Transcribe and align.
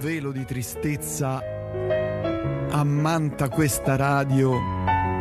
velo 0.00 0.32
di 0.32 0.46
tristezza 0.46 1.42
ammanta 2.70 3.50
questa 3.50 3.96
radio 3.96 4.58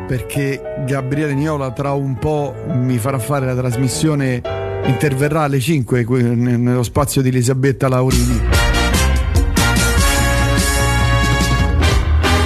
perché 0.07 0.61
Gabriele 0.86 1.33
Niola 1.33 1.71
tra 1.71 1.91
un 1.91 2.17
po' 2.17 2.55
mi 2.75 2.97
farà 2.97 3.20
fare 3.20 3.45
la 3.45 3.55
trasmissione, 3.55 4.41
interverrà 4.86 5.41
alle 5.41 5.59
5 5.59 6.04
nello 6.05 6.84
spazio 6.84 7.21
di 7.21 7.27
Elisabetta 7.27 7.89
Laurini. 7.89 8.41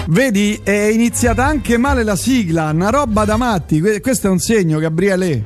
Vedi, 0.07 0.59
è 0.63 0.89
iniziata 0.91 1.45
anche 1.45 1.77
male 1.77 2.03
la 2.03 2.15
sigla, 2.15 2.71
una 2.71 2.89
roba 2.89 3.25
da 3.25 3.37
matti. 3.37 3.79
Questo 4.01 4.27
è 4.27 4.29
un 4.31 4.39
segno, 4.39 4.79
Gabriele. 4.79 5.43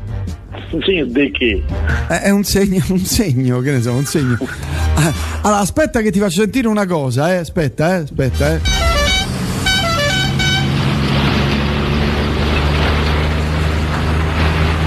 Un 0.71 0.81
segno 0.81 1.05
di 1.05 1.31
che? 1.31 1.63
È 2.07 2.29
un 2.29 2.43
segno, 2.43 2.83
un 2.89 2.99
segno, 2.99 3.59
che 3.59 3.71
ne 3.71 3.81
so, 3.81 3.91
un 3.91 4.05
segno. 4.05 4.37
Allora, 5.47 5.61
aspetta 5.61 6.01
che 6.01 6.11
ti 6.11 6.19
faccio 6.19 6.41
sentire 6.41 6.67
una 6.67 6.85
cosa, 6.85 7.31
eh. 7.33 7.37
Aspetta, 7.37 7.95
eh, 7.95 7.99
aspetta, 8.01 8.53
eh. 8.53 8.59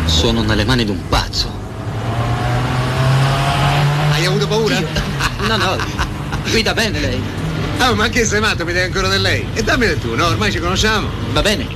Sono 0.05 0.43
nelle 0.43 0.67
mani 0.67 0.85
di 0.85 0.91
un 0.91 0.99
pazzo. 1.09 1.51
Hai 4.13 4.27
avuto 4.27 4.47
paura? 4.47 4.79
Io? 4.79 4.87
No, 5.49 5.57
no, 5.57 5.79
guida 6.51 6.75
bene 6.75 7.01
lei. 7.01 7.19
Oh, 7.79 7.95
ma 7.95 8.11
che 8.11 8.27
sei 8.27 8.41
matto, 8.41 8.67
mi 8.67 8.75
dai 8.75 8.85
ancora 8.85 9.09
del 9.09 9.23
lei? 9.23 9.47
E 9.55 9.63
dammi 9.63 9.87
del 9.87 9.99
tu, 9.99 10.15
no? 10.15 10.27
Ormai 10.27 10.53
ci 10.53 10.59
conosciamo. 10.59 11.09
Va 11.33 11.41
bene. 11.41 11.67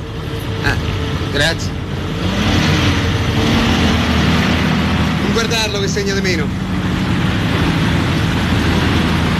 Ah, 0.62 0.76
Grazie. 1.32 1.70
non 5.22 5.32
guardarlo 5.32 5.80
che 5.80 5.88
segna 5.88 6.12
di 6.12 6.20
meno. 6.20 6.63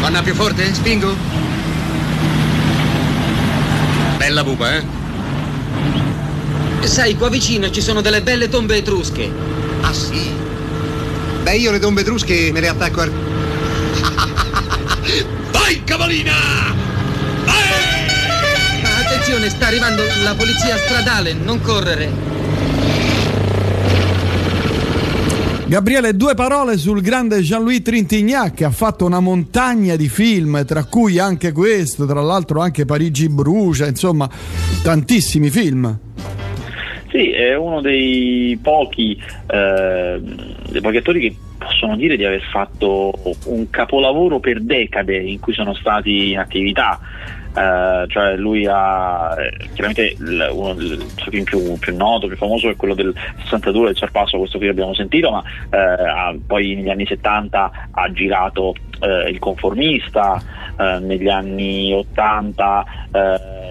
Vanna 0.05 0.21
più 0.21 0.35
forte? 0.35 0.75
Spingo? 0.75 1.17
Bella 4.19 4.45
pupa, 4.45 4.77
eh? 4.77 4.85
Sai, 6.83 7.17
qua 7.17 7.31
vicino 7.31 7.71
ci 7.71 7.81
sono 7.81 8.03
delle 8.03 8.21
belle 8.21 8.51
tombe 8.51 8.77
etrusche. 8.77 9.33
Ah, 9.81 9.95
sì? 9.95 10.31
Beh, 11.43 11.57
io 11.57 11.71
le 11.71 11.79
tombe 11.79 12.03
etrusche 12.03 12.51
me 12.53 12.61
le 12.61 12.69
attacco 12.69 13.01
al... 13.01 13.13
Vai, 15.51 15.83
cavalina! 15.85 16.35
Vai! 17.47 18.83
Ma 18.83 18.99
attenzione, 18.99 19.49
sta 19.49 19.69
arrivando 19.69 20.03
la 20.23 20.35
polizia 20.35 20.77
stradale, 20.77 21.33
non 21.33 21.63
correre. 21.63 22.44
Gabriele, 25.75 26.15
due 26.15 26.37
parole 26.37 26.77
sul 26.77 27.01
grande 27.01 27.41
Jean-Louis 27.41 27.83
Trintignac 27.83 28.55
che 28.55 28.65
ha 28.65 28.71
fatto 28.71 29.05
una 29.07 29.19
montagna 29.19 29.97
di 29.97 30.09
film, 30.09 30.65
tra 30.65 30.85
cui 30.85 31.19
anche 31.19 31.51
questo, 31.51 32.07
tra 32.07 32.21
l'altro 32.21 32.61
anche 32.61 32.85
Parigi 32.85 33.29
brucia, 33.29 33.89
insomma, 33.89 34.31
tantissimi 34.85 35.51
film. 35.51 35.99
Sì, 37.11 37.33
è 37.33 37.57
uno 37.57 37.81
dei 37.81 38.57
pochi, 38.63 39.21
eh, 39.49 40.21
dei 40.71 40.81
pochi 40.81 40.97
attori 40.97 41.21
che 41.21 41.37
possono 41.59 41.97
dire 41.97 42.17
di 42.17 42.25
aver 42.25 42.43
fatto 42.53 43.13
un 43.47 43.69
capolavoro 43.69 44.39
per 44.39 44.63
decade 44.63 45.17
in 45.17 45.41
cui 45.41 45.55
sono 45.55 45.75
stati 45.75 46.31
in 46.31 46.39
attività. 46.39 47.01
Eh, 47.57 48.05
cioè 48.09 48.37
lui 48.37 48.67
ha 48.67 49.35
eh, 49.39 49.69
chiaramente 49.75 50.17
il, 50.19 50.49
uno 50.53 50.73
il 50.73 51.07
suo 51.17 51.31
film 51.31 51.45
più, 51.45 51.79
più 51.79 51.97
noto, 51.97 52.27
più 52.27 52.37
famoso 52.37 52.69
è 52.69 52.77
quello 52.77 52.95
del 52.95 53.15
62 53.43 53.87
del 53.87 53.97
Sorpasso, 53.97 54.39
questo 54.39 54.59
qui 54.59 54.69
abbiamo 54.69 54.95
sentito, 54.95 55.31
ma 55.31 55.43
eh, 55.71 55.77
ha- 55.77 56.35
poi 56.47 56.75
negli 56.75 56.91
anni 56.91 57.07
70 57.07 57.89
ha 57.91 58.13
girato 58.13 58.75
Il 59.29 59.39
conformista, 59.39 60.41
negli 61.01 61.29
anni 61.29 61.93
80 61.93 62.85
eh, 63.13 63.19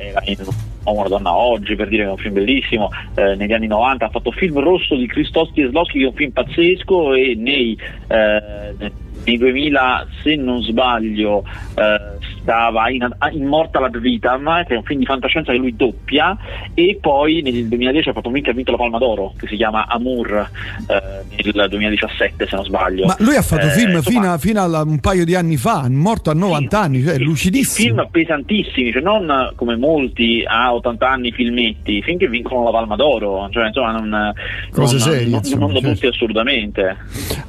era 0.10 0.22
in 0.26 0.36
Uomo 0.84 1.00
una 1.00 1.10
donna 1.10 1.36
oggi 1.36 1.76
per 1.76 1.88
dire 1.88 2.04
che 2.04 2.10
è 2.10 2.12
un 2.12 2.18
film 2.18 2.34
bellissimo 2.34 2.90
eh, 3.16 3.36
negli 3.36 3.54
anni 3.54 3.68
90 3.68 4.06
ha 4.06 4.10
fatto 4.10 4.32
film 4.32 4.60
rosso 4.60 4.96
di 4.96 5.08
Krzysztof 5.08 5.54
Kieslowski 5.54 6.00
che 6.00 6.04
è 6.04 6.08
un 6.08 6.14
film 6.14 6.32
pazzesco 6.32 7.14
e 7.14 7.36
nei, 7.38 7.78
eh, 8.08 8.92
nei 9.26 9.38
2000 9.38 10.08
se 10.22 10.36
non 10.36 10.62
sbaglio 10.62 11.44
eh, 11.76 12.18
stava 12.44 12.90
in, 12.90 13.08
in 13.32 13.46
Mortal 13.46 13.86
ad 13.86 13.98
Vitam 13.98 14.64
che 14.66 14.76
è 14.76 14.78
un 14.78 14.84
film 14.84 15.00
di 15.00 15.06
fantascienza 15.06 15.52
che 15.52 15.58
lui 15.58 15.76
doppia 15.76 16.38
e 16.74 16.98
poi 17.02 17.42
nel 17.42 17.68
2010 17.68 18.10
ha 18.10 18.14
fatto 18.14 18.28
un 18.28 18.34
film 18.34 18.46
che 18.46 18.52
ha 18.52 18.54
vinto 18.54 18.72
la 18.72 18.78
Palma 18.78 18.98
d'Oro 19.00 19.34
che 19.40 19.48
si 19.48 19.56
chiama 19.56 19.88
Amour 19.88 20.50
eh, 20.88 21.44
nel 21.44 21.70
2017 21.70 22.48
se 22.48 22.56
non 22.56 22.66
sbaglio 22.66 23.06
Ma 23.06 23.16
lui 23.20 23.36
ha 23.36 23.42
fatto 23.42 23.66
Eh, 23.66 23.70
film 23.72 23.96
insomma, 23.96 24.20
fino, 24.20 24.34
a, 24.34 24.38
fino 24.38 24.62
a 24.62 24.82
un 24.82 25.00
paio 25.00 25.26
di 25.26 25.36
anni 25.36 25.58
fa, 25.58 25.88
morto 25.90 26.30
a 26.30 26.34
90 26.34 26.80
anni, 26.80 27.04
cioè 27.04 27.16
sì, 27.16 27.24
lucidissimo. 27.24 27.88
Film 27.88 28.08
pesantissimi, 28.12 28.92
cioè 28.92 29.02
non 29.02 29.52
come 29.56 29.76
molti 29.76 30.44
a 30.46 30.74
80 30.74 31.10
anni 31.10 31.32
filmetti, 31.32 32.02
finché 32.02 32.28
vincono 32.28 32.66
la 32.66 32.72
Palma 32.72 32.96
d'Oro, 32.96 33.50
cioè 33.52 33.68
insomma 33.68 33.92
non, 33.92 34.34
Cose 34.72 34.98
non, 34.98 35.04
serie, 35.04 35.28
non, 35.28 35.40
insomma, 35.40 35.66
non 35.66 35.74
da 35.74 35.80
certo. 35.80 35.94
tutti 35.94 36.08
assolutamente. 36.08 36.98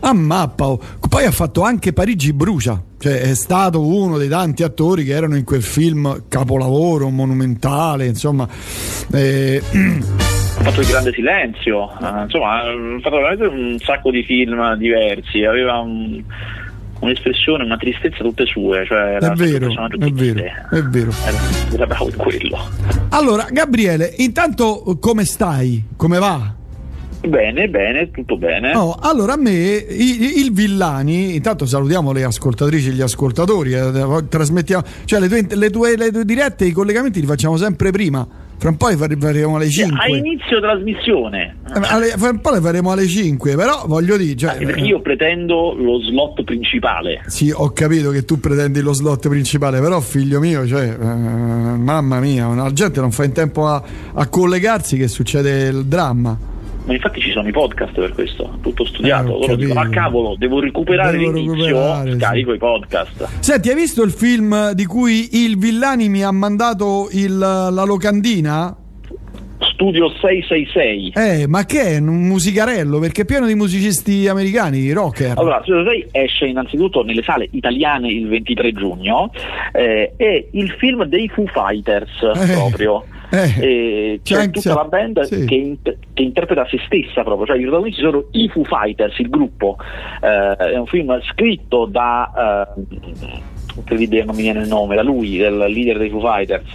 A 0.00 0.12
mappa. 0.12 0.66
oh. 0.66 0.80
Poi 1.08 1.24
ha 1.24 1.30
fatto 1.30 1.62
anche 1.62 1.92
Parigi 1.92 2.32
brucia, 2.32 2.82
cioè 2.98 3.20
è 3.20 3.34
stato 3.34 3.86
uno 3.86 4.18
dei 4.18 4.28
tanti 4.28 4.62
attori 4.62 4.83
che 4.92 5.12
erano 5.12 5.36
in 5.36 5.44
quel 5.44 5.62
film 5.62 6.24
capolavoro, 6.28 7.08
monumentale, 7.08 8.06
insomma. 8.06 8.46
Eh, 9.12 9.62
Ha 10.56 10.62
fatto 10.70 10.80
il 10.80 10.86
grande 10.86 11.12
silenzio, 11.12 11.90
eh, 11.90 12.22
insomma, 12.22 12.60
ha 12.60 12.64
fatto 13.00 13.16
veramente 13.16 13.44
un 13.46 13.76
sacco 13.80 14.10
di 14.10 14.22
film 14.22 14.74
diversi, 14.76 15.44
aveva 15.44 15.78
un- 15.78 16.22
un'espressione, 17.00 17.64
una 17.64 17.76
tristezza 17.76 18.18
tutte 18.22 18.46
sue, 18.46 18.84
cioè 18.86 19.16
era 19.16 19.32
è 19.32 19.34
vero, 19.34 19.66
è 19.68 20.08
vero, 20.10 20.40
è 20.70 20.82
vero. 20.82 21.10
Era, 21.26 21.38
era 21.72 21.86
bravo 21.86 22.10
quello. 22.16 22.56
Allora, 23.10 23.46
Gabriele, 23.50 24.12
intanto 24.18 24.96
come 25.00 25.24
stai? 25.24 25.84
Come 25.96 26.18
va? 26.18 26.54
Bene, 27.26 27.68
bene, 27.68 28.10
tutto 28.10 28.36
bene. 28.36 28.72
No, 28.72 28.96
allora 29.00 29.32
a 29.32 29.36
me 29.36 29.50
i- 29.52 30.40
il 30.44 30.52
Villani, 30.52 31.34
intanto 31.34 31.64
salutiamo 31.66 32.12
le 32.12 32.24
ascoltatrici 32.24 32.88
e 32.88 32.92
gli 32.92 33.00
ascoltatori, 33.00 33.72
eh, 33.72 34.24
trasmettiamo, 34.28 34.82
cioè 35.04 35.20
le 35.20 35.28
tue, 35.28 35.46
le 35.56 35.70
tue- 35.70 35.96
le 35.96 36.10
tue 36.10 36.24
dirette, 36.24 36.66
i 36.66 36.72
collegamenti 36.72 37.20
li 37.20 37.26
facciamo 37.26 37.56
sempre 37.56 37.90
prima, 37.92 38.26
fra 38.58 38.68
un 38.68 38.76
po' 38.76 38.88
fare- 38.96 39.16
faremo 39.18 39.56
alle 39.56 39.64
A 39.66 39.70
5. 39.70 40.16
inizio 40.18 40.60
trasmissione, 40.60 41.56
Eh, 41.74 41.80
alle- 41.88 42.08
fra 42.18 42.28
un 42.28 42.40
po' 42.40 42.50
le 42.50 42.60
faremo 42.60 42.92
alle 42.92 43.06
5, 43.06 43.54
però 43.56 43.84
voglio 43.86 44.16
dire, 44.18 44.36
cioè, 44.36 44.50
anche 44.50 44.66
perché 44.66 44.80
io 44.82 45.00
pretendo 45.00 45.74
lo 45.74 46.00
slot 46.02 46.44
principale. 46.44 47.22
Sì, 47.26 47.50
ho 47.54 47.70
capito 47.70 48.10
che 48.10 48.24
tu 48.26 48.38
pretendi 48.38 48.80
lo 48.80 48.92
slot 48.92 49.28
principale, 49.28 49.80
però 49.80 49.98
figlio 50.00 50.40
mio, 50.40 50.66
cioè, 50.66 50.88
eh, 51.00 51.04
mamma 51.06 52.20
mia, 52.20 52.48
la 52.54 52.70
gente 52.72 53.00
non 53.00 53.10
fa 53.12 53.24
in 53.24 53.32
tempo 53.32 53.66
a, 53.66 53.82
a 54.12 54.26
collegarsi 54.28 54.98
che 54.98 55.08
succede 55.08 55.68
il 55.68 55.86
dramma. 55.86 56.52
Ma 56.86 56.92
infatti 56.92 57.18
ci 57.20 57.30
sono 57.30 57.48
i 57.48 57.52
podcast 57.52 57.94
per 57.94 58.12
questo, 58.12 58.58
tutto 58.62 58.84
studiato. 58.84 59.36
Eh, 59.36 59.40
Loro 59.40 59.56
dicono, 59.56 59.80
capito. 59.80 60.00
cavolo, 60.00 60.34
devo 60.36 60.60
recuperare 60.60 61.16
Devo 61.16 61.30
l'inizio, 61.32 61.64
recuperare, 61.66 62.18
scarico 62.18 62.52
i 62.52 62.58
podcast. 62.58 63.28
Senti, 63.40 63.68
hai 63.70 63.74
visto 63.74 64.02
il 64.02 64.10
film 64.10 64.72
di 64.72 64.84
cui 64.84 65.28
il 65.44 65.56
Villani 65.58 66.08
mi 66.10 66.22
ha 66.22 66.30
mandato 66.30 67.08
il- 67.12 67.38
la 67.38 67.84
locandina? 67.84 68.76
Studio 69.72 70.08
666. 70.20 71.12
Eh, 71.16 71.46
ma 71.48 71.64
che 71.64 71.80
è? 71.82 71.98
Un 71.98 72.26
musicarello? 72.26 72.98
Perché 72.98 73.22
è 73.22 73.24
pieno 73.24 73.46
di 73.46 73.54
musicisti 73.54 74.28
americani, 74.28 74.92
rocker. 74.92 75.32
Allora, 75.38 75.60
Studio 75.62 75.84
6 75.90 76.06
esce 76.12 76.46
innanzitutto 76.46 77.02
nelle 77.02 77.22
sale 77.22 77.48
italiane 77.52 78.08
il 78.12 78.28
23 78.28 78.72
giugno, 78.72 79.30
eh, 79.72 80.12
è 80.16 80.46
il 80.52 80.70
film 80.78 81.04
dei 81.04 81.28
Foo 81.28 81.46
Fighters 81.46 82.10
Eh, 82.22 82.52
proprio. 82.52 83.04
Eh. 83.42 84.20
C'è 84.22 84.36
C'è- 84.36 84.50
tutta 84.50 84.74
la 84.74 84.84
band 84.84 85.20
sì. 85.22 85.44
che, 85.44 85.54
inter- 85.54 85.98
che 86.12 86.22
interpreta 86.22 86.66
se 86.68 86.78
stessa 86.86 87.22
proprio, 87.22 87.46
cioè 87.46 87.58
i 87.58 87.62
protagonisti 87.62 88.00
sono 88.00 88.24
i 88.32 88.48
Foo 88.48 88.64
Fighters, 88.64 89.18
il 89.18 89.28
gruppo. 89.28 89.76
Eh, 90.20 90.56
è 90.56 90.76
un 90.78 90.86
film 90.86 91.20
scritto 91.22 91.86
da 91.86 92.66
eh, 92.76 93.52
incredibile 93.76 94.24
non 94.24 94.34
mi 94.36 94.42
viene 94.42 94.60
il 94.60 94.68
nome, 94.68 94.94
da 94.94 95.02
lui, 95.02 95.36
del 95.36 95.56
leader 95.56 95.98
dei 95.98 96.10
Foo 96.10 96.20
Fighters, 96.20 96.70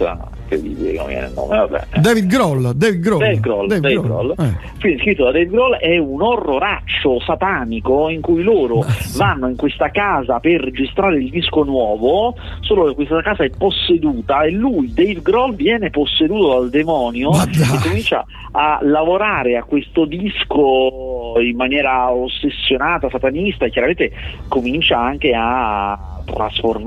che 0.48 0.56
non 0.56 1.06
mi 1.06 1.12
viene 1.12 1.26
il 1.26 1.32
nome, 1.34 1.56
vabbè. 1.56 2.00
David 2.00 2.26
Grohl, 2.26 2.72
David 2.74 3.00
Grohl. 3.00 3.18
Dave 3.18 3.40
Grohl, 3.40 3.66
Dave 3.68 3.80
Dave 3.80 3.94
Grohl. 3.94 4.34
Grohl. 4.34 4.48
Eh. 4.48 4.68
Film 4.78 4.98
scritto 4.98 5.24
da 5.24 5.30
Dave 5.32 5.46
Grohl 5.46 5.76
è 5.76 5.96
un 5.98 6.22
orroraccio 6.22 7.20
satanico 7.20 8.08
in 8.08 8.20
cui 8.20 8.42
loro 8.42 8.84
vanno 9.16 9.48
in 9.48 9.56
questa 9.56 9.90
casa 9.90 10.40
per 10.40 10.60
registrare 10.60 11.18
il 11.18 11.30
disco 11.30 11.62
nuovo, 11.62 12.34
solo 12.60 12.86
che 12.86 12.94
questa 12.94 13.22
casa 13.22 13.44
è 13.44 13.50
posseduta 13.50 14.42
e 14.42 14.50
lui, 14.50 14.92
Dave 14.92 15.20
Grohl, 15.22 15.54
viene 15.54 15.90
posseduto 15.90 16.48
dal 16.48 16.70
demonio 16.70 17.30
e 17.32 17.78
comincia 17.82 18.24
a 18.52 18.80
lavorare 18.82 19.56
a 19.56 19.62
questo 19.62 20.04
disco 20.04 21.34
in 21.40 21.54
maniera 21.56 22.10
ossessionata, 22.10 23.08
satanista 23.08 23.64
e 23.64 23.70
chiaramente 23.70 24.10
comincia 24.48 24.98
anche 24.98 25.32
a 25.36 26.20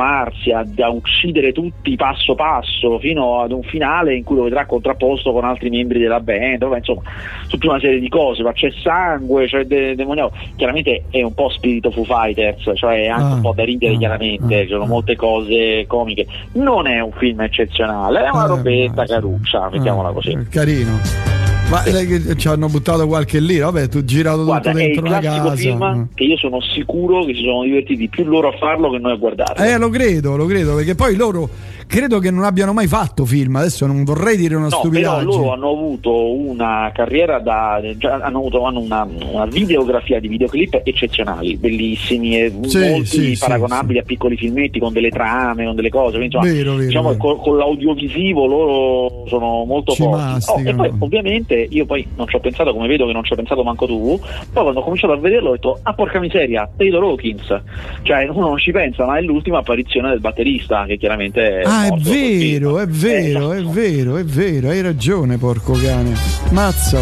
trasformarsi, 0.04 0.52
a, 0.52 0.66
a 0.86 0.90
uccidere 0.90 1.52
tutti 1.52 1.96
passo 1.96 2.36
passo 2.36 3.00
fino 3.00 3.42
ad 3.42 3.52
un 3.52 3.64
finale 3.64 4.16
in 4.16 4.24
cui 4.24 4.36
lo 4.36 4.44
vedrà 4.44 4.66
contrapposto 4.66 5.32
con 5.32 5.46
altri 5.46 5.70
membri 5.70 6.00
della 6.00 6.20
band, 6.20 6.60
vabbè, 6.64 6.78
insomma, 6.78 7.02
tutta 7.48 7.70
una 7.70 7.80
serie 7.80 8.00
di 8.00 8.10
cose, 8.10 8.44
ma 8.44 8.52
c'è 8.52 8.70
sangue, 8.82 9.48
c'è 9.48 9.64
de- 9.66 9.96
demoniaco. 9.96 10.36
Chiaramente 10.56 11.04
è 11.10 11.22
un 11.22 11.34
po' 11.34 11.50
spirito 11.50 11.92
Foo 11.92 12.04
Fighters, 12.04 12.72
cioè 12.76 13.04
è 13.04 13.08
anche 13.08 13.22
Ah, 13.24 13.36
un 13.36 13.42
po' 13.42 13.54
da 13.56 13.64
ridere 13.64 13.94
ah, 13.96 13.98
chiaramente, 13.98 14.60
ah, 14.60 14.62
ci 14.64 14.68
sono 14.70 14.84
ah. 14.84 14.88
molte 14.88 15.16
cose 15.16 15.86
comiche. 15.88 16.26
Non 16.54 16.88
è 16.88 17.00
un 17.00 17.12
film 17.14 17.42
eccezionale, 17.42 18.26
è 18.26 18.30
una 18.30 18.46
Eh, 18.46 18.48
robetta 18.48 19.06
caruccia, 19.06 19.70
mettiamola 19.72 20.10
Ah, 20.10 20.14
così. 20.14 20.48
Carino. 20.50 21.43
Ma 21.70 21.82
lei 21.86 22.06
che 22.06 22.36
ci 22.36 22.48
hanno 22.48 22.68
buttato 22.68 23.08
qualche 23.08 23.40
lira, 23.40 23.72
vabbè, 23.72 23.88
tu 23.88 24.04
girato 24.04 24.44
Guarda, 24.44 24.70
tutto 24.72 24.84
dentro 24.84 25.02
classico 25.04 25.44
casa. 25.48 25.56
film 25.56 26.08
che 26.14 26.24
io 26.24 26.38
sono 26.38 26.62
sicuro 26.62 27.24
che 27.26 27.34
si 27.34 27.42
sono 27.42 27.64
divertiti 27.64 28.08
più 28.10 28.26
loro 28.26 28.50
a 28.50 28.58
farlo 28.58 28.92
che 28.92 29.00
noi 29.00 29.14
a 29.14 29.16
guardarlo. 29.16 29.64
Eh, 29.64 29.78
lo 29.78 29.90
credo, 29.90 30.36
lo 30.36 30.46
credo, 30.46 30.76
perché 30.76 30.94
poi 30.94 31.16
loro 31.16 31.50
credo 31.94 32.18
che 32.18 32.32
non 32.32 32.44
abbiano 32.44 32.74
mai 32.74 32.88
fatto 32.88 33.24
film. 33.24 33.56
Adesso 33.58 33.86
non 33.86 34.04
vorrei 34.04 34.36
dire 34.36 34.56
una 34.56 34.64
No, 34.64 34.70
però 34.70 34.82
stupidaggine. 34.82 35.24
loro 35.24 35.54
hanno 35.54 35.70
avuto 35.70 36.34
una 36.34 36.90
carriera 36.92 37.38
da 37.38 37.80
già 37.98 38.16
hanno 38.16 38.40
avuto 38.40 38.64
hanno 38.64 38.80
una, 38.80 39.08
una 39.32 39.46
videografia 39.46 40.20
di 40.20 40.28
videoclip 40.28 40.82
eccezionali, 40.84 41.56
bellissimi 41.56 42.42
e 42.42 42.52
Sì, 42.64 42.80
molti 42.80 43.06
sì, 43.06 43.36
sì, 43.36 43.38
paragonabili 43.40 44.00
a 44.00 44.04
piccoli 44.04 44.36
filmetti 44.38 44.80
con 44.80 44.92
delle 44.92 45.10
trame, 45.10 45.66
con 45.66 45.76
delle 45.76 45.90
cose. 45.90 46.18
Quindi, 46.18 46.36
insomma, 46.36 46.52
Vero, 46.52 46.72
vero, 46.72 46.86
diciamo 46.88 47.10
vero. 47.10 47.20
Con, 47.20 47.38
con 47.38 47.58
l'audiovisivo 47.58 48.46
loro 48.48 49.28
sono 49.28 49.64
molto 49.66 49.92
Ci 49.94 50.02
forti. 50.02 50.46
Oh, 50.48 50.62
e 50.68 50.74
poi 50.74 50.92
ovviamente 50.98 51.68
io 51.70 51.86
poi 51.86 52.08
non 52.16 52.28
ci 52.28 52.36
ho 52.36 52.40
pensato 52.40 52.74
come 52.74 52.88
vedo 52.88 53.06
che 53.06 53.14
non 53.14 53.24
ci 53.24 53.34
ho 53.34 53.36
pensato 53.36 53.62
manco 53.64 53.86
tu, 53.86 54.20
poi 54.52 54.64
quando 54.64 54.80
ho 54.80 54.84
cominciato 54.84 55.14
a 55.14 55.18
vederlo 55.18 55.50
ho 55.50 55.54
detto 55.54 55.80
ah 55.84 55.94
porca 55.94 56.20
miseria, 56.20 56.68
Taylor 56.76 57.04
Hawkins. 57.04 57.62
Cioè 58.02 58.28
uno 58.30 58.48
non 58.48 58.58
ci 58.58 58.72
pensa, 58.72 59.06
ma 59.06 59.20
è 59.20 59.22
l'ultima 59.22 59.60
apparizione 59.60 60.10
del 60.10 60.20
batterista 60.22 60.86
che 60.86 60.98
chiaramente 60.98 61.60
è 61.60 61.64
Ah, 61.84 61.96
è 61.96 62.00
vero, 62.00 62.78
film. 62.78 62.80
è 62.80 62.88
vero, 62.88 63.54
Eh, 63.54 63.60
è 63.60 63.64
vero, 63.64 64.18
è 64.18 64.24
vero, 64.24 64.70
hai 64.70 64.82
ragione, 64.82 65.38
porco 65.38 65.74
cane. 65.74 66.14
Mazza. 66.52 67.00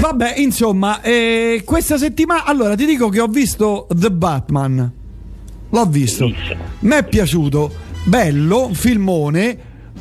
Vabbè, 0.00 0.34
insomma, 0.38 1.00
eh, 1.02 1.62
questa 1.64 1.98
settimana. 1.98 2.44
Allora, 2.44 2.74
ti 2.74 2.86
dico 2.86 3.08
che 3.08 3.20
ho 3.20 3.26
visto 3.26 3.86
The 3.94 4.10
Batman. 4.10 4.92
L'ho 5.70 5.86
visto. 5.86 6.32
Mi 6.80 6.94
è 6.94 7.04
piaciuto. 7.04 7.72
Bello, 8.04 8.70
filmone. 8.72 9.58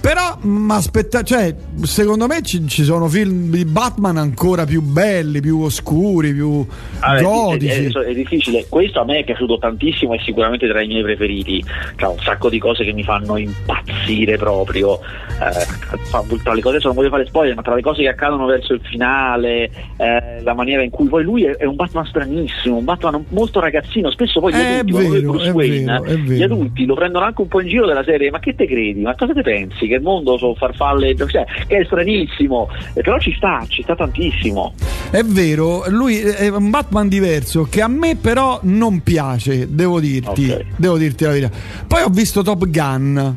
Però, 0.09 0.39
ma 0.41 0.77
aspetta, 0.77 1.21
cioè, 1.21 1.53
secondo 1.83 2.25
me 2.25 2.41
ci, 2.41 2.67
ci 2.67 2.83
sono 2.83 3.07
film 3.07 3.51
di 3.51 3.63
Batman 3.63 4.17
ancora 4.17 4.65
più 4.65 4.81
belli, 4.81 5.39
più 5.39 5.59
oscuri, 5.59 6.33
più 6.33 6.65
è- 6.99 7.21
godici. 7.21 7.85
È, 7.85 7.91
è- 7.91 8.05
è 8.05 8.13
difficile, 8.15 8.65
questo 8.67 9.01
a 9.01 9.05
me 9.05 9.19
è 9.19 9.23
piaciuto 9.23 9.59
tantissimo, 9.59 10.15
è 10.15 10.19
sicuramente 10.25 10.67
tra 10.67 10.81
i 10.81 10.87
miei 10.87 11.03
preferiti. 11.03 11.63
C'ha 11.95 12.09
un 12.09 12.17
sacco 12.23 12.49
di 12.49 12.57
cose 12.57 12.83
che 12.83 12.91
mi 12.91 13.03
fanno 13.03 13.37
impazzire 13.37 14.35
proprio. 14.37 14.99
Eh, 14.99 16.39
tra 16.41 16.53
le 16.55 16.61
cose, 16.61 16.69
adesso 16.69 16.87
non 16.87 16.95
voglio 16.95 17.09
fare 17.09 17.27
spoiler, 17.27 17.55
ma 17.55 17.61
tra 17.61 17.75
le 17.75 17.81
cose 17.81 18.01
che 18.01 18.09
accadono 18.09 18.47
verso 18.47 18.73
il 18.73 18.81
finale, 18.81 19.69
eh, 19.95 20.41
la 20.41 20.55
maniera 20.55 20.81
in 20.81 20.89
cui 20.89 21.07
poi 21.07 21.21
lui 21.23 21.43
è, 21.43 21.51
è 21.55 21.65
un 21.65 21.75
Batman 21.75 22.07
stranissimo, 22.07 22.77
un 22.77 22.83
Batman 22.83 23.25
molto 23.29 23.59
ragazzino. 23.59 24.09
Spesso 24.09 24.39
poi 24.39 24.53
gli 24.53 24.55
adulti, 24.55 25.19
vero, 25.19 25.51
Wayne, 25.53 25.99
vero, 26.01 26.17
gli 26.17 26.41
adulti 26.41 26.85
lo 26.87 26.95
prendono 26.95 27.25
anche 27.25 27.41
un 27.41 27.47
po' 27.47 27.61
in 27.61 27.67
giro 27.67 27.85
della 27.85 28.03
serie, 28.03 28.31
ma 28.31 28.39
che 28.39 28.55
te 28.55 28.65
credi? 28.65 29.01
Ma 29.01 29.15
cosa 29.15 29.33
te 29.33 29.43
pensi? 29.43 29.85
Che 29.87 29.98
il 29.99 30.03
mondo 30.03 30.37
sono 30.37 30.55
farfalle, 30.55 31.15
cioè, 31.15 31.45
che 31.67 31.77
è 31.77 31.85
stranissimo, 31.85 32.67
Eh, 32.93 33.01
però 33.01 33.19
ci 33.19 33.33
sta, 33.35 33.63
ci 33.67 33.83
sta 33.83 33.95
tantissimo. 33.95 34.73
È 35.11 35.21
vero, 35.23 35.83
lui 35.89 36.17
è 36.19 36.47
un 36.49 36.69
Batman 36.69 37.07
diverso 37.07 37.63
che 37.69 37.81
a 37.81 37.87
me 37.87 38.15
però 38.15 38.59
non 38.63 39.01
piace, 39.01 39.67
devo 39.73 39.99
dirti, 39.99 40.49
Ok. 40.49 40.65
devo 40.75 40.97
dirti 40.97 41.23
la 41.23 41.29
verità. 41.31 41.51
Poi 41.87 42.01
ho 42.03 42.09
visto 42.09 42.41
Top 42.41 42.65
Gun. 42.67 43.35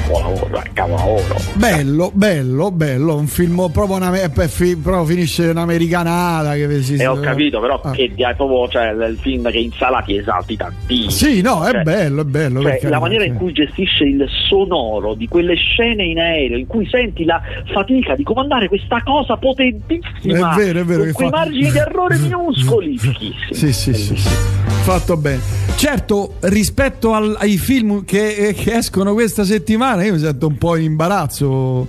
Capolavoro, 0.00 0.62
capolavoro. 0.74 1.36
Bello, 1.54 2.10
bello, 2.12 2.70
bello, 2.70 3.16
un 3.16 3.26
film 3.26 3.70
proprio, 3.72 3.96
una, 3.96 4.14
eh, 4.20 4.28
proprio 4.28 5.04
finisce 5.06 5.46
un'americanata 5.48 6.52
che 6.54 6.82
si 6.82 6.96
E 6.96 7.06
ho 7.06 7.18
capito, 7.18 7.60
però 7.60 7.80
Ah. 7.82 7.90
che 7.92 8.12
è 8.14 8.34
proprio 8.34 8.68
cioè, 8.68 8.90
il 8.90 9.16
film 9.20 9.50
che 9.50 9.56
in 9.58 9.72
sala 9.72 10.02
ti 10.02 10.16
esalti 10.18 10.54
tantissimo. 10.56 11.10
Sì, 11.10 11.40
no, 11.40 11.64
è 11.64 11.70
Cioè, 11.72 11.82
bello, 11.82 12.20
è 12.20 12.24
bello. 12.24 12.60
Cioè, 12.62 12.78
la 12.88 13.00
maniera 13.00 13.24
in 13.24 13.34
cui 13.36 13.52
gestisce 13.52 14.04
il 14.04 14.26
sonoro 14.48 15.14
di 15.14 15.26
quelle 15.28 15.54
scene 15.54 16.04
in 16.04 16.18
aereo, 16.18 16.58
in 16.58 16.66
cui 16.66 16.86
senti 16.88 17.24
la 17.24 17.40
fatica 17.72 18.14
di 18.14 18.22
comandare 18.22 18.68
questa 18.68 19.02
cosa 19.02 19.36
potentissima, 19.38 20.52
È 20.52 20.56
vero, 20.56 20.80
è 20.80 20.84
vero 20.84 21.02
con 21.04 21.12
quei 21.12 21.28
fa- 21.30 21.36
margini 21.38 21.70
di 21.70 21.78
errore 21.78 22.18
minuscoli. 22.20 22.98
Sì, 23.50 23.72
sì, 23.72 23.94
sì, 23.94 24.16
sì. 24.16 24.28
Fatto 24.82 25.16
bene. 25.16 25.64
Certo, 25.76 26.34
rispetto 26.40 27.12
al- 27.12 27.36
ai 27.38 27.58
film 27.58 28.04
che, 28.04 28.54
che 28.58 28.76
escono 28.76 29.12
questa 29.12 29.44
settimana, 29.44 29.85
io 29.94 30.12
mi 30.12 30.18
sento 30.18 30.46
un 30.46 30.56
po' 30.56 30.76
in 30.76 30.84
imbarazzo. 30.84 31.86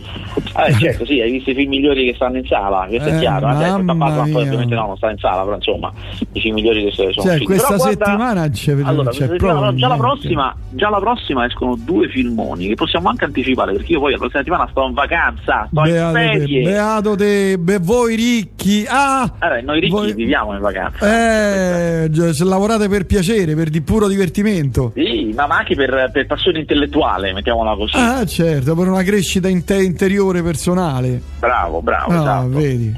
Ah, 0.54 0.72
certo, 0.74 1.06
sì, 1.06 1.20
hai 1.22 1.32
visto 1.32 1.52
i 1.52 1.54
film 1.56 1.70
migliori 1.70 2.06
che 2.06 2.14
stanno 2.16 2.38
in 2.38 2.46
sala, 2.46 2.86
questo 2.88 3.10
Eh, 3.10 3.16
è 3.16 3.20
chiaro. 3.20 3.48
Adesso 3.48 3.78
mamma 3.84 3.94
Batman 4.06 4.32
poi 4.32 4.42
ovviamente 4.44 4.76
no, 4.76 4.86
non 4.88 4.98
sta 4.98 5.12
in 5.12 5.18
sala, 5.18 5.44
però 5.44 5.56
insomma, 5.56 5.92
i 6.34 6.40
film 6.40 6.56
migliori 6.56 6.84
che 6.86 6.92
sono 6.92 7.12
Cioè, 7.12 7.42
questa 7.44 7.68
Però 7.68 7.78
guarda- 7.84 8.06
settimana 8.06 8.50
c'è, 8.50 8.72
Allora, 8.84 9.10
c'è 9.12 9.28
questa 9.28 9.28
settimana, 9.28 9.74
già, 9.76 9.88
la 9.88 9.96
prossima, 9.98 10.56
già 10.72 10.90
la 10.90 11.00
prossima 11.00 11.46
escono 11.46 11.76
due 11.84 12.08
filmoni 12.10 12.68
che 12.68 12.74
possiamo 12.76 13.10
anche 13.10 13.26
anticipare 13.26 13.72
perché 13.74 13.92
io 13.94 14.00
poi 14.00 14.12
la 14.12 14.18
prossima 14.18 14.40
settimana 14.40 14.68
sto 14.72 14.86
in 14.88 14.94
vacanza, 14.94 15.68
sto 15.72 15.82
Beato 15.82 16.18
in 16.18 16.24
te, 16.32 16.38
ferie. 16.40 16.64
beato 16.64 17.16
te, 17.16 17.58
be- 17.60 17.80
voi 17.80 18.16
ricchi. 18.16 18.86
Ah, 18.88 19.32
Allora, 19.40 19.62
noi 19.62 19.80
ricchi 19.80 19.92
voi- 19.94 20.14
viviamo 20.14 20.54
in 20.54 20.60
vacanza. 20.60 21.06
Eh, 21.08 22.10
se 22.34 22.44
lavorate 22.44 22.88
per 22.90 23.06
piacere, 23.06 23.54
per 23.56 23.70
di 23.70 23.82
puro 23.82 24.08
divertimento. 24.08 24.92
Sì, 24.96 25.32
ma, 25.36 25.46
ma 25.48 25.58
anche 25.58 25.76
per, 25.76 26.10
per 26.12 26.26
passione 26.26 26.60
intellettuale, 26.60 27.32
mettiamola 27.34 27.76
così. 27.76 27.87
Ah, 27.94 28.26
certo, 28.26 28.76
per 28.76 28.88
una 28.88 29.04
crescita 29.04 29.48
inte- 29.48 29.82
interiore 29.82 30.42
personale. 30.44 31.22
Bravo, 31.40 31.82
bravo, 31.82 32.12
Ah, 32.12 32.16
esatto. 32.16 32.48
vedi. 32.50 32.96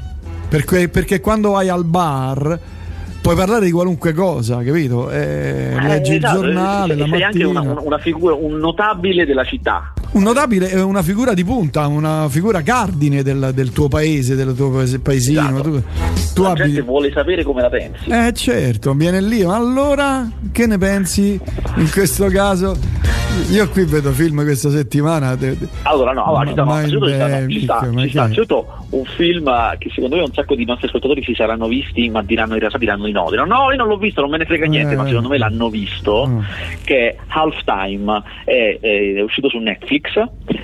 Perché, 0.48 0.88
perché 0.88 1.20
quando 1.20 1.50
vai 1.52 1.68
al 1.68 1.84
bar 1.84 2.58
puoi 3.20 3.36
parlare 3.36 3.64
di 3.66 3.70
qualunque 3.70 4.12
cosa, 4.12 4.62
capito? 4.62 5.10
Eh, 5.10 5.74
Eh, 5.76 5.80
leggi 5.88 6.14
esatto, 6.16 6.38
il 6.38 6.42
giornale, 6.44 6.94
sei, 6.94 6.98
la 6.98 7.06
sei 7.16 7.22
anche 7.22 7.44
mattina. 7.44 7.60
una, 7.72 7.80
una 7.80 7.98
figura, 7.98 8.34
un 8.34 8.54
notabile 8.58 9.26
della 9.26 9.44
città. 9.44 9.92
Un 10.12 10.22
notabile 10.22 10.68
è 10.70 10.82
una 10.82 11.02
figura 11.02 11.34
di 11.34 11.44
punta, 11.44 11.86
una 11.86 12.26
figura 12.28 12.62
cardine 12.62 13.22
del, 13.22 13.52
del 13.54 13.70
tuo 13.70 13.86
paese, 13.88 14.34
del 14.34 14.54
tuo 14.56 14.70
paese- 14.70 14.98
paesino. 14.98 15.40
Esatto. 15.60 15.62
Tu, 15.70 15.82
tu 16.34 16.42
la 16.42 16.48
abiti- 16.50 16.66
gente 16.66 16.80
vuole 16.82 17.12
sapere 17.12 17.44
come 17.44 17.62
la 17.62 17.68
pensi. 17.68 18.10
Eh 18.10 18.32
certo, 18.32 18.92
viene 18.94 19.20
lì, 19.20 19.44
ma 19.44 19.54
allora 19.54 20.28
che 20.50 20.66
ne 20.66 20.78
pensi 20.78 21.38
in 21.76 21.90
questo 21.92 22.26
caso? 22.26 22.76
Io 23.52 23.68
qui 23.68 23.84
vedo 23.84 24.10
film 24.10 24.42
questa 24.42 24.68
settimana. 24.70 25.36
de- 25.36 25.56
de- 25.56 25.68
Allora, 25.82 26.12
no, 26.12 26.24
allora, 26.24 26.46
ci 26.46 26.52
sta, 26.54 26.64
no, 26.64 26.82
ci 26.88 26.96
sta, 27.14 27.46
ci 27.48 27.60
sta, 27.62 27.86
Innanzitutto 28.24 28.66
un 28.90 29.04
film 29.16 29.46
eh, 29.46 29.76
che 29.78 29.90
secondo 29.94 30.16
me 30.16 30.22
un 30.22 30.32
sacco 30.32 30.56
di 30.56 30.64
nostri 30.64 30.88
ascoltatori 30.88 31.22
si 31.22 31.34
saranno 31.36 31.68
visti, 31.68 32.08
ma 32.10 32.20
diranno 32.22 32.54
in 32.54 32.58
realtà 32.58 32.78
diranno 32.78 33.06
di 33.10 33.12
no. 33.12 33.28
Diranno 33.30 33.54
no, 33.54 33.70
io 33.70 33.76
non 33.76 33.88
l'ho 33.88 33.96
visto, 33.98 34.20
non 34.20 34.30
me 34.30 34.38
ne 34.38 34.44
frega 34.44 34.66
niente, 34.66 34.94
Eh. 34.94 34.96
ma 34.96 35.06
secondo 35.06 35.28
me 35.28 35.38
l'hanno 35.38 35.68
visto, 35.68 36.26
Mm. 36.26 36.40
che 36.84 37.10
è 37.10 37.16
Halftime, 37.28 38.22
è, 38.44 38.78
è, 38.80 39.12
è 39.14 39.20
uscito 39.22 39.48
su 39.48 39.58
Netflix 39.58 40.16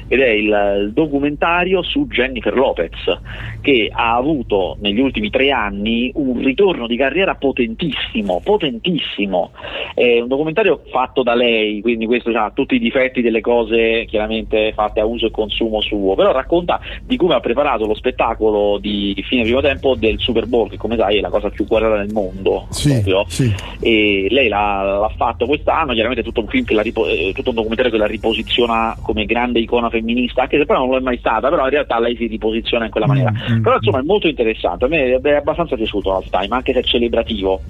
ed 0.08 0.20
è 0.20 0.28
il, 0.28 0.44
il 0.82 0.92
documentario 0.92 1.82
su 1.82 2.06
Jennifer 2.06 2.54
Lopez, 2.54 3.18
che 3.60 3.90
ha 3.92 4.14
avuto 4.14 4.76
negli 4.80 5.00
ultimi 5.00 5.30
tre 5.30 5.50
anni 5.50 6.10
un 6.14 6.42
ritorno 6.42 6.86
di 6.86 6.96
carriera 6.96 7.34
potentissimo, 7.34 8.40
potentissimo. 8.42 9.50
È 9.94 10.20
un 10.20 10.28
documentario 10.28 10.82
fatto 10.90 11.22
da 11.22 11.34
lei, 11.34 11.80
quindi 11.80 12.06
questo 12.06 12.30
ha 12.30 12.50
tutti 12.54 12.74
i 12.76 12.78
difetti 12.78 13.22
delle 13.22 13.40
cose 13.40 14.04
chiaramente 14.06 14.72
fatte 14.74 15.00
a 15.00 15.04
uso 15.04 15.26
e 15.26 15.30
consumo 15.30 15.80
suo, 15.80 16.14
però 16.14 16.32
racconta 16.32 16.80
di 17.02 17.16
come 17.16 17.34
ha 17.34 17.40
preparato 17.40 17.86
lo 17.86 17.94
spettacolo 17.94 18.78
di 18.78 19.14
fine 19.26 19.42
primo 19.42 19.60
tempo 19.60 19.94
del 19.94 20.18
Super 20.18 20.46
Bowl, 20.46 20.68
che 20.68 20.76
come 20.76 20.96
sai 20.96 21.18
è 21.18 21.20
la 21.20 21.30
cosa 21.30 21.50
più 21.50 21.66
guardata 21.66 21.96
nel 21.96 22.12
mondo. 22.12 22.35
Sì, 22.70 22.88
proprio. 22.88 23.24
sì. 23.28 23.52
E 23.80 24.26
lei 24.30 24.48
l'ha, 24.48 24.98
l'ha 25.00 25.12
fatto 25.16 25.46
quest'anno, 25.46 25.92
chiaramente 25.92 26.22
è 26.22 26.24
tutto 26.24 26.40
un 26.40 26.48
film 26.48 26.64
che 26.64 26.74
la 26.74 26.82
ripo- 26.82 27.06
eh, 27.06 27.32
tutto 27.34 27.50
un 27.50 27.56
documentario 27.56 27.92
che 27.92 27.98
la 27.98 28.06
riposiziona 28.06 28.96
come 29.02 29.24
grande 29.24 29.60
icona 29.60 29.90
femminista, 29.90 30.42
anche 30.42 30.58
se 30.58 30.64
poi 30.66 30.76
non 30.76 30.88
lo 30.88 30.96
è 30.96 31.00
mai 31.00 31.18
stata, 31.18 31.48
però 31.48 31.64
in 31.64 31.70
realtà 31.70 31.98
lei 31.98 32.16
si 32.16 32.26
riposiziona 32.26 32.84
in 32.84 32.90
quella 32.90 33.06
maniera. 33.06 33.30
Mm, 33.30 33.56
mm, 33.56 33.62
Però 33.62 33.76
insomma 33.76 33.98
è 34.00 34.02
molto 34.02 34.28
interessante, 34.28 34.84
a 34.84 34.88
me 34.88 35.20
è 35.20 35.34
abbastanza 35.34 35.76
piaciuto 35.76 36.14
Halftime, 36.14 36.48
anche 36.50 36.72
se 36.72 36.80
è 36.80 36.82
celebrativo. 36.82 37.60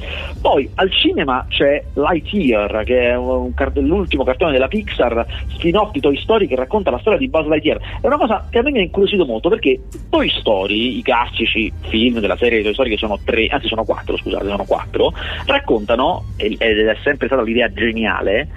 Poi 0.41 0.69
al 0.75 0.91
cinema 0.93 1.47
c'è 1.49 1.83
Lightyear, 1.95 2.85
che 2.85 3.11
è 3.11 3.17
un 3.17 3.55
cart- 3.55 3.79
l'ultimo 3.79 4.25
cartone 4.25 4.53
della 4.53 4.69
Pixar, 4.69 5.27
spin-off 5.55 5.93
di 5.93 6.01
Toy 6.01 6.17
Story 6.17 6.47
che 6.47 6.57
racconta 6.57 6.91
la 6.91 6.99
storia 6.99 7.19
di 7.19 7.29
Buzz 7.29 7.47
Lightyear. 7.47 7.79
È 8.01 8.07
una 8.07 8.19
cosa 8.19 8.47
che 8.51 8.59
a 8.59 8.63
me 8.63 8.71
mi 8.71 8.79
ha 8.79 8.83
incuriosito 8.83 9.25
molto 9.25 9.49
perché 9.49 9.81
Toy 10.11 10.29
Story, 10.29 10.99
i 10.99 11.03
classici 11.03 11.73
film 11.89 12.21
della 12.21 12.37
serie 12.37 12.59
di 12.59 12.65
Toy 12.65 12.73
Story 12.73 12.91
che 12.91 12.97
sono 12.97 13.19
tre, 13.25 13.47
anzi 13.47 13.69
sono 13.69 13.85
quattro, 13.85 14.17
scusate, 14.17 14.45
sono 14.57 14.65
quattro, 14.65 15.13
raccontano, 15.45 16.25
ed 16.37 16.59
è 16.61 16.97
sempre 17.03 17.27
stata 17.27 17.43
l'idea 17.43 17.71
geniale, 17.73 18.49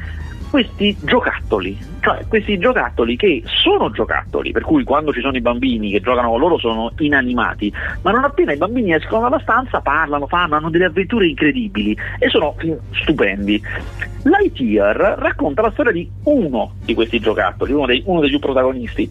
questi 0.49 0.97
giocattoli, 0.99 1.77
cioè 1.99 2.25
questi 2.27 2.57
giocattoli 2.57 3.15
che 3.15 3.43
sono 3.45 3.91
giocattoli, 3.91 4.51
per 4.51 4.63
cui 4.63 4.83
quando 4.83 5.13
ci 5.13 5.21
sono 5.21 5.37
i 5.37 5.41
bambini 5.41 5.91
che 5.91 6.01
giocano 6.01 6.29
con 6.29 6.39
loro 6.39 6.57
sono 6.57 6.91
inanimati, 6.97 7.71
ma 8.01 8.11
non 8.11 8.23
appena 8.23 8.53
i 8.53 8.57
bambini 8.57 8.93
escono 8.93 9.21
dalla 9.21 9.39
stanza 9.41 9.81
parlano, 9.81 10.25
fanno, 10.25 10.55
hanno 10.55 10.71
delle 10.71 10.85
avventure 10.85 11.27
incredibili 11.27 11.95
e 12.17 12.29
sono 12.29 12.55
stupendi. 12.91 13.61
Lightyear 14.23 15.17
racconta 15.19 15.61
la 15.61 15.71
storia 15.71 15.91
di 15.91 16.09
uno 16.23 16.73
di 16.83 16.95
questi 16.95 17.19
giocattoli, 17.19 17.71
uno, 17.71 17.85
dei, 17.85 18.01
uno 18.05 18.21
dei 18.21 18.29
più 18.29 18.39
protagonisti, 18.39 19.09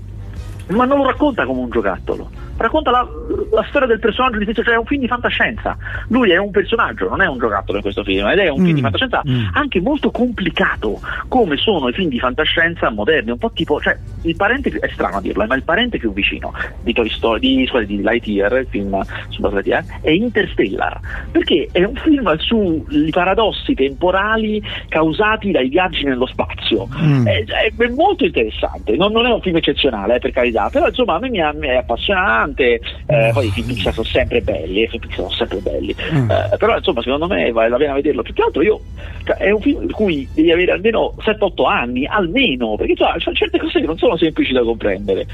ma 0.70 0.84
non 0.86 0.98
lo 0.98 1.06
racconta 1.06 1.46
come 1.46 1.60
un 1.60 1.70
giocattolo 1.70 2.47
racconta 2.58 2.90
la, 2.90 3.06
la, 3.52 3.64
storia 3.68 3.86
del 3.86 4.00
personaggio 4.00 4.38
di 4.38 4.44
stesso, 4.44 4.62
cioè 4.62 4.74
è 4.74 4.78
un 4.78 4.84
film 4.84 5.00
di 5.00 5.08
fantascienza. 5.08 5.76
Lui 6.08 6.30
è 6.30 6.36
un 6.36 6.50
personaggio, 6.50 7.08
non 7.08 7.22
è 7.22 7.26
un 7.26 7.38
giocattolo 7.38 7.76
in 7.76 7.82
questo 7.82 8.02
film, 8.02 8.26
ed 8.28 8.38
è 8.38 8.48
un 8.48 8.60
mm. 8.60 8.64
film 8.64 8.74
di 8.74 8.80
mm. 8.80 8.84
fantascienza 8.84 9.22
mm. 9.26 9.46
anche 9.52 9.80
molto 9.80 10.10
complicato, 10.10 11.00
come 11.28 11.56
sono 11.56 11.88
i 11.88 11.92
film 11.92 12.08
di 12.08 12.18
fantascienza 12.18 12.90
moderni, 12.90 13.30
un 13.30 13.38
po' 13.38 13.52
tipo, 13.52 13.80
cioè 13.80 13.96
il 14.22 14.36
parente 14.36 14.70
più, 14.70 14.80
è 14.80 14.88
strano 14.92 15.16
a 15.16 15.20
dirlo, 15.20 15.44
eh, 15.44 15.46
ma 15.46 15.54
il 15.54 15.62
parente 15.62 15.98
più 15.98 16.12
vicino 16.12 16.52
di 16.82 16.92
Toy 16.92 17.08
Story, 17.10 17.40
di, 17.40 17.66
scusate, 17.66 17.86
di 17.86 18.02
Lightyear, 18.02 18.52
il 18.58 18.66
film 18.68 19.00
su 19.28 19.40
Lightyear, 19.40 19.84
è 20.02 20.10
Interstellar, 20.10 21.00
perché 21.30 21.68
è 21.70 21.84
un 21.84 21.94
film 21.94 22.36
sui 22.38 23.10
paradossi 23.10 23.74
temporali 23.74 24.60
causati 24.88 25.52
dai 25.52 25.68
viaggi 25.68 26.04
nello 26.04 26.26
spazio. 26.26 26.88
Mm. 27.00 27.26
È, 27.26 27.44
è, 27.44 27.88
molto 27.88 28.24
interessante, 28.24 28.96
non, 28.96 29.12
non, 29.12 29.26
è 29.26 29.30
un 29.30 29.40
film 29.40 29.56
eccezionale, 29.56 30.16
eh, 30.16 30.18
per 30.18 30.32
carità, 30.32 30.68
però 30.70 30.88
insomma 30.88 31.14
a 31.14 31.18
me 31.20 31.30
mi, 31.30 31.40
mi 31.54 31.68
è 31.68 31.76
appassionato 31.76 32.47
interessante, 32.48 32.80
eh, 33.06 33.30
poi 33.32 33.46
i 33.46 33.50
film 33.50 33.66
Pixar 33.66 33.92
sono 33.92 34.06
sempre 34.06 34.40
belli, 34.40 34.82
i 34.82 34.88
film 34.88 35.02
Pixar 35.02 35.16
sono 35.16 35.30
sempre 35.30 35.58
belli, 35.58 35.94
mm. 36.12 36.30
eh, 36.30 36.56
però 36.58 36.76
insomma 36.76 37.02
secondo 37.02 37.26
me 37.26 37.50
vale 37.52 37.68
la 37.68 37.76
pena 37.76 37.92
vederlo, 37.94 38.22
più 38.22 38.34
che 38.34 38.42
altro 38.42 38.62
io, 38.62 38.80
cioè, 39.24 39.36
è 39.36 39.50
un 39.50 39.60
film 39.60 39.82
in 39.82 39.92
cui 39.92 40.28
devi 40.32 40.50
avere 40.52 40.72
almeno 40.72 41.14
7-8 41.18 41.66
anni, 41.66 42.06
almeno, 42.06 42.76
perché 42.76 42.94
cioè, 42.96 43.16
c'è 43.18 43.32
certe 43.32 43.58
cose 43.58 43.80
che 43.80 43.86
non 43.86 43.98
sono 43.98 44.16
semplici 44.16 44.52
da 44.52 44.62
comprendere. 44.62 45.26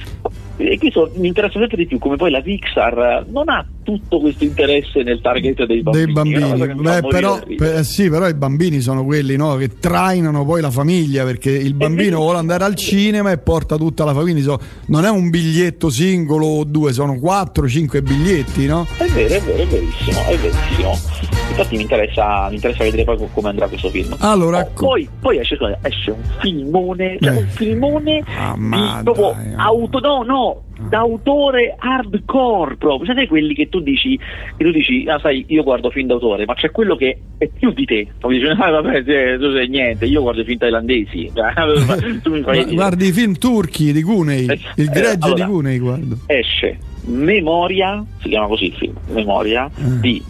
E 0.57 0.79
questo 0.79 1.11
mi 1.17 1.29
interessa 1.29 1.59
sempre 1.59 1.77
di 1.77 1.87
più, 1.87 1.99
come 1.99 2.17
poi 2.17 2.31
la 2.31 2.41
Pixar 2.41 3.27
non 3.29 3.49
ha 3.49 3.67
tutto 3.85 4.19
questo 4.19 4.43
interesse 4.45 5.03
nel 5.03 5.21
target 5.21 5.65
dei 5.67 5.83
bambini. 5.83 6.05
Dei 6.07 6.15
bambini. 6.15 6.75
Beh, 6.81 7.03
però, 7.03 7.41
per, 7.57 7.85
sì, 7.85 8.09
però 8.09 8.27
i 8.27 8.35
bambini 8.35 8.81
sono 8.81 9.05
quelli 9.05 9.37
no, 9.37 9.55
che 9.57 9.79
trainano 9.79 10.45
poi 10.45 10.61
la 10.61 10.71
famiglia 10.71 11.25
perché 11.25 11.51
il 11.51 11.75
bambino 11.75 12.19
vuole 12.19 12.39
andare 12.39 12.65
al 12.65 12.75
cinema 12.75 13.31
e 13.31 13.39
porta 13.39 13.77
tutta 13.77 14.05
la 14.05 14.15
famiglia. 14.15 14.59
Non 14.87 15.05
è 15.05 15.11
un 15.11 15.31
biglietto 15.31 15.91
singolo 15.91 16.47
o 16.47 16.65
due, 16.65 16.93
sono 16.93 17.04
4-5 17.13 18.03
biglietti, 18.03 18.67
no? 18.67 18.87
È 18.97 19.05
vero, 19.07 19.35
è 19.35 19.41
vero, 19.41 19.63
è 19.63 19.67
verissimo, 19.67 20.25
è 20.27 20.37
verissimo. 20.37 21.33
Infatti 21.49 21.77
mi 21.77 21.83
interessa, 21.83 22.49
mi 22.49 22.57
interessa 22.57 22.83
vedere 22.83 23.05
poi 23.05 23.29
come 23.33 23.49
andrà 23.49 23.69
questo 23.69 23.89
film. 23.91 24.17
Allora, 24.19 24.61
oh, 24.61 24.71
poi, 24.75 25.09
poi 25.21 25.39
esce, 25.39 25.57
esce, 25.83 26.11
un 26.11 26.23
filmone, 26.41 27.17
cioè 27.21 27.33
eh. 27.33 27.37
un 27.37 27.47
filmone 27.47 28.25
ah, 28.27 28.57
di, 28.57 29.03
proprio 29.05 29.37
auto, 29.57 30.01
no, 30.01 30.23
no, 30.25 30.63
d'autore 30.89 31.77
hardcore 31.79 32.77
proprio, 32.77 33.15
sai 33.15 33.29
quelli 33.29 33.55
che 33.55 33.69
tu 33.69 33.81
dici, 33.81 34.19
che 34.57 34.65
tu 34.65 34.71
dici, 34.73 35.05
ah 35.07 35.21
sai, 35.21 35.45
io 35.49 35.63
guardo 35.63 35.91
film 35.91 36.09
d'autore, 36.09 36.45
ma 36.45 36.55
c'è 36.55 36.73
quello 36.73 36.97
che 36.97 37.19
è 37.39 37.49
più 37.49 37.73
di 37.73 37.85
te, 37.85 38.09
poi 38.19 38.39
dici, 38.39 38.51
ah 38.59 38.71
vabbè, 38.71 39.05
tu 39.39 39.53
sei 39.53 39.69
niente, 39.69 40.07
io 40.07 40.23
guardo 40.23 40.41
i 40.41 40.45
film 40.45 40.59
thailandesi, 40.59 41.31
tu 42.23 42.31
mi 42.33 42.43
fai 42.43 42.75
guardi 42.75 43.07
i 43.07 43.13
film 43.13 43.37
turchi 43.37 43.93
di 43.93 44.03
Cunei, 44.03 44.47
eh, 44.47 44.59
il 44.77 44.89
gregge 44.89 45.27
allora, 45.27 45.45
di 45.45 45.51
Cunei 45.51 45.79
guardo. 45.79 46.19
Esce 46.27 46.93
Memoria, 47.07 48.05
si 48.21 48.29
chiama 48.29 48.47
così 48.47 48.67
il 48.67 48.75
film, 48.75 48.95
Memoria, 49.09 49.71
eh. 49.77 50.01
di 50.01 50.23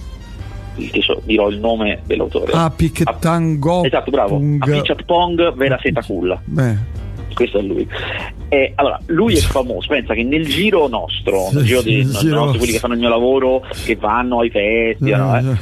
dirò 1.22 1.48
il 1.48 1.58
nome 1.58 2.00
dell'autore. 2.04 2.52
Ah, 2.52 2.70
Pichettango. 2.70 3.84
Esatto, 3.84 4.10
bravo. 4.10 4.40
Apichat 4.58 5.04
Pong 5.04 5.54
Vera 5.54 5.78
Seta 5.80 6.02
Kulla. 6.02 6.40
Beh 6.44 6.92
questo 7.34 7.58
è 7.58 7.62
lui. 7.62 7.86
Eh, 8.48 8.72
allora, 8.76 8.98
lui 9.06 9.34
è 9.34 9.40
famoso, 9.40 9.88
pensa 9.88 10.14
che 10.14 10.22
nel 10.22 10.46
giro 10.46 10.88
nostro, 10.88 11.50
nel 11.52 11.64
giro 11.64 11.82
di 11.82 12.08
no, 12.22 12.52
quelli 12.52 12.72
che 12.72 12.78
fanno 12.78 12.94
il 12.94 13.00
mio 13.00 13.08
lavoro, 13.08 13.66
che 13.84 13.96
vanno 13.96 14.40
ai 14.40 14.50
festival, 14.50 15.44
eh, 15.44 15.58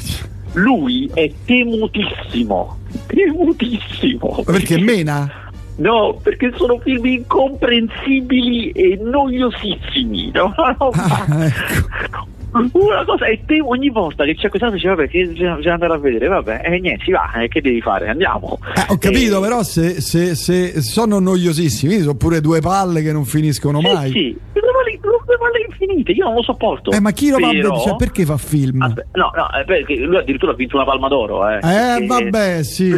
lui 0.53 1.11
è 1.13 1.31
temutissimo, 1.45 2.79
temutissimo. 3.07 4.43
Perché 4.45 4.79
mena? 4.79 5.42
No, 5.83 6.17
perché 6.23 6.53
sono 6.55 6.79
film 6.79 7.05
incomprensibili 7.05 8.71
e 8.71 8.99
noiosissimi. 9.03 10.31
No? 10.33 10.55
Ah, 10.93 11.47
ecco 11.47 12.31
una 12.53 13.03
cosa 13.07 13.27
è 13.27 13.41
te 13.47 13.63
ogni 13.63 13.89
volta 13.89 14.25
che 14.25 14.35
c'è 14.35 14.51
questa 14.51 14.67
cosa 14.67 14.77
dice 14.77 14.89
vabbè 14.89 15.09
che 15.09 15.27
bisogna, 15.27 15.73
andare 15.73 15.95
a 15.95 15.97
vedere 15.97 16.27
vabbè 16.27 16.61
e 16.65 16.75
eh, 16.75 16.81
niente 16.81 17.05
si 17.05 17.11
va 17.11 17.33
eh, 17.41 17.49
che 17.49 17.63
devi 17.63 17.81
fare 17.81 18.11
andiamo 18.11 18.59
eh, 18.77 18.93
ho 18.93 18.99
capito 18.99 19.41
però 19.41 19.63
se, 19.63 20.03
se, 20.03 20.35
se, 20.35 20.83
sono 20.83 21.19
noiosissimi 21.19 22.01
sono 22.01 22.15
pure 22.15 22.43
due 22.43 22.61
palle 22.61 23.03
che 23.03 23.11
non 23.11 23.25
finiscono 23.25 23.81
mai 23.81 24.11
sì 24.11 24.37
palle 25.43 25.67
infinite 25.69 26.13
io 26.13 26.25
non 26.25 26.35
lo 26.35 26.43
sopporto 26.43 26.91
eh 26.91 27.01
ma 27.01 27.11
chi 27.11 27.31
lo 27.31 27.37
però... 27.37 27.75
va 27.75 27.79
cioè, 27.81 27.97
perché 27.97 28.25
fa 28.25 28.37
film 28.37 28.83
Aspe... 28.83 29.07
no 29.13 29.31
no 29.35 29.47
perché 29.67 29.97
lui 29.97 30.17
addirittura 30.17 30.53
ha 30.53 30.55
vinto 30.55 30.77
una 30.77 30.85
palma 30.85 31.09
d'oro 31.09 31.49
eh, 31.49 31.59
eh 31.63 32.07
vabbè 32.07 32.63
sì 32.63 32.91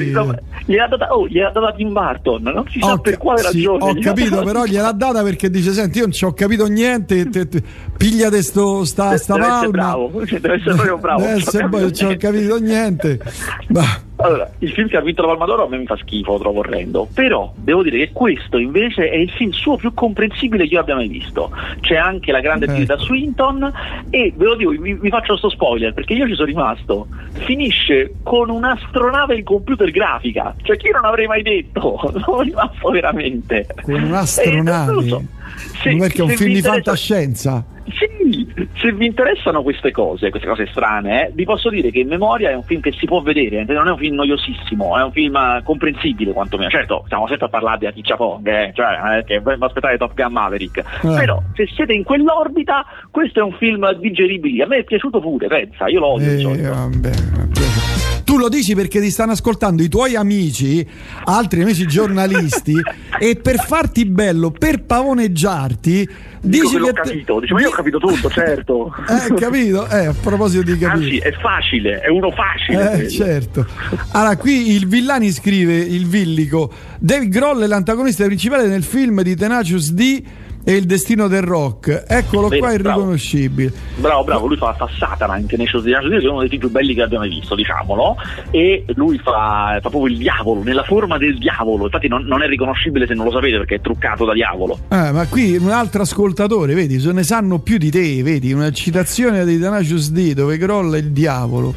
gliel'ha 0.66 0.86
data, 0.86 1.14
oh, 1.14 1.26
gliel'ha 1.26 1.50
data 1.50 1.72
Tim 1.72 1.92
Burton 1.92 2.42
non 2.42 2.64
si 2.68 2.78
ho 2.80 2.86
sa 2.86 2.98
per 2.98 3.18
quale 3.18 3.40
sì, 3.40 3.46
ragione 3.46 3.90
ho 3.90 3.94
capito 4.00 4.42
però 4.42 4.64
gliel'ha 4.64 4.92
data 4.92 5.22
perché 5.22 5.50
dice 5.50 5.72
senti 5.72 5.98
io 5.98 6.04
non 6.04 6.12
ci 6.12 6.24
ho 6.24 6.32
capito 6.32 6.66
niente 6.66 7.28
te, 7.28 7.48
te, 7.48 7.62
pigliate 7.96 8.42
sto 8.42 8.84
sta, 8.84 9.16
sta 9.16 9.34
deve 9.34 9.46
essere 9.46 9.70
bravo, 9.70 10.08
deve 10.24 10.54
essere 10.54 10.74
proprio 10.74 10.98
bravo. 10.98 11.20
Deve 11.20 11.32
essere 11.32 11.68
poi, 11.68 11.80
non 11.80 12.10
ho 12.10 12.16
capito 12.16 12.58
niente. 12.58 13.20
Allora, 14.16 14.48
il 14.60 14.70
film 14.70 14.88
che 14.88 14.96
ha 14.96 15.00
vinto 15.00 15.22
la 15.22 15.28
Palma 15.28 15.44
d'Oro 15.44 15.64
a 15.64 15.68
me 15.68 15.76
mi 15.76 15.86
fa 15.86 15.96
schifo, 15.96 16.32
lo 16.32 16.38
trovo 16.38 16.60
orrendo. 16.60 17.08
Però 17.12 17.52
devo 17.56 17.82
dire 17.82 17.98
che 17.98 18.10
questo 18.12 18.58
invece 18.58 19.10
è 19.10 19.16
il 19.16 19.28
film 19.30 19.50
suo 19.50 19.76
più 19.76 19.92
comprensibile 19.92 20.68
che 20.68 20.74
io 20.74 20.80
abbia 20.80 20.94
mai 20.94 21.08
visto. 21.08 21.50
C'è 21.80 21.96
anche 21.96 22.30
la 22.34 22.40
grande 22.40 22.66
ecco. 22.66 22.74
Tilda 22.74 22.98
Swinton 22.98 23.72
e 24.10 24.32
ve 24.36 24.44
lo 24.44 24.54
dico, 24.56 24.70
vi, 24.70 24.94
vi 24.94 25.08
faccio 25.08 25.28
questo 25.28 25.50
spoiler 25.50 25.92
perché 25.94 26.14
io 26.14 26.26
ci 26.26 26.34
sono 26.34 26.46
rimasto. 26.46 27.06
Finisce 27.32 28.14
con 28.22 28.50
un'astronave 28.50 29.36
in 29.36 29.44
computer 29.44 29.90
grafica. 29.90 30.54
Cioè, 30.62 30.76
chi 30.76 30.90
non 30.90 31.04
avrei 31.04 31.26
mai 31.26 31.42
detto? 31.42 32.00
Sono 32.24 32.40
rimasto 32.40 32.90
veramente. 32.90 33.66
Con 33.82 34.02
un'astronave? 34.02 35.42
Eh. 35.44 35.78
Se, 35.78 35.96
perché 35.96 36.18
è 36.18 36.22
un 36.22 36.30
film 36.30 36.52
di 36.52 36.62
fantascienza. 36.62 37.64
Sì, 37.86 38.46
se 38.80 38.92
vi 38.92 39.06
interessano 39.06 39.62
queste 39.62 39.90
cose, 39.90 40.30
queste 40.30 40.48
cose 40.48 40.66
strane, 40.70 41.26
eh, 41.26 41.32
vi 41.34 41.44
posso 41.44 41.68
dire 41.68 41.90
che 41.90 41.98
in 41.98 42.08
memoria 42.08 42.50
è 42.50 42.54
un 42.54 42.62
film 42.62 42.80
che 42.80 42.92
si 42.92 43.04
può 43.04 43.20
vedere, 43.20 43.64
non 43.64 43.86
è 43.86 43.90
un 43.90 43.98
film 43.98 44.14
noiosissimo, 44.14 44.98
è 44.98 45.02
un 45.02 45.12
film 45.12 45.62
comprensibile 45.62 46.32
quantomeno. 46.32 46.70
Certo, 46.70 47.02
stiamo 47.04 47.26
sempre 47.28 47.46
a 47.46 47.48
parlare 47.50 47.78
di 47.78 47.86
Aticcia 47.86 48.16
Pong, 48.16 48.46
eh, 48.46 48.72
cioè, 48.74 49.18
eh, 49.18 49.24
che 49.24 49.42
aspettare 49.58 49.98
Top 49.98 50.14
Gun 50.14 50.32
Maverick. 50.32 50.78
Eh. 50.78 50.82
Però 51.02 51.42
se 51.54 51.66
siete 51.74 51.92
in 51.92 52.04
quell'orbita, 52.04 52.86
questo 53.10 53.40
è 53.40 53.42
un 53.42 53.52
film 53.52 53.92
digeribile. 53.98 54.64
A 54.64 54.66
me 54.66 54.78
è 54.78 54.84
piaciuto 54.84 55.20
pure, 55.20 55.46
pensa, 55.46 55.86
io 55.88 56.00
lo 56.00 56.06
odio. 56.14 56.52
Eh, 56.52 56.62
vabbè, 56.62 57.10
vabbè. 57.10 57.93
Tu 58.34 58.40
lo 58.40 58.48
dici 58.48 58.74
perché 58.74 59.00
ti 59.00 59.12
stanno 59.12 59.30
ascoltando 59.30 59.80
i 59.80 59.88
tuoi 59.88 60.16
amici, 60.16 60.84
altri 61.22 61.62
amici 61.62 61.86
giornalisti, 61.86 62.74
e 63.16 63.36
per 63.36 63.64
farti 63.64 64.06
bello, 64.06 64.50
per 64.50 64.82
pavoneggiarti, 64.82 66.08
Dici 66.40 66.68
che 66.68 66.78
l'ho 66.78 66.86
te... 66.86 67.00
capito, 67.00 67.38
dice, 67.38 67.54
ma 67.54 67.60
io 67.60 67.68
ho 67.68 67.72
capito 67.72 67.98
tutto, 67.98 68.28
certo. 68.28 68.92
Eh, 69.08 69.34
capito? 69.34 69.88
Eh, 69.88 70.06
a 70.06 70.14
proposito 70.20 70.64
di 70.64 70.76
capire. 70.76 71.04
Anzi, 71.04 71.18
è 71.18 71.32
facile, 71.34 72.00
è 72.00 72.08
uno 72.08 72.32
facile. 72.32 73.04
Eh, 73.04 73.08
certo. 73.08 73.64
Allora, 74.10 74.36
qui 74.36 74.72
il 74.72 74.88
Villani 74.88 75.30
scrive, 75.30 75.76
il 75.76 76.08
Villico, 76.08 76.72
Dave 76.98 77.28
Groll 77.28 77.62
è 77.62 77.66
l'antagonista 77.68 78.24
principale 78.24 78.66
nel 78.66 78.82
film 78.82 79.22
di 79.22 79.36
Tenacious 79.36 79.92
D 79.92 80.22
e 80.64 80.72
il 80.74 80.84
destino 80.86 81.28
del 81.28 81.42
rock. 81.42 82.04
Eccolo 82.08 82.48
Bene, 82.48 82.60
qua, 82.60 82.72
irriconoscibile. 82.72 83.72
Bravo, 83.96 84.24
bravo, 84.24 84.46
lui 84.46 84.56
fa, 84.56 84.72
fa 84.72 84.88
Satana 84.98 85.36
in 85.36 85.46
Tenacious 85.46 85.84
D, 85.84 85.90
che 85.90 86.26
è 86.26 86.28
uno 86.28 86.46
dei 86.46 86.58
più 86.58 86.70
belli 86.70 86.94
che 86.94 87.02
abbiamo 87.02 87.24
mai 87.24 87.34
visto, 87.34 87.54
diciamolo. 87.54 88.16
E 88.50 88.84
lui 88.94 89.18
fa, 89.18 89.78
fa, 89.80 89.90
proprio 89.90 90.06
il 90.06 90.16
diavolo, 90.16 90.62
nella 90.62 90.82
forma 90.82 91.18
del 91.18 91.38
diavolo. 91.38 91.84
Infatti 91.84 92.08
non, 92.08 92.24
non, 92.24 92.42
è 92.42 92.46
riconoscibile 92.46 93.06
se 93.06 93.14
non 93.14 93.26
lo 93.26 93.32
sapete 93.32 93.58
perché 93.58 93.74
è 93.76 93.80
truccato 93.80 94.24
da 94.24 94.32
diavolo. 94.32 94.78
Eh, 94.88 95.12
ma 95.12 95.26
qui 95.28 95.56
un 95.56 95.70
altro 95.70 96.02
ascoltatore, 96.02 96.74
vedi, 96.74 96.98
se 96.98 97.12
ne 97.12 97.22
sanno 97.22 97.58
più 97.58 97.76
di 97.76 97.90
te, 97.90 98.22
vedi, 98.22 98.52
una 98.52 98.72
citazione 98.72 99.44
di 99.44 99.58
Tenacious 99.58 100.10
D 100.10 100.32
dove 100.32 100.56
crolla 100.56 100.96
il 100.96 101.10
diavolo. 101.10 101.74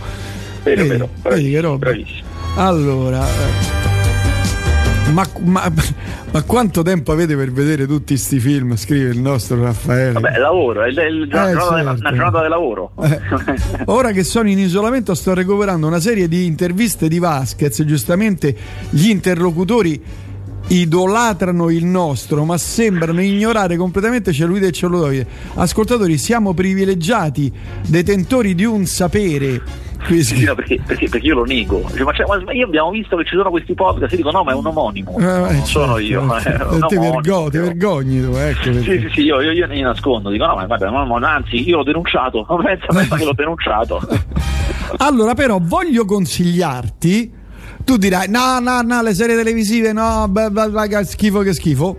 Vero, 0.64 0.82
vedi, 0.82 0.90
vero, 0.90 1.10
vedi 1.24 1.50
che 1.52 1.62
roba. 1.62 1.78
Bravissimo. 1.78 2.28
Allora... 2.56 3.97
Ma, 5.12 5.26
ma, 5.44 5.72
ma, 6.32 6.44
quanto 6.44 6.82
tempo 6.82 7.12
avete 7.12 7.36
per 7.36 7.52
vedere 7.52 7.88
tutti 7.88 8.14
questi 8.14 8.40
film? 8.40 8.76
Scrive 8.76 9.10
il 9.10 9.20
nostro 9.20 9.62
Raffaele. 9.62 10.12
Vabbè, 10.12 10.38
lavoro, 10.38 10.84
è, 10.84 10.90
il, 10.90 10.98
il, 10.98 11.24
eh, 11.24 11.32
certo. 11.32 11.74
una 11.74 11.94
giornata 11.96 12.44
di 12.44 12.50
lavoro. 12.50 12.92
Eh. 13.02 13.20
Ora 13.86 14.12
che 14.12 14.24
sono 14.24 14.50
in 14.50 14.60
isolamento 14.60 15.16
sto 15.16 15.34
recuperando 15.34 15.88
una 15.88 16.00
serie 16.00 16.28
di 16.28 16.46
interviste 16.46 17.08
di 17.08 17.20
Vasquez, 17.20 17.84
giustamente 17.84 18.56
gli 18.90 19.10
interlocutori 19.10 20.02
idolatrano 20.68 21.70
il 21.70 21.86
nostro, 21.86 22.44
ma 22.44 22.58
sembrano 22.58 23.22
ignorare 23.22 23.78
completamente 23.78 24.34
cellulite 24.34 24.68
e 24.68 24.72
celluloide. 24.72 25.28
Ascoltatori, 25.56 26.18
siamo 26.18 26.54
privilegiati, 26.54 27.52
detentori 27.88 28.54
di 28.54 28.66
un 28.66 28.86
sapere 28.86 29.86
sì, 30.22 30.44
no, 30.44 30.56
perché, 30.56 30.80
perché, 30.86 31.10
perché, 31.10 31.28
io 31.28 31.36
lo 31.36 31.44
nego. 31.44 31.82
Ma, 31.82 32.14
cioè, 32.14 32.26
ma, 32.28 32.54
io 32.54 32.66
abbiamo 32.66 32.92
visto 32.92 33.18
che 33.18 33.26
ci 33.26 33.36
sono 33.36 33.50
questi 33.50 33.74
podcast 33.74 34.14
e 34.14 34.18
dico 34.18 34.32
no, 34.32 34.44
ma 34.44 34.52
è 34.52 34.56
un 34.56 34.66
omonimo. 34.66 35.18
Eh, 35.18 35.24
non 35.24 35.48
certo, 35.50 35.66
sono 35.66 35.98
io. 35.98 36.40
Certo. 36.40 36.66
Eh, 36.78 36.88
ti, 36.88 36.98
vergo- 36.98 37.50
ti 37.50 37.58
vergogni 37.58 38.22
tu, 38.22 38.36
ecco. 38.36 38.64
Sì, 38.64 38.82
sì, 38.84 39.10
sì, 39.14 39.22
io, 39.22 39.42
io, 39.42 39.52
io 39.52 39.68
ne 39.68 39.82
nascondo, 39.82 40.30
dico 40.30 40.46
no, 40.46 40.56
ma 40.56 40.66
guarda, 40.66 40.90
no, 40.90 41.16
anzi, 41.26 41.68
io 41.68 41.78
l'ho 41.78 41.84
denunciato. 41.84 42.46
Pensa, 42.46 42.86
pensa 42.88 43.16
che 43.16 43.26
l'ho 43.26 43.34
denunciato. 43.34 44.02
allora, 44.98 45.34
però, 45.34 45.60
voglio 45.62 46.06
consigliarti 46.06 47.32
Tu 47.88 47.98
dirai, 47.98 48.30
no, 48.30 48.60
no, 48.60 48.82
no, 48.82 49.02
le 49.02 49.14
serie 49.14 49.36
televisive, 49.36 49.94
no, 49.94 50.28
beh, 50.28 50.50
beh, 50.50 50.88
che 50.90 51.06
schifo, 51.06 51.40
che 51.40 51.54
schifo. 51.54 51.98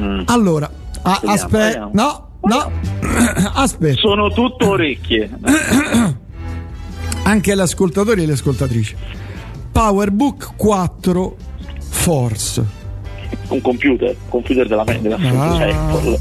Mm. 0.00 0.22
Allora, 0.26 0.70
aspetta, 1.02 1.90
no, 1.92 2.28
no, 2.40 2.72
aspetta, 3.52 3.96
Sono 3.98 4.30
tutto 4.30 4.70
orecchie. 4.70 5.28
anche 7.26 7.54
gli 7.54 7.60
ascoltatori 7.60 8.22
e 8.22 8.26
le 8.26 8.32
ascoltatrici. 8.32 8.96
PowerBook 9.72 10.54
4 10.56 11.36
Force. 11.88 12.64
Un 13.48 13.60
computer, 13.60 14.14
computer 14.28 14.66
della 14.68 14.84
mente. 14.84 15.12
Ah. 15.12 15.56
Apple. 15.56 16.18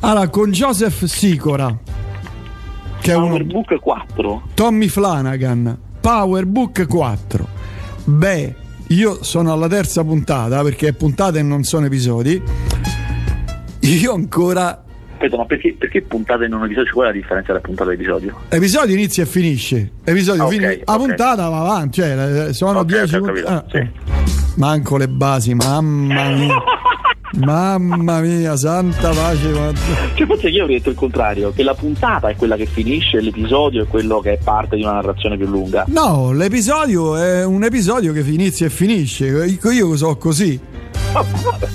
Allora, 0.00 0.28
con 0.28 0.50
Joseph 0.50 1.04
Sicora, 1.04 1.78
che 3.00 3.12
PowerBook 3.12 3.78
4. 3.78 4.42
Tommy 4.54 4.88
Flanagan, 4.88 5.78
PowerBook 6.00 6.86
4. 6.86 7.48
Beh, 8.04 8.54
io 8.88 9.22
sono 9.22 9.52
alla 9.52 9.68
terza 9.68 10.02
puntata 10.02 10.62
perché 10.62 10.88
è 10.88 10.92
puntata 10.94 11.38
e 11.38 11.42
non 11.42 11.62
sono 11.62 11.86
episodi. 11.86 12.42
Io 13.80 14.12
ancora 14.14 14.82
Aspetta, 15.22 15.36
ma 15.36 15.44
perché, 15.46 15.76
perché 15.78 16.02
puntate 16.02 16.46
in 16.46 16.52
un 16.52 16.64
episodio? 16.64 16.92
Qual 16.92 17.06
è 17.06 17.10
la 17.12 17.16
differenza 17.16 17.52
tra 17.52 17.60
puntata 17.60 17.90
e 17.92 17.94
episodio? 17.94 18.40
episodio 18.48 18.94
inizia 18.96 19.22
e 19.22 19.26
finisce. 19.26 19.90
Episodio 20.02 20.42
Ah, 20.42 20.46
ok, 20.46 20.52
fini- 20.52 20.64
La 20.84 20.94
ok. 20.94 20.98
puntata 20.98 21.48
va 21.48 21.60
avanti, 21.60 22.00
cioè 22.00 22.46
eh, 22.48 22.52
sono 22.52 22.80
Ok, 22.80 22.86
10 22.86 23.14
ok, 23.14 23.22
ho 23.22 23.24
puntate. 23.32 23.78
capito, 23.78 24.00
sì. 24.16 24.60
Manco 24.60 24.96
le 24.96 25.08
basi, 25.08 25.54
mamma 25.54 26.28
mia. 26.30 26.54
mamma 27.38 28.20
mia, 28.20 28.56
santa 28.56 29.10
pace. 29.10 29.48
ma- 29.50 29.72
Cioè, 30.14 30.26
forse 30.26 30.48
io 30.48 30.62
avrei 30.62 30.78
detto 30.78 30.90
il 30.90 30.96
contrario, 30.96 31.52
che 31.52 31.62
la 31.62 31.74
puntata 31.74 32.28
è 32.28 32.34
quella 32.34 32.56
che 32.56 32.66
finisce, 32.66 33.20
l'episodio 33.20 33.84
è 33.84 33.86
quello 33.86 34.18
che 34.18 34.32
è 34.32 34.38
parte 34.42 34.74
di 34.74 34.82
una 34.82 34.94
narrazione 34.94 35.36
più 35.36 35.46
lunga. 35.46 35.84
No, 35.86 36.32
l'episodio 36.32 37.16
è 37.16 37.44
un 37.44 37.62
episodio 37.62 38.12
che 38.12 38.20
inizia 38.26 38.66
e 38.66 38.70
finisce. 38.70 39.26
Io 39.26 39.70
io 39.70 39.96
so 39.96 40.16
così. 40.16 40.58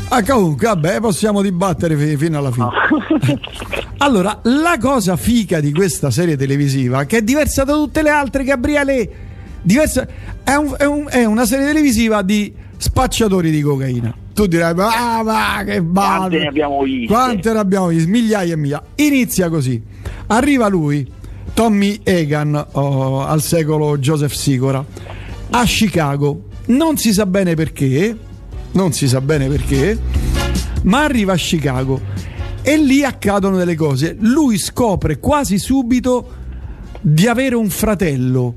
Ah, 0.10 0.24
comunque, 0.24 0.68
vabbè, 0.68 1.00
possiamo 1.00 1.42
dibattere 1.42 1.96
fi- 1.96 2.18
fino 2.18 2.38
alla 2.38 2.52
fine. 2.52 2.68
Allora, 4.00 4.40
la 4.44 4.78
cosa 4.80 5.16
fica 5.18 5.60
di 5.60 5.74
questa 5.74 6.12
serie 6.12 6.38
televisiva, 6.38 7.06
che 7.06 7.18
è 7.18 7.22
diversa 7.24 7.64
da 7.64 7.74
tutte 7.74 8.04
le 8.04 8.10
altre, 8.10 8.44
Gabriele, 8.44 9.10
diversa, 9.62 10.08
è, 10.44 10.54
un- 10.54 10.76
è 10.78 10.86
un- 10.86 11.08
è 11.10 11.26
una 11.26 11.46
serie 11.46 11.66
televisiva 11.66 12.22
di 12.22 12.54
spacciatori 12.78 13.50
di 13.52 13.62
cocaina. 13.62 14.16
Tu 14.34 14.46
dirai, 14.46 14.76
ma, 14.76 15.24
ma 15.24 15.64
che 15.66 15.82
balle. 15.82 16.18
Quante 16.18 16.38
ne 16.40 16.48
abbiamo 16.48 16.82
viste? 16.84 17.08
Quante 17.14 17.54
ne 17.54 17.60
abbiamo 17.60 17.88
viste? 17.88 18.08
Migliaia 18.10 18.54
e 18.54 18.56
migliaia. 18.56 18.84
Inizia 18.96 19.50
così. 19.50 19.82
Arriva 20.28 20.68
lui, 20.68 21.12
Tommy 21.56 22.00
Egan, 22.04 22.66
oh, 22.74 23.26
al 23.26 23.42
secolo 23.42 23.98
Joseph 23.98 24.32
Sicora, 24.34 24.84
a 25.50 25.64
Chicago. 25.64 26.44
Non 26.68 26.98
si 26.98 27.14
sa 27.14 27.26
bene 27.26 27.56
perché, 27.56 28.16
non 28.78 28.94
si 28.94 29.08
sa 29.08 29.22
bene 29.22 29.48
perché, 29.48 29.98
ma 30.84 31.04
arriva 31.04 31.34
a 31.34 31.36
Chicago 31.36 32.00
e 32.62 32.78
lì 32.78 33.04
accadono 33.04 33.58
delle 33.58 33.74
cose. 33.74 34.16
Lui 34.20 34.60
scopre 34.60 35.18
quasi 35.18 35.58
subito 35.58 36.30
di 37.02 37.26
avere 37.26 37.56
un 37.56 37.72
fratello, 37.72 38.54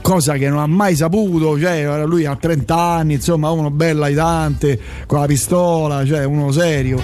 cosa 0.00 0.34
che 0.34 0.48
non 0.48 0.60
ha 0.60 0.66
mai 0.68 0.94
saputo, 0.94 1.58
cioè 1.58 2.06
lui 2.06 2.24
ha 2.24 2.36
30 2.36 2.76
anni, 2.76 3.14
insomma, 3.14 3.50
uno 3.50 3.72
bello 3.72 4.04
aitante, 4.04 4.78
con 5.08 5.18
la 5.18 5.26
pistola, 5.26 6.06
cioè 6.06 6.22
uno 6.22 6.52
serio. 6.52 7.02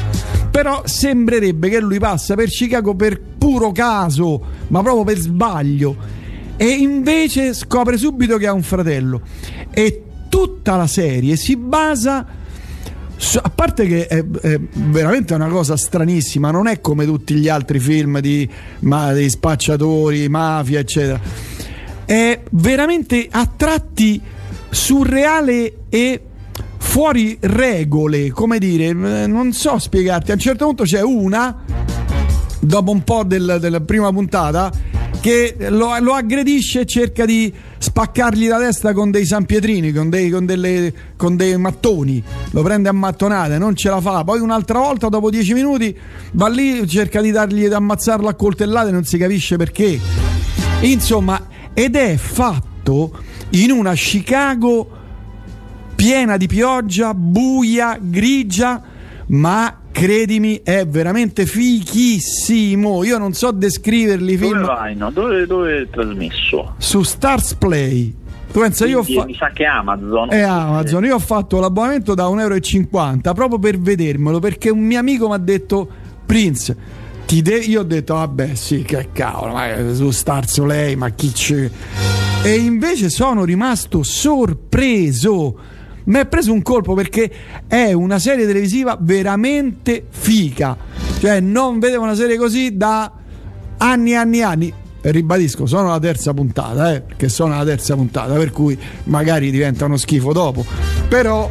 Però 0.48 0.82
sembrerebbe 0.84 1.68
che 1.70 1.80
lui 1.80 1.98
passa 1.98 2.36
per 2.36 2.48
Chicago 2.48 2.94
per 2.94 3.20
puro 3.20 3.72
caso, 3.72 4.40
ma 4.68 4.80
proprio 4.80 5.02
per 5.02 5.18
sbaglio. 5.18 5.96
E 6.56 6.66
invece 6.66 7.52
scopre 7.52 7.96
subito 7.96 8.36
che 8.36 8.46
ha 8.46 8.52
un 8.52 8.62
fratello. 8.62 9.22
E 9.70 10.04
tutta 10.32 10.76
la 10.76 10.86
serie 10.86 11.36
si 11.36 11.58
basa 11.58 12.26
a 13.42 13.50
parte 13.50 13.86
che 13.86 14.06
è, 14.06 14.24
è 14.24 14.58
veramente 14.72 15.34
una 15.34 15.48
cosa 15.48 15.76
stranissima, 15.76 16.50
non 16.50 16.66
è 16.66 16.80
come 16.80 17.04
tutti 17.04 17.34
gli 17.34 17.48
altri 17.48 17.78
film 17.78 18.18
di, 18.18 18.48
ma, 18.80 19.12
di 19.12 19.28
spacciatori, 19.28 20.26
mafia, 20.28 20.80
eccetera. 20.80 21.20
È 22.06 22.40
veramente 22.50 23.28
a 23.30 23.46
tratti 23.54 24.20
surreale 24.70 25.74
e 25.90 26.20
fuori 26.78 27.36
regole, 27.40 28.30
come 28.30 28.58
dire, 28.58 28.92
non 28.92 29.52
so 29.52 29.78
spiegarti. 29.78 30.30
A 30.30 30.34
un 30.34 30.40
certo 30.40 30.64
punto 30.64 30.82
c'è 30.82 31.02
una, 31.02 31.62
dopo 32.58 32.90
un 32.90 33.04
po' 33.04 33.22
del- 33.22 33.58
della 33.60 33.80
prima 33.80 34.10
puntata, 34.10 34.72
che 35.22 35.54
lo, 35.68 35.96
lo 36.00 36.14
aggredisce 36.14 36.80
e 36.80 36.84
cerca 36.84 37.24
di 37.24 37.52
spaccargli 37.78 38.48
la 38.48 38.58
testa 38.58 38.92
con 38.92 39.12
dei 39.12 39.24
sanpietrini, 39.24 39.92
con 39.92 40.10
dei, 40.10 40.28
con 40.30 40.44
delle- 40.44 40.92
con 41.16 41.36
dei 41.36 41.56
mattoni. 41.56 42.20
Lo 42.50 42.62
prende 42.62 42.88
a 42.88 42.92
mattonate, 42.92 43.56
non 43.56 43.76
ce 43.76 43.88
la 43.88 44.00
fa. 44.00 44.24
Poi 44.24 44.40
un'altra 44.40 44.80
volta, 44.80 45.08
dopo 45.08 45.30
dieci 45.30 45.54
minuti, 45.54 45.96
va 46.32 46.48
lì, 46.48 46.88
cerca 46.88 47.20
di 47.20 47.30
dargli 47.30 47.68
di 47.68 47.72
ammazzarlo 47.72 48.26
a 48.26 48.34
coltellate, 48.34 48.90
non 48.90 49.04
si 49.04 49.16
capisce 49.16 49.56
perché. 49.56 50.00
Insomma, 50.80 51.46
ed 51.72 51.94
è 51.94 52.16
fatto 52.16 53.16
in 53.50 53.70
una 53.70 53.92
Chicago 53.94 54.90
piena 55.94 56.36
di 56.36 56.48
pioggia, 56.48 57.14
buia, 57.14 57.96
grigia, 58.00 58.82
ma 59.28 59.81
credimi 59.92 60.60
è 60.64 60.86
veramente 60.86 61.46
fichissimo. 61.46 63.04
Io 63.04 63.18
non 63.18 63.32
so 63.34 63.50
descriverli 63.52 64.36
Dove 64.36 64.52
film 64.54 64.64
vai? 64.64 64.96
No? 64.96 65.10
Dove, 65.10 65.46
dove 65.46 65.82
è 65.82 65.88
trasmesso? 65.88 66.74
su 66.78 67.02
Stars 67.02 67.54
Play. 67.54 68.14
Tu 68.52 68.60
pensa, 68.60 68.84
io 68.84 69.02
fa- 69.02 69.24
Mi 69.24 69.34
sa 69.34 69.48
che 69.50 69.62
è 69.62 69.66
Amazon. 69.66 70.30
è 70.30 70.40
Amazon, 70.40 71.04
io 71.04 71.14
ho 71.14 71.18
fatto 71.20 71.58
l'abbonamento 71.58 72.14
da 72.14 72.24
1,50 72.28 72.38
euro 73.22 73.32
proprio 73.34 73.58
per 73.58 73.78
vedermelo 73.78 74.40
perché 74.40 74.68
un 74.68 74.80
mio 74.80 74.98
amico 74.98 75.26
mi 75.28 75.34
ha 75.34 75.38
detto 75.38 75.88
Prince 76.26 76.76
ti 77.24 77.40
de-" 77.40 77.56
io 77.56 77.80
ho 77.80 77.84
detto 77.84 78.12
vabbè 78.12 78.54
sì 78.54 78.82
che 78.82 79.08
cavolo 79.12 79.52
ma 79.54 79.94
su 79.94 80.10
Stars 80.10 80.60
Play 80.60 80.96
ma 80.96 81.08
chi 81.10 81.32
c'è 81.32 81.70
e 82.42 82.54
invece 82.56 83.08
sono 83.08 83.44
rimasto 83.44 84.02
sorpreso 84.02 85.58
mi 86.04 86.18
è 86.18 86.26
preso 86.26 86.52
un 86.52 86.62
colpo 86.62 86.94
perché 86.94 87.30
è 87.66 87.92
una 87.92 88.18
serie 88.18 88.46
televisiva 88.46 88.96
veramente 89.00 90.04
fica 90.08 90.76
cioè 91.22 91.38
non 91.38 91.78
vedevo 91.78 92.02
una 92.02 92.16
serie 92.16 92.36
così 92.36 92.76
da 92.76 93.08
anni 93.76 94.10
e 94.10 94.14
anni 94.16 94.38
e 94.38 94.42
anni. 94.42 94.74
Ribadisco 95.02 95.66
sono 95.66 95.90
la 95.90 96.00
terza 96.00 96.34
puntata 96.34 96.94
eh, 96.94 97.00
perché 97.00 97.28
sono 97.28 97.56
la 97.56 97.64
terza 97.64 97.94
puntata 97.94 98.34
per 98.34 98.50
cui 98.50 98.76
magari 99.04 99.52
diventa 99.52 99.84
uno 99.84 99.96
schifo 99.96 100.32
dopo. 100.32 100.64
Però 101.08 101.48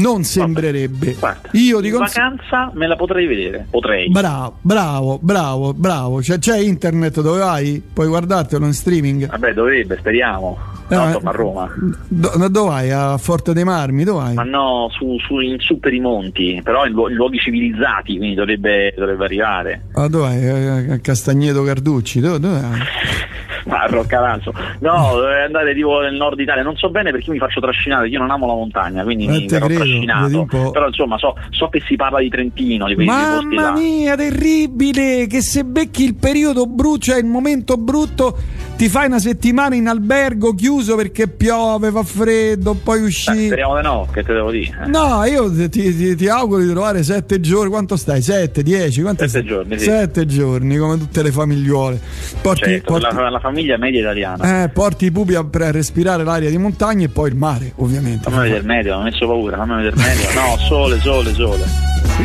non 0.00 0.24
sembrerebbe 0.24 1.14
Guarda, 1.18 1.48
io 1.52 1.80
di 1.80 1.90
cons- 1.90 2.14
vacanza 2.14 2.70
me 2.74 2.86
la 2.86 2.96
potrei 2.96 3.26
vedere. 3.26 3.66
Potrei. 3.70 4.08
bravo 4.10 4.58
bravo 4.60 5.18
bravo 5.20 5.72
bravo 5.74 6.18
c'è, 6.18 6.38
c'è 6.38 6.58
internet 6.58 7.20
dove 7.20 7.38
vai 7.40 7.82
puoi 7.92 8.06
guardartelo 8.08 8.64
in 8.66 8.72
streaming 8.72 9.28
Vabbè, 9.28 9.52
dovrebbe, 9.54 9.96
speriamo. 9.98 10.74
No, 10.88 11.08
Eh, 11.08 11.12
torno 11.14 11.30
a 11.30 11.32
Roma. 11.32 11.74
do- 12.06 12.48
dove 12.48 12.68
vai 12.68 12.90
a 12.92 13.18
Forte 13.18 13.52
dei 13.52 13.64
Marmi 13.64 14.04
dove 14.04 14.20
vai 14.22 14.34
Ma 14.34 14.44
no, 14.44 14.88
su, 14.92 15.18
su- 15.26 15.40
in 15.40 15.58
su 15.58 15.80
per 15.80 15.92
i 15.92 15.98
monti, 15.98 16.60
però 16.62 16.86
in, 16.86 16.92
lu- 16.92 17.08
in 17.08 17.16
luoghi 17.16 17.38
civilizzati, 17.38 18.16
quindi 18.16 18.36
dovrebbe, 18.36 18.94
dovrebbe 18.96 19.24
arrivare. 19.24 19.82
Ah, 19.94 20.06
dove 20.06 20.28
vai? 20.38 20.90
A 20.90 20.98
Castagneto 21.00 21.64
Carducci 21.64 22.20
dove, 22.20 22.38
dove 22.38 22.60
vai? 23.66 23.78
Ma 23.78 23.82
a 23.82 23.86
Roccalanzo. 23.86 24.52
No, 24.80 25.20
deve 25.20 25.42
andare 25.44 25.74
tipo 25.74 26.00
nel 26.00 26.14
nord 26.14 26.38
Italia. 26.38 26.62
Non 26.62 26.76
so 26.76 26.88
bene 26.90 27.10
perché 27.10 27.30
mi 27.30 27.38
faccio 27.38 27.60
trascinare. 27.60 28.08
Io 28.08 28.18
non 28.18 28.30
amo 28.30 28.46
la 28.46 28.54
montagna, 28.54 29.02
quindi 29.02 29.24
Eh, 29.26 29.28
mi 29.30 29.46
verrò 29.46 29.66
credo, 29.66 29.80
trascinato. 29.82 30.44
Però 30.72 30.86
insomma, 30.86 31.18
so, 31.18 31.34
so 31.50 31.68
che 31.68 31.82
si 31.86 31.96
parla 31.96 32.20
di 32.20 32.28
Trentino, 32.28 32.86
di 32.86 32.94
quei 32.94 33.06
posti 33.06 33.54
Mamma 33.54 33.72
mia, 33.72 34.14
terribile! 34.16 35.26
Che 35.26 35.42
se 35.42 35.64
becchi 35.64 36.04
il 36.04 36.14
periodo 36.14 36.66
brutto, 36.66 36.98
cioè 36.98 37.18
il 37.18 37.26
momento 37.26 37.76
brutto, 37.76 38.36
ti 38.76 38.88
fai 38.88 39.06
una 39.06 39.18
settimana 39.18 39.74
in 39.74 39.88
albergo 39.88 40.54
chiuso 40.54 40.94
perché 40.96 41.28
piove, 41.28 41.90
fa 41.90 42.02
freddo, 42.02 42.74
poi 42.74 43.00
Eh, 43.00 43.02
uscì. 43.02 43.46
speriamo 43.46 43.76
di 43.76 43.82
no, 43.82 44.06
che 44.12 44.22
te 44.22 44.32
devo 44.32 44.50
dire. 44.50 44.84
Eh. 44.84 44.88
No, 44.88 45.24
io 45.24 45.50
ti, 45.68 45.68
ti- 45.96 46.14
ti 46.14 46.28
auguro 46.28 46.62
di 46.62 46.70
trovare 46.70 47.02
sette 47.02 47.40
giorni. 47.40 47.70
Quanto 47.70 47.96
stai? 47.96 48.22
Sette, 48.22 48.62
dieci? 48.62 49.02
Sette 49.02 49.28
stai? 49.28 49.44
giorni, 49.44 49.78
sì. 49.78 49.84
Sette 49.86 50.26
giorni, 50.26 50.76
come 50.76 50.98
tutte 50.98 51.22
le 51.22 51.32
famigliuole. 51.32 51.98
Porti, 52.40 52.60
Certo, 52.70 52.92
porti- 52.98 53.14
la, 53.16 53.28
la 53.30 53.38
famiglia 53.40 53.54
media 53.78 54.00
italiana. 54.00 54.64
eh, 54.64 54.68
porti 54.68 55.06
i 55.06 55.10
pupi 55.10 55.34
a, 55.34 55.44
a 55.50 55.70
respirare 55.70 56.24
l'aria 56.24 56.50
di 56.50 56.58
montagna 56.58 57.04
e 57.04 57.08
poi 57.08 57.30
il 57.30 57.36
mare, 57.36 57.72
ovviamente. 57.76 58.28
Fammi 58.30 58.42
vedere 58.42 58.58
il 58.60 58.66
meteo, 58.66 58.94
mi 58.96 59.00
ha 59.00 59.04
messo 59.04 59.26
paura, 59.26 59.56
fammi 59.56 59.82
vedere 59.82 59.94
il 59.96 60.02
meteo. 60.02 60.40
No, 60.40 60.56
sole, 60.58 61.00
sole, 61.00 61.32
sole. 61.34 61.64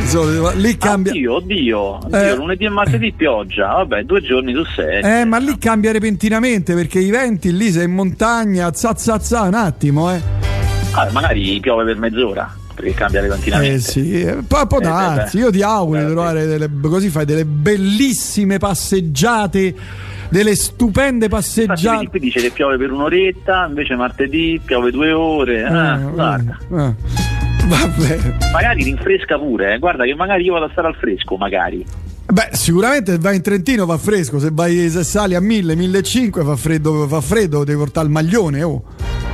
Solo- 0.07 0.51
Lì 0.55 0.77
cambia. 0.77 1.11
Oddio, 1.11 1.35
oddio, 1.35 1.79
oddio, 1.79 2.17
Eh. 2.17 2.35
lunedì 2.35 2.65
e 2.65 2.69
martedì 2.69 3.11
pioggia. 3.13 3.67
Vabbè, 3.73 4.03
due 4.03 4.21
giorni 4.21 4.53
su 4.53 4.63
sei. 4.75 5.01
Eh, 5.01 5.25
ma 5.25 5.37
lì 5.37 5.57
cambia 5.57 5.91
repentinamente 5.91 6.73
perché 6.73 6.99
i 6.99 7.09
venti 7.09 7.55
lì 7.55 7.71
sei 7.71 7.85
in 7.85 7.91
montagna, 7.93 8.71
za 8.73 8.95
za 8.95 9.19
za, 9.19 9.41
un 9.41 9.53
attimo, 9.53 10.13
eh. 10.13 10.21
Ah, 10.93 11.09
magari 11.11 11.57
piove 11.61 11.83
per 11.85 11.97
mezz'ora, 11.97 12.53
perché 12.73 12.93
cambia 12.93 13.21
repentinamente. 13.21 13.75
Eh 13.75 13.79
sì, 13.79 14.35
può 14.47 14.61
Eh, 14.61 14.79
darsi. 14.81 15.37
Io 15.37 15.51
ti 15.51 15.61
auguro 15.61 15.99
di 15.99 16.05
trovare 16.05 16.45
delle, 16.45 16.69
così 16.81 17.09
fai 17.09 17.25
delle 17.25 17.45
bellissime 17.45 18.57
passeggiate 18.59 19.73
delle 20.31 20.55
stupende 20.55 21.27
passeggiate. 21.27 22.07
Qui 22.07 22.19
dice 22.19 22.39
che 22.41 22.49
piove 22.51 22.77
per 22.77 22.91
un'oretta, 22.91 23.65
invece 23.67 23.95
martedì 23.95 24.59
piove 24.63 24.89
due 24.91 25.11
ore. 25.11 25.63
Ah, 25.65 25.99
Eh, 25.99 26.03
guarda. 26.11 26.57
eh. 26.71 26.93
Vabbè. 27.67 28.37
Magari 28.53 28.83
rinfresca 28.83 29.37
pure, 29.37 29.75
eh. 29.75 29.77
guarda 29.79 30.03
che 30.05 30.15
magari 30.15 30.43
io 30.45 30.53
vado 30.53 30.65
a 30.65 30.69
stare 30.71 30.87
al 30.87 30.95
fresco, 30.95 31.35
magari. 31.37 31.85
Beh, 32.25 32.49
sicuramente 32.53 33.11
se 33.11 33.17
vai 33.19 33.35
in 33.35 33.41
Trentino 33.41 33.85
fa 33.85 33.97
fresco, 33.97 34.39
se 34.39 34.49
vai 34.51 34.89
se 34.89 35.03
sali 35.03 35.35
a 35.35 35.41
1000, 35.41 35.75
1500 35.75 36.43
fa 36.43 36.55
freddo, 36.55 37.07
fa 37.07 37.19
freddo, 37.21 37.63
devi 37.63 37.77
portare 37.77 38.05
il 38.07 38.11
maglione, 38.13 38.63
oh. 38.63 38.83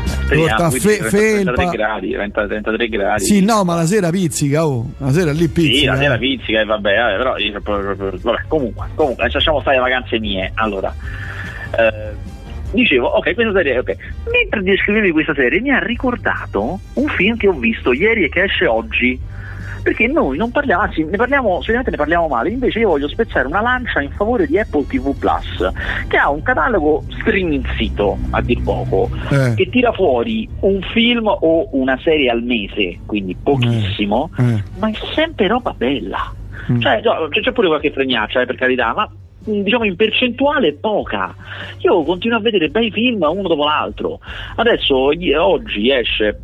Speriamo, 0.08 0.70
fe- 0.72 0.80
30, 0.98 1.10
33 1.10 1.10
felpa. 1.56 1.70
gradi, 1.72 2.12
30, 2.12 2.48
33 2.48 2.88
gradi. 2.90 3.24
Sì, 3.24 3.44
no, 3.44 3.64
ma 3.64 3.76
la 3.76 3.86
sera 3.86 4.10
pizzica, 4.10 4.66
oh. 4.66 4.90
La 4.98 5.12
sera 5.12 5.32
lì 5.32 5.48
pizzica. 5.48 5.78
Sì, 5.78 5.86
la 5.86 5.96
sera 5.98 6.14
eh. 6.16 6.18
pizzica 6.20 6.60
e 6.62 6.66
vabbè, 6.66 6.96
vabbè, 6.96 7.18
però 7.18 7.38
io- 7.38 7.62
vabbè, 7.64 8.42
comunque, 8.48 8.86
comunque, 8.96 9.30
lasciamo 9.32 9.60
stare 9.62 9.76
le 9.78 9.82
vacanze 9.82 10.20
mie. 10.20 10.52
Allora, 10.56 10.94
eh, 11.78 12.14
dicevo, 12.72 13.08
ok, 13.08 13.34
questa 13.34 13.54
serie, 13.54 13.80
ok. 13.80 13.96
Mentre 14.32 14.62
descrivevi 14.64 15.12
questa 15.12 15.34
serie 15.34 15.60
mi 15.62 15.72
ha 15.72 15.80
ricordato 15.80 16.80
un 16.94 17.08
film 17.10 17.38
che 17.38 17.48
ho 17.48 17.54
visto 17.54 17.94
ieri 17.94 18.24
e 18.24 18.30
che 18.30 18.44
esce 18.44 18.66
oggi. 18.66 19.20
Perché 19.88 20.06
noi 20.08 20.36
non 20.36 20.52
parliamo, 20.52 20.82
anzi 20.82 21.02
ne 21.06 21.16
parliamo, 21.16 21.62
solitamente 21.62 21.92
ne 21.92 21.96
parliamo 21.96 22.28
male, 22.28 22.50
invece 22.50 22.80
io 22.80 22.90
voglio 22.90 23.08
spezzare 23.08 23.48
una 23.48 23.62
lancia 23.62 24.02
in 24.02 24.12
favore 24.12 24.46
di 24.46 24.60
Apple 24.60 24.86
TV 24.86 25.18
Plus, 25.18 25.72
che 26.10 26.18
ha 26.18 26.30
un 26.30 26.42
catalogo 26.42 27.06
streaming 27.22 27.66
sito, 27.78 28.18
a 28.32 28.42
dir 28.42 28.62
poco, 28.64 29.10
Eh. 29.32 29.54
che 29.56 29.70
tira 29.70 29.94
fuori 29.94 30.46
un 30.60 30.82
film 30.92 31.28
o 31.28 31.70
una 31.72 31.98
serie 32.04 32.30
al 32.30 32.44
mese, 32.44 33.00
quindi 33.06 33.34
pochissimo, 33.42 34.30
Eh. 34.38 34.62
ma 34.78 34.90
è 34.90 34.94
sempre 35.14 35.48
roba 35.48 35.74
bella. 35.74 36.34
Mm. 36.70 36.82
Cioè, 36.82 37.00
c'è 37.30 37.54
pure 37.54 37.68
qualche 37.68 37.92
fregnaccia, 37.94 38.42
eh, 38.42 38.46
per 38.46 38.58
carità, 38.58 38.94
ma 38.94 39.10
mh, 39.46 39.62
diciamo 39.62 39.86
in 39.86 39.96
percentuale 39.96 40.74
poca. 40.74 41.34
Io 41.78 42.04
continuo 42.04 42.40
a 42.40 42.42
vedere 42.42 42.68
bei 42.68 42.92
film 42.92 43.22
uno 43.22 43.48
dopo 43.48 43.64
l'altro. 43.64 44.20
Adesso, 44.58 45.12
oggi 45.40 45.90
esce 45.94 46.42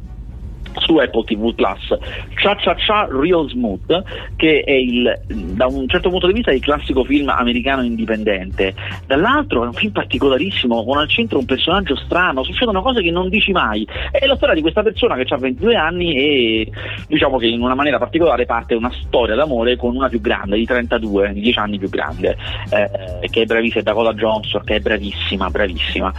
su 0.78 0.98
Apple 0.98 1.24
TV 1.24 1.54
Plus. 1.54 1.98
Cha 2.36 2.56
Cha 2.56 2.76
Cha 2.76 3.08
Real 3.10 3.50
Smooth 3.50 4.04
che 4.36 4.64
è 4.66 4.72
il, 4.72 5.22
da 5.28 5.68
un 5.68 5.88
certo 5.88 6.10
punto 6.10 6.28
di 6.28 6.34
vista 6.34 6.52
il 6.52 6.62
classico 6.62 7.04
film 7.04 7.30
americano 7.30 7.84
indipendente. 7.84 8.74
Dall'altro 9.06 9.64
è 9.64 9.68
un 9.68 9.74
film 9.74 9.92
particolarissimo 9.92 10.84
con 10.84 10.98
al 10.98 11.10
centro 11.10 11.40
un 11.40 11.46
personaggio 11.46 11.96
strano 11.96 12.44
succedono 12.44 12.82
cose 12.82 13.02
che 13.02 13.12
non 13.12 13.30
dici 13.30 13.52
mai. 13.52 13.88
È 14.12 14.26
la 14.26 14.36
storia 14.36 14.56
di 14.56 14.62
questa 14.62 14.84
persona 14.84 15.16
che 15.16 15.26
ha 15.34 15.38
22 15.38 15.76
anni 15.76 16.16
e 16.16 16.72
diciamo 17.08 17.38
che 17.38 17.48
in 17.48 17.62
una 17.62 17.76
maniera 17.76 17.98
particolare 17.98 18.46
parte 18.46 18.76
una 18.76 18.92
storia 19.06 19.36
d'amore 19.36 19.76
con 19.76 19.96
una 19.96 20.10
più 20.10 20.22
grande 20.22 20.58
di 20.58 20.66
32 20.66 21.34
di 21.34 21.42
10 21.42 21.60
anni 21.60 21.78
più 21.78 21.90
grande 21.90 22.38
eh, 22.70 23.28
che 23.30 23.42
è 23.42 23.46
bravissima 23.46 23.82
è 23.82 23.84
Dakota 23.84 24.14
Johnson 24.14 24.64
che 24.64 24.76
è 24.76 24.80
bravissima 24.80 25.50
bravissima. 25.50 26.14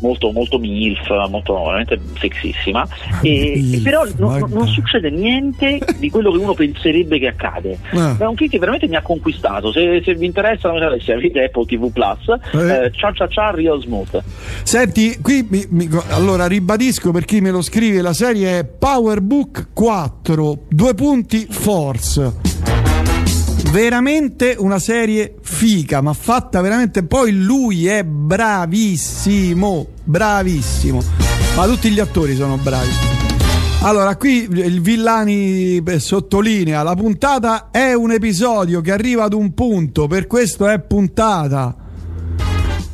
Molto 0.00 0.30
molto 0.32 0.58
milf 0.58 1.08
molto 1.28 1.62
veramente 1.64 2.00
sexissima. 2.18 2.86
E, 3.22 3.53
e 3.54 3.80
però 3.82 4.04
non, 4.16 4.44
non- 4.50 4.66
succede 4.68 5.10
niente 5.10 5.78
di 5.98 6.10
quello 6.10 6.30
che 6.32 6.38
uno 6.38 6.54
penserebbe 6.54 7.18
che 7.18 7.28
accade 7.28 7.78
Ah. 7.92 8.16
è 8.18 8.24
un 8.26 8.34
film 8.36 8.50
che 8.50 8.58
veramente 8.58 8.86
mi 8.88 8.96
ha 8.96 9.02
conquistato 9.02 9.70
se, 9.72 10.02
se 10.04 10.14
vi 10.14 10.26
interessa 10.26 10.70
se 11.00 11.12
avete 11.12 11.44
Apple 11.44 11.64
TV 11.66 11.90
Plus 11.92 12.28
Eh. 12.52 12.84
eh, 12.86 12.90
Cha 12.90 13.12
Cha 13.12 13.26
Cha 13.28 13.50
Real 13.50 13.80
Smooth 13.80 14.22
Senti, 14.62 15.18
qui 15.22 15.46
mi- 15.48 15.66
mi- 15.70 15.88
allora 16.10 16.46
ribadisco 16.46 17.10
per 17.12 17.24
chi 17.24 17.40
me 17.40 17.50
lo 17.50 17.62
scrive, 17.62 18.00
la 18.02 18.12
serie 18.12 18.58
è 18.60 18.64
Powerbook 18.64 19.68
4, 19.72 20.58
due 20.68 20.94
punti 20.94 21.46
Force. 21.48 22.32
Veramente 23.72 24.54
una 24.58 24.78
serie 24.78 25.34
fica, 25.42 26.00
ma 26.00 26.12
fatta 26.12 26.60
veramente. 26.60 27.02
Poi 27.04 27.32
lui 27.32 27.86
è 27.88 28.04
bravissimo, 28.04 29.86
bravissimo. 30.04 31.02
Ma 31.56 31.66
tutti 31.66 31.90
gli 31.90 31.98
attori 32.00 32.34
sono 32.36 32.56
bravi. 32.56 33.13
Allora, 33.84 34.16
qui 34.16 34.48
il 34.50 34.80
Villani 34.80 35.82
sottolinea: 35.98 36.82
la 36.82 36.94
puntata 36.94 37.68
è 37.70 37.92
un 37.92 38.12
episodio 38.12 38.80
che 38.80 38.92
arriva 38.92 39.24
ad 39.24 39.34
un 39.34 39.52
punto, 39.52 40.06
per 40.06 40.26
questo 40.26 40.66
è 40.66 40.80
puntata. 40.80 41.76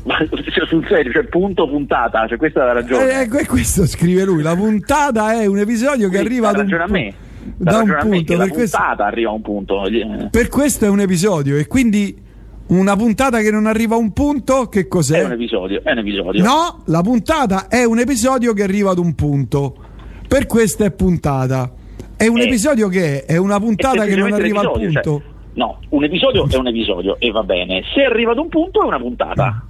ma 0.02 0.16
cioè, 0.18 0.66
sul 0.66 0.84
serio 0.88 1.12
cioè 1.12 1.24
punto 1.26 1.68
puntata 1.68 2.26
cioè 2.26 2.38
questa 2.38 2.62
è 2.62 2.66
la 2.66 2.72
ragione 2.72 3.20
Eh, 3.20 3.28
eh, 3.40 3.46
questo 3.46 3.86
scrive 3.86 4.24
lui. 4.24 4.42
La 4.42 4.56
puntata 4.56 5.32
è 5.40 5.46
un 5.46 5.58
episodio 5.58 6.08
che 6.08 6.18
arriva 6.18 6.48
ad 6.48 6.56
un 6.56 6.62
ragione 6.62 6.82
a 6.82 6.88
me 6.88 7.14
Dà 7.56 7.70
da 7.70 7.78
un 7.78 7.86
ragione 7.86 8.00
a 8.00 8.04
me 8.04 8.16
punto. 8.16 8.36
Per 8.36 8.48
questo, 8.50 8.76
puntata 8.78 9.04
arriva 9.04 9.30
a 9.30 9.32
un 9.32 9.42
punto 9.42 9.84
Eh, 9.84 10.28
per 10.28 10.48
questo 10.48 10.84
è 10.86 10.88
un 10.88 11.00
episodio. 11.00 11.56
E 11.56 11.68
quindi 11.68 12.20
una 12.66 12.96
puntata 12.96 13.38
che 13.38 13.52
non 13.52 13.66
arriva 13.66 13.94
a 13.94 13.98
un 13.98 14.12
punto, 14.12 14.66
che 14.66 14.80
è 14.80 14.88
cos'è? 14.88 15.22
un 15.22 15.32
episodio 15.32 15.82
è 15.84 15.92
un 15.92 15.98
episodio 15.98 16.42
No, 16.42 16.82
la 16.86 17.00
puntata 17.00 17.68
è 17.68 17.84
un 17.84 18.00
episodio 18.00 18.52
che 18.52 18.64
arriva 18.64 18.90
ad 18.90 18.98
un 18.98 19.14
punto. 19.14 19.84
Per 20.30 20.46
questo 20.46 20.84
è 20.84 20.92
puntata. 20.92 21.72
È 22.16 22.28
un 22.28 22.38
Eh, 22.38 22.44
episodio 22.44 22.86
che 22.86 23.24
è? 23.24 23.32
È 23.32 23.36
una 23.36 23.58
puntata 23.58 24.04
che 24.04 24.14
non 24.14 24.32
arriva 24.32 24.60
al 24.60 24.66
l'episodio, 24.66 24.92
cioè, 24.92 25.02
punto. 25.02 25.22
no 25.54 25.78
un 25.88 26.04
episodio 26.04 26.48
è 26.48 26.54
un 26.56 26.68
episodio 26.68 27.16
e 27.18 27.30
va 27.32 27.42
bene 27.42 27.82
se 27.92 28.02
arriva 28.04 28.30
ad 28.30 28.38
un 28.38 28.48
punto 28.48 28.80
è 28.82 28.84
una 28.86 29.00
puntata 29.00 29.64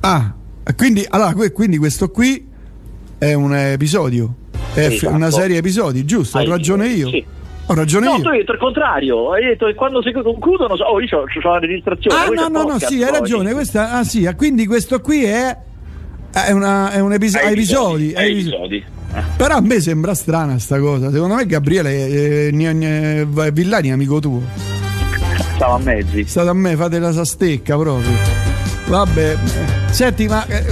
Ah, 0.00 0.34
quindi, 0.76 1.06
allora, 1.08 1.32
quindi 1.54 1.78
questo 1.78 2.10
qui 2.10 2.46
è 3.18 3.32
un 3.34 3.54
episodio. 3.54 4.34
È 4.74 4.80
Esatto. 4.86 5.14
una 5.14 5.30
serie 5.30 5.56
episodi, 5.58 6.04
giusto? 6.04 6.36
Hai 6.38 6.46
Ho 6.46 6.50
ragione 6.50 6.88
io. 6.88 7.08
sì. 7.08 7.24
Ho 7.66 7.74
ragione 7.74 8.06
no 8.06 8.16
io. 8.16 8.22
tu 8.22 8.28
hai 8.28 8.38
detto 8.38 8.52
il 8.52 8.58
contrario 8.58 9.30
hai 9.32 9.44
detto 9.44 9.66
che 9.66 9.74
quando 9.74 10.02
si 10.02 10.10
concludono 10.10 10.74
so- 10.76 10.82
oh 10.82 11.00
io 11.00 11.18
ho 11.20 11.48
la 11.52 11.58
registrazione 11.60 12.16
Ah 12.16 12.26
no 12.26 12.48
no 12.48 12.64
no 12.64 12.78
sì 12.80 13.00
hai 13.02 13.10
ragione 13.12 13.52
questa, 13.52 13.92
ah 13.92 14.02
sì 14.02 14.26
ah, 14.26 14.34
quindi 14.34 14.66
questo 14.66 15.00
qui 15.00 15.22
è 15.24 15.56
è, 16.32 16.50
una, 16.52 16.90
è 16.92 17.00
un 17.00 17.12
episo- 17.12 17.38
Hai 17.38 17.46
ha 17.46 17.50
episodi, 17.50 18.12
hai 18.14 18.24
ha 18.24 18.30
episo- 18.30 18.48
episodi. 18.50 18.84
Eh. 19.14 19.22
però 19.36 19.56
a 19.56 19.60
me 19.60 19.78
sembra 19.80 20.14
strana 20.14 20.58
sta 20.58 20.78
cosa. 20.80 21.10
Secondo 21.10 21.34
me 21.34 21.44
Gabriele 21.46 22.48
eh, 22.48 22.50
Villani 23.52 23.88
è 23.88 23.92
amico 23.92 24.18
tuo. 24.20 24.40
Stava 25.54 25.74
a 25.74 25.78
mezzi. 25.78 26.24
State 26.26 26.48
a 26.48 26.54
me 26.54 26.74
fate 26.76 26.98
la 26.98 27.12
sastecca 27.12 27.76
proprio. 27.76 28.10
Vabbè. 28.86 29.30
Eh, 29.32 29.92
senti 29.92 30.26
ma 30.26 30.46
eh, 30.46 30.64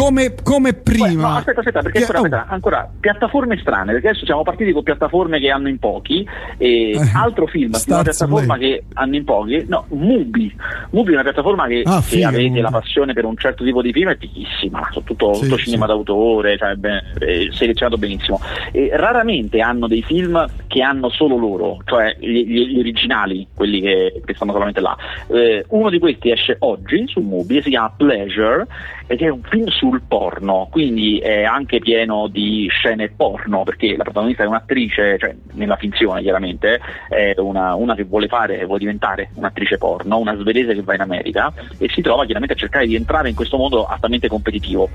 come, 0.00 0.34
come 0.42 0.72
prima 0.72 1.06
Poi, 1.06 1.14
no, 1.16 1.36
aspetta, 1.36 1.60
aspetta, 1.60 1.82
perché 1.82 1.98
ancora, 1.98 2.18
oh, 2.18 2.22
aspetta, 2.24 2.46
ancora 2.48 2.90
piattaforme 3.00 3.58
strane, 3.58 3.92
perché 3.92 4.08
adesso 4.08 4.24
siamo 4.24 4.42
partiti 4.42 4.72
con 4.72 4.82
piattaforme 4.82 5.38
che 5.38 5.50
hanno 5.50 5.68
in 5.68 5.78
pochi, 5.78 6.26
e 6.56 6.90
Eh, 6.92 7.10
altro 7.14 7.46
film 7.46 7.70
una 7.84 8.02
piattaforma 8.02 8.54
Play. 8.56 8.70
che 8.70 8.84
hanno 8.94 9.16
in 9.16 9.24
pochi, 9.24 9.64
no, 9.68 9.84
Mubi. 9.90 10.54
Mubi 10.90 11.10
è 11.10 11.12
una 11.14 11.22
piattaforma 11.22 11.66
che 11.66 11.82
Ah, 11.84 12.00
se 12.00 12.16
figa, 12.16 12.28
avete 12.28 12.48
Mubi. 12.48 12.60
la 12.60 12.70
passione 12.70 13.12
per 13.12 13.24
un 13.24 13.36
certo 13.36 13.62
tipo 13.64 13.82
di 13.82 13.92
film 13.92 14.08
è 14.10 14.16
fighissima, 14.16 14.88
soprattutto 14.90 15.34
Sì, 15.34 15.42
tutto 15.42 15.56
sì. 15.58 15.64
cinema 15.64 15.86
d'autore, 15.86 16.56
cioè 16.56 16.74
ben- 16.76 17.02
è 17.18 17.48
selezionato 17.50 17.98
benissimo. 17.98 18.40
E 18.72 18.90
raramente 18.94 19.60
hanno 19.60 19.86
dei 19.86 20.02
film 20.02 20.44
che 20.66 20.82
hanno 20.82 21.08
solo 21.10 21.36
loro, 21.36 21.78
cioè 21.84 22.16
gli, 22.18 22.44
gli- 22.46 22.78
originali, 22.78 23.46
quelli 23.54 23.80
che, 23.80 24.22
che 24.24 24.34
stanno 24.34 24.52
solamente 24.52 24.80
là. 24.80 24.96
Eh, 25.28 25.64
uno 25.68 25.90
di 25.90 25.98
questi 25.98 26.30
esce 26.30 26.56
oggi 26.60 27.04
su 27.06 27.20
Mubi 27.20 27.60
si 27.62 27.68
chiama 27.70 27.92
Pleasure 27.96 28.66
ed 29.06 29.20
è 29.20 29.28
un 29.28 29.42
film 29.42 29.66
sul 29.90 30.02
porno, 30.06 30.68
quindi 30.70 31.18
è 31.18 31.42
anche 31.42 31.80
pieno 31.80 32.28
di 32.28 32.68
scene 32.70 33.10
porno, 33.10 33.64
perché 33.64 33.96
la 33.96 34.04
protagonista 34.04 34.44
è 34.44 34.46
un'attrice, 34.46 35.18
cioè 35.18 35.34
nella 35.54 35.76
finzione 35.76 36.22
chiaramente, 36.22 36.80
è 37.08 37.34
una, 37.38 37.74
una 37.74 37.96
che 37.96 38.04
vuole 38.04 38.28
fare, 38.28 38.64
vuole 38.64 38.78
diventare 38.78 39.30
un'attrice 39.34 39.78
porno, 39.78 40.18
una 40.18 40.36
svedese 40.36 40.74
che 40.74 40.82
va 40.82 40.94
in 40.94 41.00
America 41.00 41.52
e 41.76 41.88
si 41.88 42.00
trova 42.00 42.24
chiaramente 42.24 42.54
a 42.54 42.56
cercare 42.56 42.86
di 42.86 42.94
entrare 42.94 43.28
in 43.28 43.34
questo 43.34 43.56
mondo 43.56 43.84
altamente 43.84 44.28
competitivo. 44.28 44.88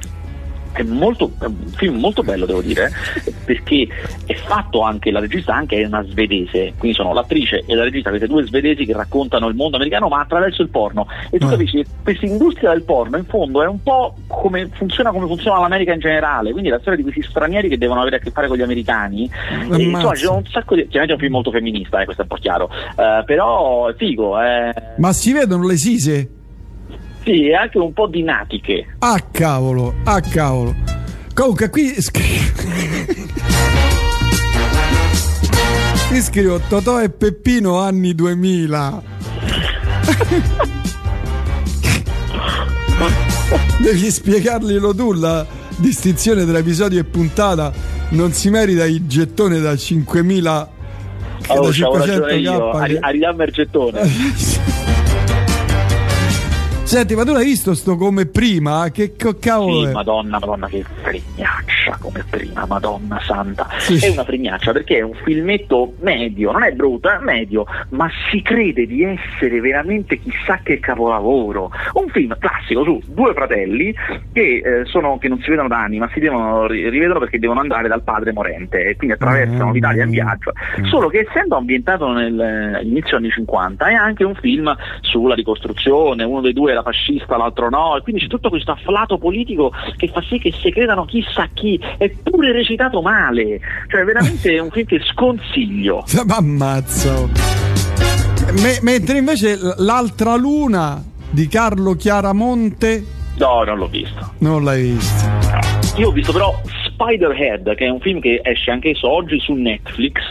È, 0.76 0.84
molto, 0.84 1.32
è 1.40 1.46
un 1.46 1.68
film 1.76 2.00
molto 2.00 2.22
bello 2.22 2.46
devo 2.46 2.62
dire 2.62 2.92
perché 3.46 3.88
è 4.26 4.34
fatto 4.34 4.82
anche 4.82 5.10
la 5.10 5.20
regista 5.22 5.56
anche 5.56 5.82
è 5.82 5.86
una 5.86 6.04
svedese 6.04 6.74
quindi 6.78 6.98
sono 6.98 7.14
l'attrice 7.14 7.64
e 7.66 7.76
la 7.76 7.84
regista 7.84 8.10
queste 8.10 8.28
due 8.28 8.44
svedesi 8.46 8.86
che 8.86 8.92
raccontano 8.94 9.48
il 9.48 9.56
mondo 9.56 9.78
americano 9.78 10.10
ma 10.10 10.20
attraverso 10.20 10.62
il 10.62 10.70
porno 10.70 11.08
e 11.30 11.38
tu 11.38 11.46
Eh. 11.46 11.50
capisci 11.50 11.78
che 11.78 11.86
questa 12.04 12.26
industria 12.26 12.72
del 12.72 12.84
porno 12.84 13.16
in 13.18 13.24
fondo 13.26 13.64
è 13.64 13.68
un 13.68 13.82
po' 13.82 14.16
come 14.28 14.68
funziona 14.74 15.12
come 15.12 15.28
funziona 15.28 15.60
l'America 15.62 15.94
in 15.94 16.00
generale 16.00 16.52
quindi 16.52 16.70
la 16.70 16.80
storia 16.80 16.98
di 16.98 17.04
questi 17.04 17.22
stranieri 17.24 17.70
che 17.70 17.78
devono 17.78 18.02
avere 18.02 18.18
a 18.18 18.20
che 18.20 18.32
fare 18.32 18.48
con 18.48 18.58
gli 18.58 18.62
americani 18.62 19.30
e, 19.72 19.82
insomma 19.82 20.16
sono 20.16 20.38
un 20.38 20.46
sacco 20.46 20.76
di 20.76 20.82
chiaramente 20.88 21.12
è 21.12 21.16
un 21.16 21.20
film 21.22 21.34
molto 21.34 21.52
femminista 21.52 22.02
eh, 22.02 22.04
questo 22.06 22.24
è 22.24 22.26
un 22.30 22.36
po' 22.36 22.42
chiaro 22.42 22.70
Eh, 22.98 23.24
però 23.26 23.88
è 23.88 23.94
figo 23.96 24.42
eh. 24.42 24.74
ma 24.98 25.14
si 25.14 25.32
vedono 25.32 25.66
le 25.66 25.78
sise 25.78 26.30
sì 27.26 27.50
è 27.50 27.54
anche 27.54 27.78
un 27.80 27.92
po' 27.92 28.08
di 28.08 28.24
natiche 28.24 28.96
ah 29.00 29.20
cavolo 29.32 29.96
ah 30.04 30.22
cavolo. 30.22 30.74
Comunque 31.34 31.70
qui 31.70 31.92
qui 36.08 36.22
scrivo 36.22 36.62
Totò 36.70 37.02
e 37.02 37.10
Peppino 37.10 37.80
anni 37.80 38.16
2000 38.16 39.02
devi 43.82 44.10
spiegarglielo 44.12 44.96
tu 44.96 45.12
la 45.12 45.46
distinzione 45.78 46.46
tra 46.46 46.58
episodio 46.60 47.02
e 47.02 47.04
puntata 47.04 47.74
non 48.10 48.32
si 48.32 48.50
merita 48.50 48.86
il 48.86 49.06
gettone 49.08 49.60
da 49.60 49.76
5000 49.76 50.62
oh, 50.62 50.70
da 51.38 51.48
c'avevo 51.48 51.74
500 51.74 52.06
ragione 52.06 52.36
io. 52.38 52.70
Che- 52.70 52.98
a 53.00 53.10
ridammi 53.10 53.44
il 53.44 53.52
gettone 53.52 54.00
Senti, 56.86 57.16
ma 57.16 57.24
tu 57.26 57.34
l'hai 57.34 57.46
visto 57.46 57.74
sto 57.74 57.96
come 57.98 58.28
prima? 58.28 58.90
Che 58.92 59.16
co- 59.18 59.38
cavolo 59.40 59.86
Sì, 59.88 59.92
madonna, 59.92 60.38
madonna, 60.40 60.68
che 60.68 60.86
fregnaccia 61.02 61.98
come 62.00 62.24
prima, 62.30 62.66
madonna 62.68 63.20
santa. 63.22 63.68
Sì. 63.80 64.06
È 64.06 64.10
una 64.10 64.24
fregnaccia 64.24 64.72
perché 64.72 64.98
è 64.98 65.02
un 65.02 65.16
filmetto 65.24 65.94
medio, 66.02 66.52
non 66.52 66.64
è 66.64 66.72
brutto, 66.74 67.10
è 67.10 67.18
medio, 67.20 67.66
ma 67.90 68.08
si 68.30 68.42
crede 68.44 68.86
di 68.86 69.04
essere 69.04 69.60
veramente 69.62 70.20
chissà 70.20 70.60
che 70.64 70.80
capolavoro. 70.80 71.72
Un 71.94 72.08
film 72.10 72.38
classico 72.38 72.84
su 72.84 73.02
due 73.08 73.34
fratelli 73.34 73.94
che, 74.32 74.62
eh, 74.64 74.86
sono, 74.86 75.18
che 75.18 75.28
non 75.28 75.40
si 75.42 75.50
vedono 75.50 75.68
da 75.68 75.80
anni, 75.82 75.98
ma 75.98 76.10
si 76.14 76.20
devono, 76.20 76.68
ri- 76.68 76.88
rivedono 76.88 77.20
perché 77.20 77.40
devono 77.40 77.62
andare 77.62 77.88
dal 77.88 78.04
padre 78.04 78.32
morente 78.32 78.90
e 78.90 78.96
quindi 78.96 79.16
attraversano 79.16 79.70
Mm. 79.72 79.74
l'Italia 79.74 80.04
in 80.04 80.12
viaggio. 80.12 80.54
Solo 80.84 81.08
che 81.10 81.26
essendo 81.28 81.56
ambientato 81.58 82.12
nell'inizio 82.14 83.18
anni 83.18 83.32
50 83.32 83.88
è 83.88 83.94
anche 83.94 84.24
un 84.24 84.36
film 84.36 84.74
sulla 85.02 85.34
ricostruzione, 85.34 86.24
uno 86.24 86.42
dei 86.42 86.54
due 86.54 86.74
era 86.76 86.84
fascista, 86.84 87.38
l'altro 87.38 87.70
no, 87.70 87.98
e 87.98 88.02
quindi 88.02 88.22
c'è 88.22 88.28
tutto 88.28 88.50
questo 88.50 88.72
afflato 88.72 89.18
politico 89.18 89.72
che 89.98 90.08
fa 90.08 90.22
sì 90.28 90.38
che 90.40 90.52
si 90.52 90.72
credano 90.72 91.06
chissà 91.06 91.48
chi, 91.54 91.80
eppure 91.98 92.52
recitato 92.52 93.02
male, 93.02 93.60
cioè 93.90 94.04
veramente 94.04 94.54
è 94.54 94.60
un 94.60 94.70
film 94.70 94.86
che 94.86 95.02
sconsiglio. 95.04 96.04
Ma 96.26 96.36
ammazzo. 96.36 97.30
Me- 98.62 98.80
mentre 98.82 99.18
invece 99.18 99.58
l'altra 99.78 100.36
luna 100.36 101.04
di 101.30 101.48
Carlo 101.48 101.96
Chiaramonte 101.96 103.04
No, 103.38 103.64
non 103.64 103.78
l'ho 103.78 103.88
visto. 103.88 104.34
non 104.40 104.64
l'hai 104.64 104.92
vista. 104.92 105.34
Io 105.98 106.10
ho 106.10 106.12
visto 106.12 106.32
però 106.32 106.54
Spiderhead, 106.96 107.76
che 107.76 107.86
è 107.86 107.90
un 107.90 108.00
film 108.00 108.20
che 108.22 108.40
esce 108.42 108.72
anche 108.72 108.90
adesso 108.90 109.10
oggi 109.12 109.38
su 109.40 109.54
Netflix, 109.54 110.30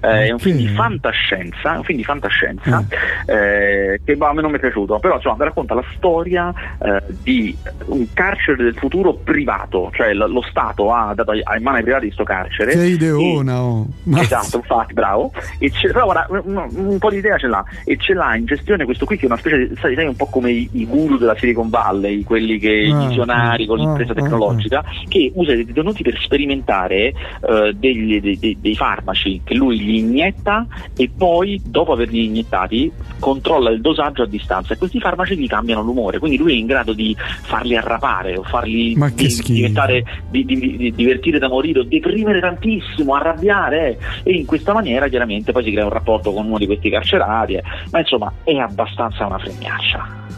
eh, 0.00 0.26
è 0.26 0.30
un 0.30 0.38
film 0.38 0.56
di 0.56 0.68
fantascienza, 0.68 1.72
un 1.76 1.84
film 1.84 1.98
di 1.98 2.04
fantascienza 2.04 2.84
eh, 3.26 4.00
che 4.04 4.16
bah, 4.16 4.28
a 4.30 4.32
me 4.32 4.40
non 4.42 4.50
mi 4.50 4.56
è 4.56 4.60
piaciuto, 4.60 4.98
però 4.98 5.16
insomma 5.16 5.44
racconta 5.44 5.74
la 5.74 5.84
storia 5.96 6.52
eh, 6.82 7.02
di 7.22 7.54
un 7.86 8.06
carcere 8.14 8.62
del 8.64 8.74
futuro 8.74 9.12
privato, 9.14 9.90
cioè 9.94 10.12
l- 10.14 10.30
lo 10.30 10.42
Stato 10.48 10.92
ha 10.92 11.12
dato 11.14 11.30
ai, 11.32 11.40
ai 11.44 11.60
mani 11.60 11.78
ai 11.78 11.82
privati 11.82 12.04
questo 12.06 12.24
carcere. 12.24 12.72
Che 12.72 12.82
e- 12.82 12.86
ideona, 12.86 13.62
oh. 13.62 13.86
Mazza. 14.04 14.22
Esatto, 14.40 14.56
infatti, 14.56 14.94
bravo. 14.94 15.32
E 15.58 15.70
c'è, 15.70 15.90
però 15.90 16.04
guarda, 16.04 16.26
un, 16.42 16.68
un 16.72 16.98
po' 16.98 17.10
di 17.10 17.16
idea 17.18 17.36
ce 17.36 17.46
l'ha. 17.48 17.62
E 17.84 17.96
ce 17.98 18.14
l'ha 18.14 18.34
in 18.34 18.46
gestione 18.46 18.84
questo 18.84 19.04
qui 19.04 19.16
che 19.16 19.24
è 19.24 19.26
una 19.26 19.36
specie 19.36 19.68
di, 19.68 19.76
sai, 19.78 19.94
sai, 19.94 20.06
un 20.06 20.16
po' 20.16 20.26
come 20.26 20.50
i, 20.50 20.68
i 20.72 20.86
guru 20.86 21.18
della 21.18 21.36
Silicon 21.36 21.68
Valley, 21.68 22.22
quelli 22.22 22.58
che 22.58 22.70
i 22.70 22.90
Ah, 22.90 23.06
visionari 23.06 23.66
con 23.66 23.78
ah, 23.78 23.82
l'impresa 23.82 24.12
ah, 24.12 24.14
tecnologica, 24.14 24.84
che 25.08 25.30
usa 25.34 25.52
i 25.52 25.64
detenuti 25.64 25.97
per 26.02 26.18
sperimentare 26.20 27.06
eh, 27.06 27.74
degli- 27.76 28.20
dei, 28.20 28.38
dei- 28.38 28.56
dei 28.60 28.74
farmaci 28.74 29.40
che 29.44 29.54
lui 29.54 29.78
gli 29.80 29.96
inietta 29.96 30.66
e 30.96 31.10
poi, 31.16 31.60
dopo 31.64 31.92
averli 31.92 32.24
iniettati, 32.26 32.90
controlla 33.18 33.70
il 33.70 33.80
dosaggio 33.80 34.22
a 34.22 34.26
distanza. 34.26 34.74
E 34.74 34.78
questi 34.78 35.00
farmaci 35.00 35.36
gli 35.36 35.46
cambiano 35.46 35.82
l'umore. 35.82 36.18
Quindi 36.18 36.36
lui 36.38 36.52
è 36.52 36.56
in 36.56 36.66
grado 36.66 36.92
di 36.92 37.14
farli 37.18 37.76
arrapare 37.76 38.36
o 38.36 38.42
farli 38.42 38.94
di- 39.52 39.52
diventare 39.54 40.04
di, 40.30 40.44
di- 40.44 40.76
di- 40.76 40.92
divertire 40.94 41.38
da 41.38 41.48
morire 41.48 41.80
o 41.80 41.84
deprimere 41.84 42.40
tantissimo, 42.40 43.14
arrabbiare 43.14 43.98
e 44.22 44.32
in 44.32 44.46
questa 44.46 44.72
maniera 44.72 45.08
chiaramente 45.08 45.52
poi 45.52 45.64
si 45.64 45.70
crea 45.72 45.84
un 45.84 45.90
rapporto 45.90 46.32
con 46.32 46.46
uno 46.46 46.58
di 46.58 46.66
questi 46.66 46.90
carcerati, 46.90 47.54
eh. 47.54 47.62
ma 47.90 47.98
insomma 48.00 48.32
è 48.44 48.54
abbastanza 48.56 49.26
una 49.26 49.38
fregnaccia. 49.38 50.37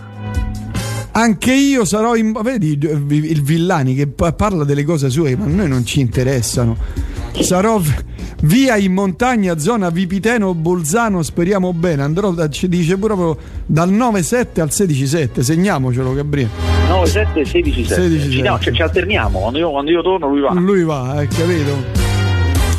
Anche 1.12 1.52
io 1.52 1.84
sarò 1.84 2.14
in. 2.14 2.32
Vedi 2.42 2.78
il 2.80 3.42
Villani 3.42 3.94
che 3.94 4.06
pa- 4.06 4.32
parla 4.32 4.64
delle 4.64 4.84
cose 4.84 5.10
sue, 5.10 5.36
ma 5.36 5.44
a 5.44 5.48
noi 5.48 5.68
non 5.68 5.84
ci 5.84 6.00
interessano. 6.00 6.76
Sarò 7.40 7.80
via 8.42 8.76
in 8.76 8.92
montagna, 8.92 9.58
zona 9.58 9.90
Vipiteno, 9.90 10.54
Bolzano. 10.54 11.22
Speriamo 11.22 11.72
bene. 11.72 12.02
Andrò, 12.02 12.30
da- 12.30 12.48
ci 12.48 12.68
dice 12.68 12.96
proprio 12.96 13.36
dal 13.66 13.90
9-7 13.92 14.60
al 14.60 14.68
16-7. 14.70 15.40
Segniamocelo, 15.42 16.14
Gabriele. 16.14 16.50
9, 16.88 17.06
7, 17.06 17.44
16, 17.44 17.84
7. 17.84 18.00
16, 18.02 18.30
ci, 18.30 18.42
no, 18.42 18.58
ci- 18.60 18.72
ci 18.72 18.82
alterniamo, 18.82 19.38
quando 19.40 19.58
io, 19.58 19.70
quando 19.70 19.90
io 19.90 20.02
torno 20.02 20.28
lui 20.28 20.40
va. 20.40 20.52
Lui 20.52 20.82
va, 20.84 21.10
hai 21.12 21.28
capito? 21.28 21.98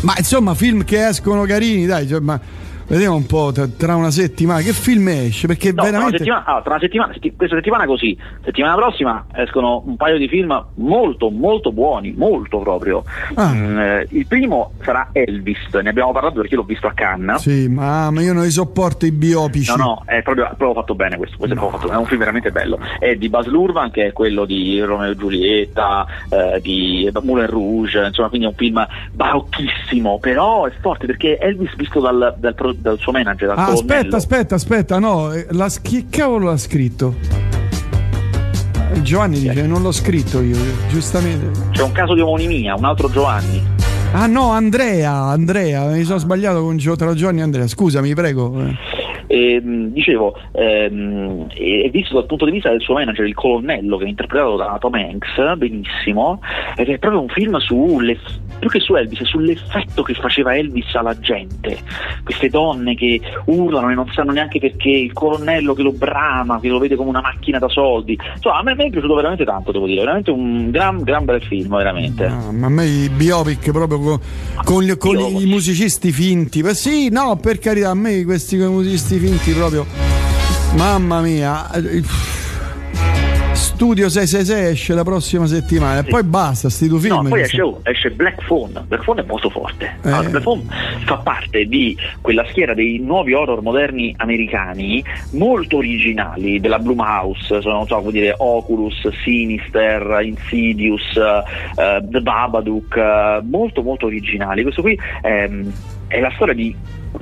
Ma 0.02 0.14
insomma, 0.18 0.54
film 0.56 0.84
che 0.84 1.08
escono 1.08 1.44
carini, 1.44 1.86
dai. 1.86 2.08
cioè, 2.08 2.20
ma 2.20 2.40
vediamo 2.88 3.16
un 3.16 3.26
po' 3.26 3.52
tra, 3.52 3.68
tra 3.68 3.96
una 3.96 4.12
settimana. 4.12 4.62
Che 4.62 4.74
film 4.74 5.08
esce? 5.08 5.48
Perché 5.48 5.70
No, 5.70 5.76
tra 5.76 5.84
una 5.84 5.92
veramente. 5.92 6.18
settimana, 6.20 6.46
ah, 6.46 6.62
tra 6.62 6.72
una 6.72 6.80
settimana, 6.80 7.14
setti- 7.14 7.36
questa 7.36 7.56
settimana 7.56 7.86
così, 7.86 8.18
settimana 8.44 8.76
prossima 8.76 9.26
escono 9.34 9.84
un 9.86 9.96
paio 9.96 10.18
di 10.18 10.28
film 10.28 10.66
molto 10.76 11.30
molto 11.30 11.72
buoni, 11.72 12.14
molto 12.16 12.60
proprio. 12.60 13.04
Ah. 13.36 13.54
Mm, 13.54 13.80
eh, 13.80 14.08
il 14.12 14.28
primo 14.28 14.74
sarà 14.82 15.10
Elvis, 15.12 15.74
ne 15.74 15.90
abbiamo 15.90 16.12
parlato 16.12 16.36
perché 16.42 16.56
l'ho 16.56 16.64
visto 16.64 16.88
a 16.88 16.94
Cannes. 16.94 17.42
Sì, 17.42 17.68
ma, 17.68 18.12
ma 18.12 18.22
io 18.22 18.34
non 18.34 18.50
sopporto 18.52 19.06
i 19.06 19.12
biopici. 19.12 19.72
No, 19.76 19.84
no, 19.84 20.04
è 20.06 20.22
proprio, 20.22 20.46
proprio 20.58 20.74
fatto 20.74 20.94
bene 20.94 21.18
questo, 21.18 21.38
questo 21.38 21.56
è, 21.56 21.58
proprio 21.58 21.80
fatto 21.80 21.92
è 21.92 21.98
un 21.98 22.06
film 22.06 22.20
veramente 22.20 22.52
bello. 22.52 22.80
È 23.00 23.16
di 23.16 23.30
Baz 23.30 23.48
Luhrmann, 23.48 23.90
che 23.90 24.08
è 24.08 24.14
quello 24.14 24.46
di 24.46 24.80
Romeo 24.82 25.12
e 25.12 25.16
Giulietta, 25.16 26.06
eh, 26.30 26.60
di 26.62 27.10
Moulin 27.24 27.48
Rouge, 27.48 28.06
insomma, 28.06 28.30
quindi 28.30 28.46
è 28.48 28.50
un 28.50 28.56
film 28.56 28.86
barocchissimo, 29.14 30.20
però 30.20 30.66
è 30.66 30.72
forte 30.80 31.06
perché 31.06 31.40
Elvis 31.40 31.76
visto 31.76 32.00
dal, 32.00 32.36
dal 32.38 32.54
dal 32.82 32.98
suo 33.00 33.12
manager, 33.12 33.50
dal 33.50 33.58
Ah, 33.58 33.68
aspetta, 33.68 34.18
aspetta, 34.18 34.56
aspetta, 34.56 35.00
no, 35.00 35.32
eh, 35.32 35.46
la, 35.52 35.70
chi 35.82 36.08
cavolo 36.10 36.50
l'ha 36.50 36.58
scritto? 36.58 37.16
Eh, 38.94 39.02
Giovanni 39.04 39.40
dice 39.40 39.66
non 39.68 39.82
l'ho 39.82 39.92
scritto 39.92 40.42
io, 40.42 40.58
giustamente. 40.90 41.70
C'è 41.72 41.84
un 41.84 41.92
caso 41.92 42.14
di 42.14 42.22
omonimia, 42.22 42.76
un 42.76 42.86
altro 42.86 43.10
Giovanni. 43.10 43.64
Ah 44.14 44.26
no, 44.26 44.52
Andrea, 44.52 45.14
Andrea, 45.14 45.86
mi 45.86 46.04
sono 46.04 46.18
sbagliato 46.18 46.62
con 46.62 46.78
tra 46.78 47.14
Giovanni 47.14 47.40
e 47.40 47.44
Andrea, 47.44 47.68
scusami, 47.68 48.14
prego. 48.14 48.52
Ehm, 49.32 49.94
dicevo, 49.94 50.36
ehm, 50.52 51.48
è 51.48 51.90
visto 51.90 52.16
dal 52.16 52.26
punto 52.26 52.44
di 52.44 52.52
vista 52.52 52.70
del 52.70 52.82
suo 52.82 52.96
manager, 52.96 53.26
il 53.26 53.34
colonnello, 53.34 53.96
che 53.98 54.04
è 54.04 54.08
interpretato 54.10 54.58
da 54.58 54.78
Tom 54.78 54.94
Hanks, 54.94 55.56
benissimo, 55.56 56.42
ed 56.76 56.90
è 56.90 56.98
proprio 56.98 57.22
un 57.22 57.30
film 57.30 57.58
su 57.60 58.00
più 58.60 58.70
che 58.70 58.80
su 58.80 58.94
Elvis, 58.96 59.24
sull'effetto 59.24 60.04
che 60.04 60.14
faceva 60.16 60.56
Elvis 60.56 60.94
alla 60.96 61.18
gente. 61.18 61.78
Queste 62.24 62.50
donne 62.50 62.94
che 62.96 63.22
urlano 63.46 63.90
e 63.90 63.94
non 63.94 64.08
sanno 64.12 64.34
neanche 64.34 64.60
perché, 64.60 64.90
il 64.90 65.14
colonnello 65.14 65.74
che 65.74 65.82
lo 65.82 65.94
brama, 65.94 66.60
che 66.60 66.68
lo 66.68 66.78
vede 66.78 66.96
come 66.96 67.10
una 67.10 67.22
macchina 67.22 67.58
da 67.58 67.70
soldi. 67.70 68.20
Insomma, 68.36 68.58
a 68.58 68.64
me, 68.64 68.74
è 68.74 68.90
piaciuto 68.90 69.16
veramente 69.16 69.46
tanto, 69.46 69.72
devo 69.72 69.86
dire, 69.86 70.02
veramente 70.02 70.32
un 70.32 70.72
gran, 70.72 71.04
gran 71.04 71.24
bel 71.24 71.42
film, 71.42 71.76
veramente. 71.76 72.26
Ah, 72.26 72.52
ma 72.52 72.68
a 72.68 72.70
me 72.70 72.86
i 72.86 73.10
biopic 73.10 73.72
proprio 73.72 73.98
con, 73.98 74.20
con 74.64 74.96
con 74.98 75.18
Io- 75.18 75.40
i 75.40 75.46
musicisti 75.46 76.12
finti. 76.12 76.62
Beh, 76.62 76.74
sì, 76.74 77.10
no, 77.10 77.38
per 77.42 77.60
carità, 77.60 77.92
a 77.92 77.96
me 77.96 78.24
questi 78.26 78.58
musicisti 78.58 79.20
finti 79.22 79.52
proprio. 79.52 79.86
Mamma 80.76 81.22
mia. 81.22 81.70
Studio 83.54 84.10
666 84.10 84.72
esce 84.72 84.94
la 84.96 85.04
prossima 85.04 85.46
settimana 85.46 86.00
e 86.00 86.04
poi 86.04 86.24
basta, 86.24 86.70
sti 86.70 86.88
due 86.88 87.00
film. 87.00 87.16
No, 87.16 87.30
poi 87.30 87.42
esce, 87.42 87.62
oh, 87.62 87.82
esce 87.84 88.10
Black 88.10 88.44
Phone. 88.46 88.84
Black 88.88 89.04
Phone 89.04 89.22
è 89.22 89.26
molto 89.26 89.50
forte. 89.52 89.98
Eh. 90.04 90.10
Allora, 90.10 90.30
Black 90.30 90.44
Phone 90.44 90.64
fa 91.06 91.18
parte 91.18 91.66
di 91.66 91.96
quella 92.20 92.46
schiera 92.50 92.74
dei 92.74 92.98
nuovi 93.00 93.34
horror 93.34 93.62
moderni 93.62 94.14
americani 94.18 95.04
molto 95.32 95.78
originali 95.78 96.60
della 96.60 96.80
Blumhouse, 96.80 97.62
sono 97.62 97.78
non 97.78 97.88
so 97.88 97.98
come 97.98 98.12
dire 98.12 98.34
Oculus, 98.38 99.08
Sinister, 99.24 100.20
Insidious, 100.24 101.16
eh, 101.16 102.04
The 102.04 102.22
Babadook, 102.22 102.96
eh, 102.96 103.42
molto 103.44 103.84
molto 103.84 104.08
originali. 104.08 104.64
Questo 104.64 104.82
qui 104.82 104.98
ehm, 105.22 105.72
è 106.08 106.20
la 106.20 106.32
storia 106.36 106.54
di 106.56 106.76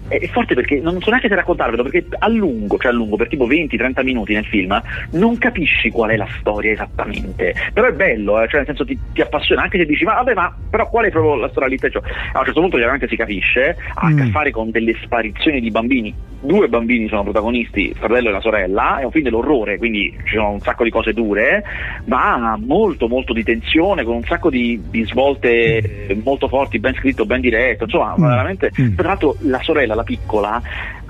è 0.07 0.27
forte 0.27 0.55
perché 0.55 0.79
non 0.79 0.99
so 1.01 1.09
neanche 1.09 1.27
se 1.27 1.35
raccontarvelo 1.35 1.83
perché 1.83 2.07
a 2.17 2.27
lungo, 2.29 2.77
cioè 2.77 2.91
a 2.91 2.93
lungo, 2.93 3.15
per 3.15 3.27
tipo 3.27 3.47
20-30 3.47 4.03
minuti 4.03 4.33
nel 4.33 4.45
film, 4.45 4.81
non 5.11 5.37
capisci 5.37 5.89
qual 5.89 6.11
è 6.11 6.15
la 6.17 6.27
storia 6.39 6.71
esattamente. 6.71 7.53
Però 7.73 7.87
è 7.87 7.93
bello, 7.93 8.41
eh, 8.41 8.47
cioè 8.47 8.57
nel 8.57 8.65
senso 8.67 8.85
ti, 8.85 8.97
ti 9.13 9.21
appassiona 9.21 9.63
anche 9.63 9.77
se 9.77 9.85
dici 9.85 10.03
ma 10.03 10.13
vabbè 10.15 10.33
ma 10.33 10.51
però 10.69 10.87
qual 10.89 11.05
è 11.05 11.09
proprio 11.09 11.35
la 11.35 11.49
storia 11.49 11.69
lì? 11.69 11.77
Cioè, 11.79 11.91
a 12.33 12.39
un 12.39 12.45
certo 12.45 12.59
punto 12.61 12.75
chiaramente 12.77 13.07
si 13.07 13.15
capisce, 13.15 13.77
ha 13.95 14.07
a 14.07 14.13
che 14.13 14.23
Mm. 14.25 14.31
fare 14.31 14.51
con 14.51 14.69
delle 14.71 14.95
sparizioni 15.01 15.59
di 15.59 15.71
bambini. 15.71 16.13
Due 16.41 16.69
bambini 16.69 17.07
sono 17.09 17.23
protagonisti, 17.23 17.87
il 17.89 17.95
fratello 17.97 18.29
e 18.29 18.31
la 18.31 18.39
sorella, 18.39 18.99
è 18.99 19.03
un 19.03 19.11
film 19.11 19.25
dell'orrore, 19.25 19.77
quindi 19.77 20.09
ci 20.23 20.35
sono 20.35 20.51
un 20.51 20.61
sacco 20.61 20.85
di 20.85 20.89
cose 20.89 21.11
dure, 21.13 21.63
ma 22.05 22.57
molto 22.57 23.09
molto 23.09 23.33
di 23.33 23.43
tensione, 23.43 24.05
con 24.05 24.15
un 24.15 24.23
sacco 24.23 24.49
di, 24.49 24.81
di 24.89 25.03
svolte 25.05 26.17
molto 26.23 26.47
forti, 26.47 26.79
ben 26.79 26.93
scritto, 26.95 27.25
ben 27.25 27.41
diretto, 27.41 27.83
insomma 27.85 28.13
Mm. 28.17 28.21
veramente 28.21 28.71
Mm. 28.79 28.95
tra 28.95 29.07
l'altro 29.09 29.35
la 29.41 29.59
sorella, 29.61 29.78
la 29.85 30.03
piccola, 30.03 30.61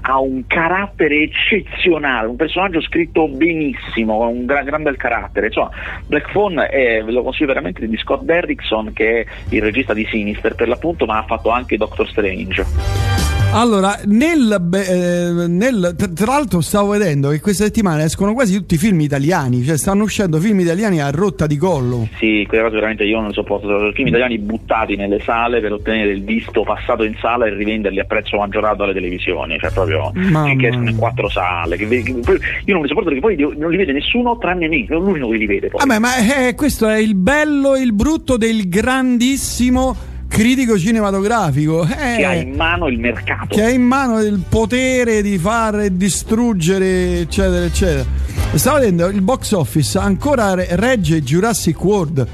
ha 0.01 0.19
un 0.19 0.45
carattere 0.47 1.21
eccezionale, 1.23 2.27
un 2.27 2.35
personaggio 2.35 2.81
scritto 2.81 3.27
benissimo, 3.27 4.27
un 4.27 4.45
gran, 4.45 4.65
gran 4.65 4.83
bel 4.83 4.97
carattere. 4.97 5.47
Insomma, 5.47 5.69
Black 6.05 6.31
Phone 6.31 6.67
è, 6.67 7.03
ve 7.03 7.11
lo 7.11 7.23
consiglio 7.23 7.47
veramente 7.47 7.87
di 7.87 7.97
Scott 7.97 8.23
Derrickson, 8.23 8.93
che 8.93 9.21
è 9.21 9.25
il 9.49 9.61
regista 9.61 9.93
di 9.93 10.05
Sinister 10.05 10.55
per 10.55 10.67
l'appunto, 10.67 11.05
ma 11.05 11.17
ha 11.17 11.23
fatto 11.23 11.49
anche 11.49 11.77
Doctor 11.77 12.07
Strange. 12.07 13.28
Allora, 13.51 13.99
nel, 14.05 14.69
eh, 14.73 15.47
nel, 15.47 15.95
tra 16.13 16.25
l'altro 16.27 16.61
stavo 16.61 16.89
vedendo 16.89 17.29
che 17.29 17.41
questa 17.41 17.63
settimana 17.63 18.03
escono 18.03 18.33
quasi 18.33 18.55
tutti 18.55 18.75
i 18.75 18.77
film 18.77 18.99
italiani, 19.01 19.63
cioè 19.63 19.75
stanno 19.75 20.03
uscendo 20.03 20.39
film 20.39 20.59
italiani 20.59 21.01
a 21.01 21.09
rotta 21.09 21.47
di 21.47 21.57
collo. 21.57 22.07
Sì, 22.19 22.45
quelle 22.47 22.63
cose 22.63 22.75
veramente 22.75 23.05
io 23.05 23.19
non 23.19 23.33
sopporto. 23.33 23.91
Film 23.93 24.07
italiani 24.07 24.37
buttati 24.37 24.95
nelle 24.95 25.19
sale 25.21 25.61
per 25.61 25.73
ottenere 25.73 26.11
il 26.11 26.23
visto 26.23 26.61
passato 26.61 27.03
in 27.03 27.15
sala 27.19 27.47
e 27.47 27.55
rivenderli 27.55 27.99
a 27.99 28.03
prezzo 28.03 28.37
maggiorato 28.37 28.83
alle 28.83 28.93
televisioni, 28.93 29.57
cioè 29.57 29.71
proprio 29.71 30.11
Mamma 30.13 30.55
che 30.55 30.67
escono 30.67 30.89
in 30.89 30.97
quattro 30.97 31.27
sale. 31.27 31.75
che 31.75 31.87
che- 31.87 32.11
io 32.11 32.73
non 32.73 32.83
li 32.83 32.87
sopporto 32.87 33.09
perché 33.09 33.19
poi 33.19 33.57
non 33.57 33.71
li 33.71 33.77
vede 33.77 33.93
nessuno 33.93 34.37
tranne 34.37 34.67
me, 34.67 34.85
sono 34.87 34.99
l'unico 34.99 35.29
che 35.29 35.37
li 35.37 35.47
vede. 35.47 35.69
Poi. 35.69 35.79
Vabbè, 35.85 35.99
ma 35.99 36.47
eh, 36.47 36.53
questo 36.53 36.87
è 36.87 36.99
il 36.99 37.15
bello 37.15 37.73
e 37.73 37.81
il 37.81 37.93
brutto 37.93 38.37
del 38.37 38.69
grandissimo 38.69 40.17
critico 40.29 40.77
cinematografico. 40.79 41.83
eh, 41.83 42.15
che 42.17 42.25
ha 42.25 42.33
in 42.35 42.53
mano 42.55 42.87
il 42.87 42.97
mercato. 42.99 43.47
che 43.53 43.63
ha 43.63 43.69
in 43.69 43.81
mano 43.81 44.21
il 44.21 44.41
potere 44.47 45.21
di 45.21 45.37
fare 45.37 45.97
distruggere, 45.97 47.19
eccetera, 47.19 47.65
eccetera. 47.65 48.05
Stavo 48.53 48.77
vedendo 48.79 49.07
il 49.07 49.21
box 49.21 49.51
office 49.51 49.97
ancora 49.97 50.53
re- 50.53 50.67
regge 50.71 51.21
Jurassic 51.21 51.83
World. 51.83 52.27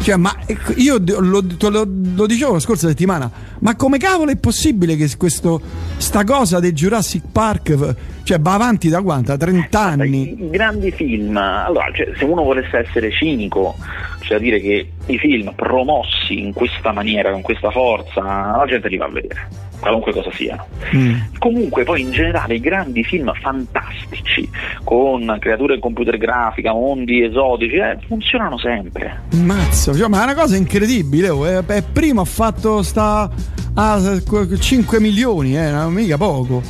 Cioè, 0.00 0.16
ma 0.16 0.36
ecco, 0.46 0.72
io 0.76 0.98
lo, 1.04 1.42
lo- 1.58 1.88
lo 2.14 2.26
dicevo 2.26 2.52
la 2.52 2.60
scorsa 2.60 2.86
settimana, 2.86 3.30
ma 3.60 3.74
come 3.74 3.98
cavolo 3.98 4.30
è 4.30 4.36
possibile 4.36 4.94
che 4.96 5.10
questo, 5.16 5.60
sta 5.96 6.22
cosa 6.24 6.60
del 6.60 6.72
Jurassic 6.72 7.22
Park 7.32 7.94
cioè, 8.26 8.40
va 8.40 8.54
avanti 8.54 8.88
da 8.88 9.02
quanto? 9.02 9.36
Da 9.36 9.36
30 9.36 9.80
anni? 9.80 10.30
I 10.32 10.50
grandi 10.50 10.90
film, 10.90 11.36
allora, 11.36 11.88
cioè, 11.94 12.10
se 12.16 12.24
uno 12.24 12.42
volesse 12.42 12.78
essere 12.78 13.12
cinico, 13.12 13.76
cioè 14.22 14.40
dire 14.40 14.60
che 14.60 14.90
i 15.06 15.16
film 15.16 15.52
promossi 15.54 16.40
in 16.40 16.52
questa 16.52 16.90
maniera, 16.90 17.30
con 17.30 17.42
questa 17.42 17.70
forza, 17.70 18.20
la 18.20 18.64
gente 18.66 18.88
li 18.88 18.96
va 18.96 19.04
a 19.04 19.10
vedere, 19.10 19.48
qualunque 19.78 20.12
cosa 20.12 20.30
siano. 20.32 20.66
Mm. 20.94 21.14
Comunque 21.38 21.84
poi 21.84 22.02
in 22.02 22.10
generale 22.10 22.54
i 22.54 22.60
grandi 22.60 23.04
film 23.04 23.32
fantastici, 23.40 24.48
con 24.84 25.36
creature 25.40 25.74
in 25.74 25.80
computer 25.80 26.16
grafica, 26.16 26.72
mondi 26.72 27.22
esotici, 27.22 27.76
eh, 27.76 27.98
funzionano 28.06 28.58
sempre. 28.58 29.22
Mazzo, 29.42 29.94
cioè, 29.94 30.08
ma 30.08 30.20
è 30.20 30.24
una 30.24 30.34
cosa 30.34 30.56
incredibile. 30.56 31.28
oh, 31.28 31.46
È, 31.46 31.64
è 31.64 31.82
primo 31.82 32.20
ha 32.20 32.24
fatto 32.24 32.82
sta 32.82 33.30
a 33.74 34.20
5 34.58 35.00
milioni, 35.00 35.56
eh, 35.56 35.72
mica 35.88 36.16
poco. 36.16 36.62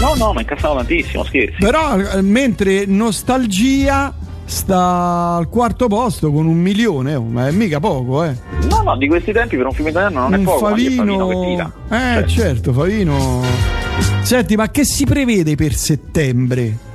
No, 0.00 0.14
no, 0.14 0.32
ma 0.32 0.40
incassano 0.40 0.76
tantissimo, 0.76 1.24
scherzi. 1.24 1.56
Però 1.58 1.98
eh, 1.98 2.22
mentre 2.22 2.86
Nostalgia 2.86 4.14
sta 4.48 5.34
al 5.36 5.48
quarto 5.48 5.88
posto 5.88 6.32
con 6.32 6.46
un 6.46 6.56
milione, 6.58 7.14
oh, 7.14 7.22
ma 7.22 7.48
è 7.48 7.50
mica 7.50 7.78
poco, 7.80 8.24
eh. 8.24 8.34
No, 8.68 8.82
no, 8.82 8.96
di 8.96 9.06
questi 9.06 9.30
tempi 9.32 9.56
per 9.56 9.66
un 9.66 9.72
film 9.72 9.88
italiano 9.88 10.20
non 10.20 10.34
è 10.34 10.36
un 10.38 10.44
poco, 10.44 10.66
anche 10.66 10.82
Favino. 10.84 11.04
Favino 11.04 11.28
che 11.28 11.46
tira. 11.46 11.72
Eh, 11.90 12.14
Cioè, 12.14 12.26
certo, 12.26 12.72
Favino. 12.72 13.42
Senti, 14.22 14.56
ma 14.56 14.70
che 14.70 14.84
si 14.84 15.04
prevede 15.04 15.54
per 15.54 15.74
settembre? 15.74 16.86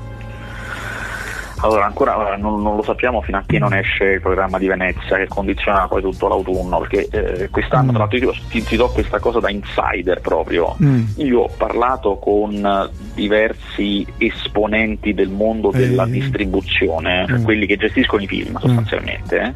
Allora, 1.63 1.85
ancora 1.85 2.35
non, 2.35 2.61
non 2.61 2.75
lo 2.75 2.83
sappiamo 2.83 3.21
fino 3.21 3.37
a 3.37 3.43
che 3.45 3.57
non 3.57 3.73
esce 3.73 4.03
il 4.03 4.21
programma 4.21 4.57
di 4.57 4.67
Venezia 4.67 5.15
che 5.15 5.27
condiziona 5.29 5.87
poi 5.87 6.01
tutto 6.01 6.27
l'autunno, 6.27 6.79
perché 6.79 7.07
eh, 7.09 7.49
quest'anno, 7.49 7.91
Mm. 7.91 7.95
tra 7.95 7.99
l'altro, 7.99 8.17
io 8.17 8.33
ti, 8.49 8.61
ti 8.63 8.75
do 8.75 8.89
questa 8.89 9.19
cosa 9.19 9.39
da 9.39 9.49
insider 9.49 10.19
proprio. 10.19 10.75
Mm. 10.83 11.03
Io 11.17 11.39
ho 11.41 11.49
parlato 11.57 12.17
con 12.17 12.89
diversi 13.13 14.05
esponenti 14.17 15.13
del 15.13 15.29
mondo 15.29 15.71
della 15.71 16.03
Eh. 16.05 16.09
distribuzione, 16.11 17.25
cioè 17.29 17.39
Mm. 17.39 17.43
quelli 17.43 17.65
che 17.65 17.77
gestiscono 17.77 18.21
i 18.23 18.27
film 18.27 18.57
sostanzialmente, 18.59 19.37
eh, 19.39 19.53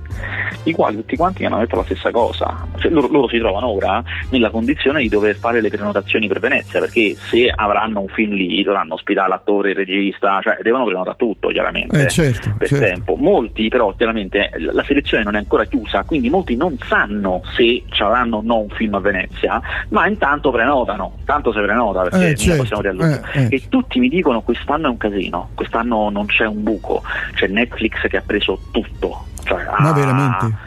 i 0.63 0.71
quali 0.71 0.95
tutti 0.95 1.17
quanti 1.17 1.41
mi 1.41 1.47
hanno 1.47 1.59
detto 1.59 1.75
la 1.75 1.83
stessa 1.83 2.09
cosa. 2.11 2.67
Cioè, 2.77 2.89
loro, 2.91 3.07
loro 3.09 3.27
si 3.27 3.37
trovano 3.37 3.67
ora 3.67 4.01
nella 4.29 4.49
condizione 4.49 5.01
di 5.01 5.09
dover 5.09 5.35
fare 5.35 5.59
le 5.61 5.69
prenotazioni 5.69 6.27
per 6.29 6.39
Venezia, 6.39 6.79
perché 6.79 7.15
se 7.15 7.51
avranno 7.53 7.99
un 7.99 8.07
film 8.07 8.31
lì 8.33 8.63
dovranno 8.63 8.93
ospitare 8.93 9.27
l'attore, 9.27 9.71
il 9.71 9.75
regista, 9.75 10.39
cioè 10.41 10.57
devono 10.61 10.85
prenotare 10.85 11.17
tutto 11.17 11.49
chiaramente 11.49 11.96
Eh, 12.05 12.07
certo, 12.09 12.53
per 12.57 12.67
certo. 12.67 12.85
tempo. 12.85 13.15
Molti 13.15 13.67
però 13.67 13.93
chiaramente 13.95 14.49
la 14.57 14.83
selezione 14.83 15.23
non 15.23 15.35
è 15.35 15.39
ancora 15.39 15.65
chiusa, 15.65 16.03
quindi 16.03 16.29
molti 16.29 16.55
non 16.55 16.77
sanno 16.85 17.41
se 17.55 17.83
ci 17.89 18.01
avranno 18.01 18.37
o 18.37 18.41
no 18.43 18.59
un 18.59 18.69
film 18.69 18.95
a 18.95 18.99
Venezia, 18.99 19.61
ma 19.89 20.07
intanto 20.07 20.51
prenotano, 20.51 21.17
tanto 21.25 21.51
si 21.51 21.59
prenota 21.59 22.01
perché 22.03 22.29
Eh, 22.29 22.35
certo, 22.35 22.81
eh, 22.81 23.21
eh. 23.33 23.47
E 23.49 23.63
tutti 23.69 23.99
mi 23.99 24.09
dicono 24.09 24.41
quest'anno 24.41 24.87
è 24.87 24.89
un 24.89 24.97
casino, 24.97 25.49
quest'anno 25.53 26.09
non 26.09 26.25
c'è 26.25 26.45
un 26.45 26.63
buco, 26.63 27.03
c'è 27.33 27.47
Netflix 27.47 28.07
che 28.07 28.17
ha 28.17 28.23
preso 28.25 28.59
tutto. 28.71 29.25
Cioè, 29.43 29.63
Ma 29.63 29.89
ha- 29.89 29.93
veramente? 29.93 30.66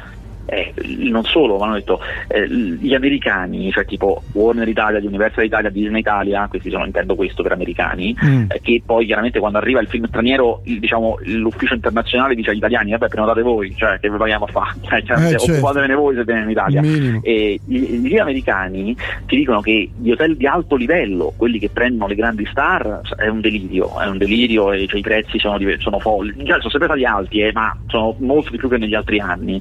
Eh, 0.51 0.73
non 1.09 1.25
solo, 1.25 1.57
ma 1.59 1.67
hanno 1.67 1.75
detto 1.75 2.01
eh, 2.29 2.49
gli 2.49 2.95
americani, 2.95 3.71
cioè 3.71 3.85
tipo 3.85 4.23
Warner 4.33 4.67
Italia, 4.69 4.99
Universal 5.03 5.45
Italia, 5.45 5.71
Disney 5.71 6.01
Italia, 6.01 6.47
questi 6.49 6.71
sono 6.71 6.85
intendo 6.85 7.15
questo 7.15 7.43
per 7.43 7.53
americani, 7.53 8.15
Mm. 8.25 8.45
eh, 8.49 8.61
che 8.61 8.83
poi 8.85 9.07
chiaramente 9.07 9.39
quando 9.39 9.59
arriva 9.59 9.81
il 9.81 9.87
film 9.89 10.07
straniero, 10.07 10.61
il- 10.65 10.81
diciamo, 10.81 11.19
l'ufficio 11.25 11.75
internazionale 11.75 12.35
dice 12.35 12.51
agli 12.51 12.57
italiani, 12.57 12.91
vabbè 12.91 13.09
prenotate 13.09 13.43
voi, 13.43 13.75
cioè 13.77 13.99
che 14.01 14.11
vi 14.11 14.17
paghiamo 14.17 14.45
a 14.45 14.49
fare, 14.49 14.75
cioè, 15.05 15.17
Eh, 15.19 15.29
certo. 15.39 15.53
occupatevene 15.53 15.95
voi 15.95 16.15
se 16.17 16.25
viene 16.25 16.43
in 16.43 16.51
Italia. 16.51 16.81
E 17.23 17.61
gli, 17.65 17.79
gli 18.09 18.19
americani 18.19 18.97
ti 19.27 19.37
dicono 19.37 19.61
che 19.61 19.91
gli 19.97 20.11
hotel 20.11 20.37
di 20.37 20.47
alto 20.47 20.77
livello, 20.77 21.33
quelli 21.37 21.59
che 21.59 21.69
prendono 21.69 22.09
le 22.09 22.15
grandi 22.15 22.47
star, 22.51 23.01
è 23.17 23.29
un 23.29 23.41
delirio, 23.41 23.99
è 24.01 24.07
un 24.07 24.19
delirio 24.19 24.73
e 24.73 24.87
cioè, 24.87 24.99
i 24.99 25.03
prezzi 25.03 25.39
sono, 25.39 25.59
sono 25.79 25.99
folli, 26.01 26.33
sono 26.47 26.61
sempre 26.69 26.85
stati 26.89 27.05
alti, 27.05 27.41
eh, 27.41 27.53
ma 27.53 27.77
sono 27.87 28.15
molto 28.19 28.51
di 28.51 28.57
più 28.59 28.69
che 28.69 28.79
negli 28.79 28.95
altri 28.95 29.21
anni. 29.21 29.61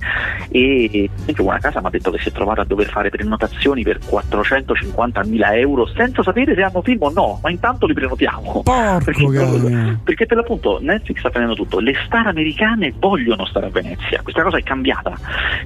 E 0.49 0.78
anche 1.25 1.41
una 1.41 1.57
casa 1.59 1.79
mi 1.81 1.87
ha 1.87 1.89
detto 1.89 2.11
che 2.11 2.19
si 2.19 2.29
è 2.29 2.31
trovata 2.31 2.61
a 2.61 2.65
dover 2.65 2.87
fare 2.87 3.09
prenotazioni 3.09 3.83
per 3.83 3.99
450.000 3.99 5.55
euro 5.57 5.85
senza 5.87 6.23
sapere 6.23 6.55
se 6.55 6.61
hanno 6.61 6.81
film 6.81 7.01
o 7.03 7.11
no, 7.11 7.39
ma 7.41 7.49
intanto 7.49 7.85
li 7.85 7.93
prenotiamo. 7.93 8.63
Perché, 9.03 9.97
perché 10.03 10.25
per 10.25 10.37
l'appunto 10.37 10.79
Netflix 10.81 11.19
sta 11.19 11.29
prendendo 11.29 11.55
tutto, 11.61 11.79
le 11.79 11.93
star 12.05 12.27
americane 12.27 12.93
vogliono 12.97 13.45
stare 13.45 13.67
a 13.67 13.69
Venezia, 13.69 14.21
questa 14.21 14.43
cosa 14.43 14.57
è 14.57 14.63
cambiata. 14.63 15.13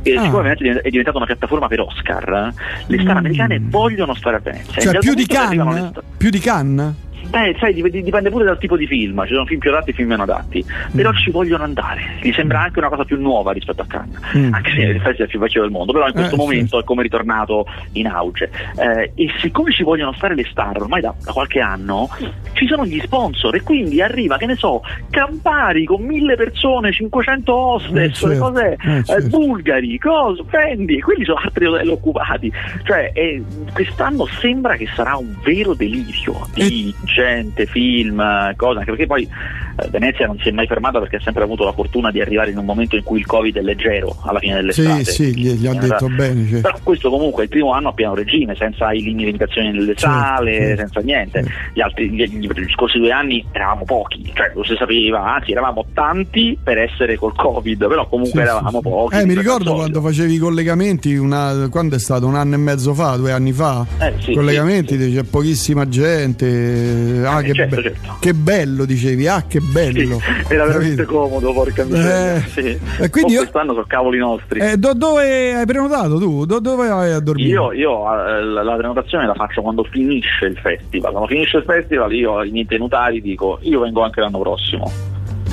E 0.02 0.16
Ah. 0.16 0.22
siccome 0.24 0.52
è 0.54 0.90
diventata 0.90 1.18
una 1.18 1.26
piattaforma 1.26 1.68
per 1.68 1.80
Oscar, 1.82 2.54
eh, 2.56 2.84
le 2.88 3.00
star 3.02 3.14
Mm. 3.16 3.18
americane 3.18 3.60
vogliono 3.62 4.14
stare 4.16 4.38
a 4.38 4.40
Venezia. 4.40 4.82
Cioè, 4.82 4.98
più 5.00 5.14
di 5.14 5.26
Cannes? 5.26 5.90
star- 5.90 6.04
Più 6.18 6.30
di 6.30 6.40
Cannes? 6.40 6.94
Beh, 7.34 7.56
sai, 7.60 7.74
dip- 7.74 7.88
dipende 7.88 8.30
pure 8.30 8.46
dal 8.46 8.60
tipo 8.60 8.78
di 8.78 8.86
film, 8.86 9.20
ci 9.26 9.34
sono 9.34 9.46
film 9.48 9.60
più 9.60 9.72
adatti 9.72 9.90
e 9.90 9.94
film 9.94 10.10
meno 10.10 10.22
adatti, 10.22 10.64
però 10.96 11.10
Mm. 11.10 11.16
ci 11.16 11.32
vogliono 11.32 11.64
andare, 11.64 12.18
gli 12.22 12.32
sembra 12.32 12.62
anche 12.62 12.78
una 12.78 12.90
cosa 12.90 13.06
più 13.06 13.20
nuova 13.20 13.52
rispetto 13.54 13.82
a 13.82 13.86
Cannes, 13.88 14.20
Mm. 14.38 14.54
anche 14.54 14.70
se 14.72 14.82
il 14.82 15.00
festival 15.02 15.28
è 15.28 15.30
più 15.32 15.40
facile 15.40 15.62
del 15.64 15.72
mondo, 15.72 15.94
però 15.94 16.06
in 16.06 16.14
questo 16.14 16.36
Eh, 16.36 16.38
momento 16.38 16.76
sì. 16.78 16.82
è 16.84 16.86
come 16.86 17.02
ritornato 17.02 17.66
in 17.94 18.06
auge. 18.06 18.52
Eh, 18.78 19.12
e 19.16 19.32
siccome 19.40 19.72
ci 19.72 19.82
vogliono 19.82 20.14
stare 20.14 20.36
le 20.36 20.46
star 20.46 20.80
ormai 20.80 21.02
da, 21.02 21.12
da 21.24 21.32
qualche 21.32 21.60
anno, 21.60 22.08
ci 22.52 22.68
sono 22.68 22.86
gli 22.86 23.00
sponsor 23.00 23.56
e 23.56 23.62
quindi 23.64 24.00
arriva, 24.00 24.38
che 24.38 24.46
ne 24.46 24.56
so, 24.56 24.84
Campari 25.10 25.86
con 25.86 26.04
mille 26.04 26.36
persone, 26.36 26.92
500 26.92 27.52
hostess, 27.56 27.96
Eh, 28.24 28.28
le 28.28 28.36
certo. 28.36 28.40
cose, 28.52 28.78
Eh, 28.80 28.98
eh, 28.98 29.04
certo. 29.06 29.28
bulgari, 29.40 29.98
cose, 29.98 30.44
Fendi, 30.50 31.02
quelli 31.02 31.26
sono 31.26 31.40
altri 31.44 31.66
hotel 31.66 31.90
occupati. 31.90 32.52
Cioè, 32.84 33.10
eh, 33.16 33.42
quest'anno 33.74 34.28
sembra 34.40 34.76
che 34.76 34.88
sarà 34.94 35.16
un 35.18 35.36
vero 35.44 35.74
delirio 35.74 36.48
di 36.54 36.94
gente, 37.06 37.22
film, 37.68 38.20
eh, 38.20 38.54
cose, 38.56 38.80
anche 38.80 38.92
perché 38.92 39.08
poi 39.08 39.24
eh, 39.24 39.90
Venezia 39.90 40.26
non 40.28 40.38
si 40.40 40.50
è 40.50 40.52
mai 40.52 40.68
fermata 40.68 41.00
perché 41.00 41.16
ha 41.18 41.22
sempre 41.22 41.44
avuto 41.44 41.64
la 41.64 41.72
fortuna 41.74 42.12
di 42.12 42.22
arrivare 42.22 42.52
in 42.52 42.58
un 42.58 42.66
momento 42.66 42.96
in 42.96 43.04
cui 43.04 43.20
il 43.20 43.26
Covid 43.26 43.58
è 43.58 43.62
leggero 43.62 44.16
alla 44.24 44.40
fine 44.40 44.56
dell'estate. 44.56 45.04
Sì, 45.06 45.12
sì, 45.32 45.36
gli, 45.38 45.52
gli 45.54 45.68
ha 45.68 45.72
detto 45.74 45.86
realtà- 45.88 46.08
bene. 46.08 46.48
cioè. 46.48 46.62
Però 46.62 46.78
questo 46.84 47.10
comunque 47.10 47.42
è 47.42 47.44
il 47.46 47.50
primo 47.50 47.72
anno 47.74 47.90
a 47.90 47.94
pieno 47.94 48.14
regime, 48.16 48.56
senza 48.56 48.92
i 48.94 49.02
lim- 49.02 49.18
limitazioni 49.20 49.72
nelle 49.72 49.96
Certo, 49.96 50.16
sale, 50.16 50.54
certo, 50.54 50.78
senza 50.82 51.00
niente. 51.02 51.44
certo. 51.44 51.58
Gli, 51.74 51.82
altri, 51.82 52.10
gli, 52.10 52.24
gli- 52.26 52.50
gli 52.52 52.72
scorsi 52.72 52.98
due 53.00 53.12
anni 53.12 53.46
eravamo 53.52 53.84
pochi, 53.86 54.32
cioè 54.34 54.52
lo 54.54 54.64
si 54.64 54.76
sapeva, 54.78 55.36
anzi 55.36 55.52
eravamo 55.52 55.86
tanti 55.94 56.58
per 56.62 56.78
essere 56.78 57.16
col 57.16 57.36
Covid, 57.36 57.88
però 57.88 58.08
comunque 58.08 58.42
Sì, 58.42 58.48
eravamo 58.48 58.80
sì, 58.82 58.90
pochi. 58.90 59.16
Eh, 59.18 59.26
mi 59.26 59.36
ricordo 59.36 59.74
quando 59.74 60.02
facevi 60.02 60.34
i 60.34 60.38
collegamenti, 60.38 61.16
una- 61.16 61.68
quando 61.70 61.96
è 61.96 62.00
stato? 62.00 62.28
Un 62.28 62.36
anno 62.36 62.56
e 62.56 62.58
mezzo 62.58 62.94
fa, 62.94 63.16
due 63.18 63.32
anni 63.32 63.52
fa? 63.52 63.86
Eh, 64.00 64.14
sì, 64.20 64.34
collegamenti, 64.34 64.98
c'è 64.98 65.24
pochissima 65.24 65.88
gente. 65.88 67.13
Ah, 67.26 67.40
Eh, 67.40 67.44
che, 67.44 67.54
certo, 67.54 67.76
be- 67.76 67.82
certo. 67.82 68.18
che 68.20 68.34
bello, 68.34 68.86
dicevi, 68.86 69.28
ah, 69.28 69.44
che 69.48 69.60
bello. 69.60 70.20
Sì, 70.20 70.54
era 70.54 70.66
veramente 70.66 71.06
comodo, 71.06 71.54
porca 71.54 71.84
miseria. 71.84 72.36
Eh, 72.36 72.42
sì. 72.50 72.80
e 73.00 73.10
quindi 73.10 73.34
io- 73.34 73.40
quest'anno 73.40 73.74
sono 73.74 73.86
cavoli 73.88 74.18
nostri. 74.18 74.60
Eh, 74.60 74.78
do- 74.78 74.94
dove 74.94 75.54
hai 75.56 75.66
prenotato 75.66 76.18
tu? 76.18 76.46
Do- 76.46 76.60
dove 76.60 76.88
vai 76.88 77.12
a 77.12 77.20
dormire? 77.20 77.50
Io, 77.50 77.72
io, 77.74 78.02
eh, 78.14 78.44
la, 78.44 78.64
la 78.64 78.76
prenotazione 78.76 79.26
la 79.26 79.34
faccio 79.34 79.62
quando 79.62 79.84
finisce 79.84 80.46
il 80.46 80.58
festival. 80.58 81.12
Quando 81.12 81.28
finisce 81.30 81.58
il 81.58 81.64
festival, 81.64 82.12
io 82.14 82.38
ai 82.40 82.52
miei 82.52 82.66
tenutari 82.66 83.22
dico: 83.22 83.60
Io 83.62 83.80
vengo 83.82 84.02
anche 84.04 84.20
l'anno 84.22 84.40
prossimo. 84.40 84.92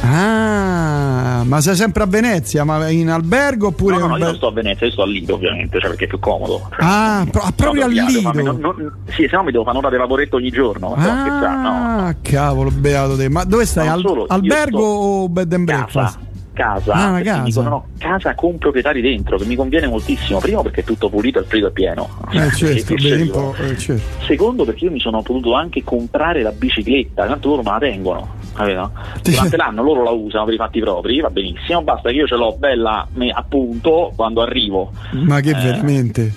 Ah, 0.02 1.42
ma 1.44 1.60
sei 1.60 1.74
sempre 1.76 2.02
a 2.02 2.06
Venezia? 2.06 2.64
Ma 2.64 2.88
in 2.90 3.08
albergo 3.10 3.68
oppure. 3.68 3.94
no, 3.96 4.00
no, 4.02 4.06
no, 4.08 4.16
io 4.18 4.24
non 4.24 4.34
sto 4.36 4.46
a 4.48 4.52
Venezia, 4.52 4.86
io 4.86 4.92
sto 4.92 5.02
a 5.02 5.06
Lido, 5.06 5.34
ovviamente, 5.34 5.78
cioè 5.78 5.90
perché 5.90 6.04
è 6.04 6.08
più 6.08 6.18
comodo. 6.18 6.68
Cioè, 6.70 6.78
Ah, 6.80 7.26
pro- 7.30 7.42
ah, 7.42 7.52
proprio 7.54 7.84
al 7.84 7.92
ma 7.92 8.02
Lido. 8.06 8.42
non- 8.42 8.58
non- 8.60 8.92
sì, 9.08 9.26
se 9.28 9.36
no 9.36 9.42
mi 9.44 9.52
devo 9.52 9.64
fare 9.64 9.76
un'ora 9.78 9.92
di 9.94 10.00
lavoretto 10.00 10.36
ogni 10.36 10.50
giorno. 10.50 10.94
Scherzando, 10.98 11.68
no. 11.68 12.06
Ah, 12.06 12.14
cavolo, 12.20 12.70
beato 12.70 13.16
te. 13.16 13.28
Ma 13.28 13.44
dove 13.44 13.66
stai? 13.66 13.88
Al- 13.88 14.00
solo, 14.00 14.24
albergo 14.28 14.78
sto- 14.78 14.86
o 14.86 15.29
bed 15.29 15.52
and 15.52 15.66
Casa, 15.66 15.77
breakfast? 15.83 16.18
casa, 16.52 16.92
Ah, 16.92 16.98
una 17.08 17.12
perché 17.14 17.29
casa. 17.31 17.42
dico, 17.42 17.62
no, 17.62 17.87
casa 17.98 18.35
con 18.35 18.58
proprietari 18.58 19.00
dentro, 19.00 19.37
che 19.38 19.44
mi 19.46 19.54
conviene 19.56 19.87
moltissimo. 19.87 20.38
Primo 20.40 20.62
perché 20.62 20.81
è 20.81 20.85
tutto 20.85 21.08
pulito 21.08 21.38
e 21.38 21.42
il 21.42 21.46
frigo 21.48 21.68
è 21.68 21.70
pieno. 21.72 22.08
Eh, 22.33 22.50
certo, 22.54 22.94
po', 23.31 23.54
eh, 23.62 23.77
certo. 23.79 24.25
Secondo 24.27 24.64
perché 24.64 24.85
io 24.87 24.90
mi 24.90 25.00
sono 25.00 25.22
potuto 25.22 25.54
anche 25.54 25.83
comprare 25.85 26.42
la 26.42 26.52
bicicletta, 26.52 27.27
tanto 27.27 27.48
loro 27.48 27.62
me 27.62 27.70
la 27.70 27.79
tengono. 27.79 28.29
Capito? 28.53 28.90
Durante 29.23 29.57
l'anno 29.57 29.83
loro 29.83 30.03
la 30.03 30.11
usano 30.11 30.44
per 30.44 30.55
i 30.55 30.57
fatti 30.57 30.81
propri, 30.81 31.21
va 31.21 31.31
benissimo, 31.31 31.83
basta 31.83 32.11
che 32.11 32.17
io 32.17 32.27
ce 32.27 32.37
l'ho 32.37 32.55
bella 32.59 33.07
a 33.35 33.44
punto 33.48 34.13
quando 34.17 34.42
arrivo. 34.42 34.92
Ma 35.13 35.40
che 35.40 35.51
Eh, 35.51 35.55
veramente? 35.55 36.33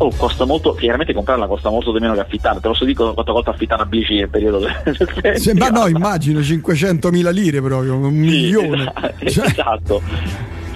Oh, 0.00 0.12
costa 0.16 0.44
molto, 0.44 0.74
chiaramente 0.74 1.12
comprarla 1.12 1.46
costa 1.48 1.70
molto 1.70 1.92
di 1.92 1.98
meno 1.98 2.14
che 2.14 2.20
affittare, 2.20 2.60
te 2.60 2.68
lo 2.68 2.74
so 2.74 2.84
dico 2.84 3.12
quanto 3.14 3.32
costa 3.32 3.50
affittare 3.50 3.80
una 3.82 3.90
bici 3.90 4.14
nel 4.14 4.28
periodo 4.28 4.60
del 4.60 5.34
Se- 5.40 5.54
ma 5.54 5.68
no, 5.70 5.88
immagino 5.88 6.38
500.000 6.38 7.32
lire 7.32 7.60
proprio, 7.60 7.96
un 7.96 8.12
Sì, 8.12 8.18
milione. 8.18 8.82
esatto. 8.82 9.12
Cioè, 9.28 9.46
esatto. 9.46 10.02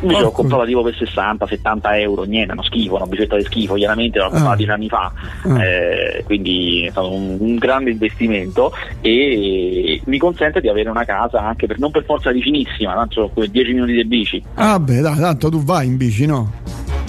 Invece 0.02 0.20
l'ho 0.20 0.26
Porco. 0.26 0.40
comprata 0.42 0.64
tipo 0.66 0.82
per 0.82 0.94
60-70 0.94 1.80
euro, 2.00 2.22
niente, 2.24 2.52
uno 2.52 2.62
schifo, 2.62 2.96
una 2.96 3.04
bicicletta 3.06 3.36
di 3.36 3.44
schifo, 3.44 3.74
chiaramente 3.74 4.18
l'ho 4.18 4.24
comprata 4.28 4.52
Ah. 4.52 4.56
dieci 4.56 4.70
anni 4.72 4.88
fa, 4.88 5.12
Ah. 5.44 5.64
eh, 5.64 6.22
quindi 6.24 6.84
è 6.86 6.90
stato 6.90 7.12
un, 7.12 7.36
un 7.38 7.54
grande 7.56 7.90
investimento 7.90 8.72
e 9.00 10.00
mi 10.04 10.18
consente 10.18 10.60
di 10.60 10.68
avere 10.68 10.88
una 10.90 11.04
casa 11.04 11.40
anche 11.40 11.66
per, 11.66 11.78
non 11.78 11.90
per 11.90 12.04
forza 12.04 12.30
vicinissima, 12.32 12.94
tanto 12.94 13.30
quei 13.32 13.50
10 13.50 13.72
minuti 13.72 13.92
di 13.92 14.04
bici. 14.04 14.42
ah, 14.54 14.78
beh, 14.78 15.00
dai, 15.00 15.18
tanto 15.18 15.48
tu 15.48 15.62
vai 15.62 15.86
in 15.86 15.96
bici, 15.96 16.26
no? 16.26 16.50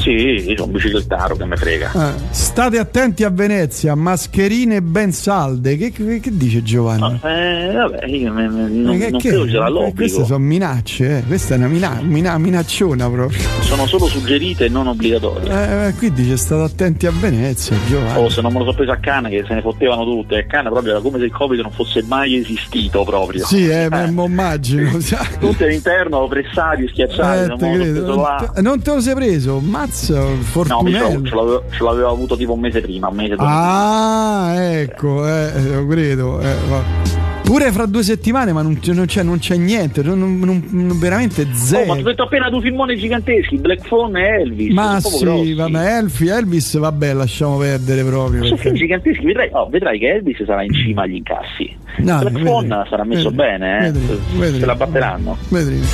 Sì, 0.04 0.10
io 0.12 0.56
sono 0.58 0.66
un 0.66 0.72
biciclettaro 0.74 1.36
che 1.38 1.45
me 1.45 1.56
frega. 1.56 1.91
Eh, 1.93 2.14
state 2.32 2.78
attenti 2.78 3.24
a 3.24 3.30
Venezia, 3.30 3.95
mascherine 3.95 4.82
ben 4.82 5.14
salde. 5.14 5.78
Che, 5.78 5.91
che- 5.91 6.20
che 6.20 6.36
dice 6.36 6.62
Giovanni? 6.62 7.20
Eh, 7.24 7.72
vabbè, 7.74 8.06
io 8.08 8.34
me- 8.34 8.49
me- 8.49 8.68
non, 8.68 8.84
Ma 8.84 8.97
che- 8.97 9.10
non 9.12 9.20
che- 9.22 9.30
credo 9.30 9.47
sia 9.47 9.62
que- 9.62 9.70
l'obbligo. 9.70 9.93
Queste 9.95 10.26
sono 10.26 10.39
minacce, 10.39 11.20
eh. 11.20 11.24
questa 11.26 11.54
è 11.56 11.58
una 11.58 11.68
mina- 11.68 11.99
mina- 12.01 12.38
minacciona 12.38 13.10
proprio. 13.10 13.39
Sono 13.62 13.86
solo 13.88 14.08
suggerite 14.08 14.66
e 14.66 14.70
non 14.70 14.88
obbligatorie. 14.88 15.49
Eh, 15.49 15.88
eh, 15.88 15.93
qui 15.93 16.12
dice 16.12 16.36
state 16.36 16.62
attenti 16.64 17.06
a 17.08 17.12
Venezia, 17.18 17.78
Giovanni. 17.88 18.20
Oh, 18.20 18.28
se 18.30 18.41
non 18.41 18.51
me 18.51 18.60
lo 18.60 18.66
so 18.66 18.74
preso 18.74 18.91
a 18.91 18.97
Cannes 18.97 19.32
che 19.32 19.45
se 19.47 19.54
ne 19.54 19.62
fottevano 19.62 20.04
tutte, 20.04 20.38
a 20.39 20.45
Cannes 20.45 20.72
proprio 20.72 20.91
era 20.93 21.01
come 21.01 21.18
se 21.20 21.26
il 21.26 21.32
Covid 21.32 21.60
non 21.62 21.72
fosse 21.72 22.04
mai 22.04 22.36
esistito 22.36 23.04
proprio. 23.06 23.45
Sì, 23.45 23.70
eh, 23.70 23.88
ma- 23.89 24.06
ma 24.12 24.24
immagino. 24.26 24.91
Tutti 25.39 25.64
all'interno, 25.64 26.28
pressati, 26.28 26.88
schiacciati, 26.89 27.43
Eh, 27.43 27.47
non 27.47 27.58
te 27.58 27.72
Non 28.01 28.36
te, 28.54 28.62
non 28.62 28.82
te 28.82 28.93
lo 28.93 28.99
sei 28.99 29.16
preso? 29.16 29.60
Mazza, 29.60 29.91
No, 30.10 30.18
ce 30.38 30.44
fortunello. 30.44 31.04
l'avevo, 31.04 31.26
ce 31.26 31.36
l'avevo- 31.36 31.64
ce 31.72 31.84
l'avevo 31.84 32.10
avuto 32.10 32.36
tipo 32.36 32.54
un 32.54 32.60
mese 32.60 32.82
prima, 32.82 33.08
un 33.10 33.16
mese 33.16 33.36
dopo. 33.36 33.44
Ah, 33.46 34.54
ecco, 34.56 35.28
eh, 35.28 35.52
lo 35.74 35.88
credo. 35.88 36.39
eh. 36.41 37.12
Pure 37.44 37.72
fra 37.74 37.86
due 37.86 38.04
settimane, 38.04 38.54
ma 38.54 38.62
non, 38.62 38.80
c'è- 38.80 38.94
non 38.94 39.06
c'è, 39.06 39.22
non 39.22 39.38
c'è 39.38 39.58
niente, 39.58 40.02
non, 40.02 40.39
non- 40.39 40.98
veramente 40.98 41.41
Oh, 41.41 41.54
zero. 41.54 41.86
ma 41.88 41.96
ti 41.96 42.00
ho 42.00 42.06
detto 42.06 42.24
appena 42.24 42.50
due 42.50 42.62
filmoni 42.62 42.96
giganteschi, 42.98 43.58
Black 43.58 43.86
Phone 43.86 44.18
e 44.22 44.41
Elvis. 44.41 44.74
Ma 44.74 45.00
sì, 45.02 45.54
vabbè, 45.54 45.98
Elfi, 45.98 46.28
Elvis, 46.28 46.78
vabbè, 46.78 47.14
lasciamo 47.14 47.58
perdere 47.58 48.02
proprio. 48.06 48.44
Sono 48.44 48.56
perché- 48.56 48.62
film 48.64 48.76
giganteschi, 48.76 49.26
vedrai, 49.26 49.50
oh, 49.52 49.68
vedrai 49.70 50.00
che 50.00 50.08
Elvis 50.14 50.41
sarà 50.46 50.64
in 50.64 50.72
cima 50.74 51.02
agli 51.04 51.16
incassi. 51.16 51.76
No, 51.98 52.04
Black 52.20 52.24
vedremo, 52.24 52.50
Phone 52.50 52.86
sarà 52.89 53.04
messo 53.04 53.30
vedremo, 53.30 53.58
bene, 53.58 53.88
eh. 53.88 53.91
vedremo, 53.91 54.60
se 54.60 54.66
la 54.66 54.76
batteranno. 54.76 55.38
Vedremo. 55.50 55.86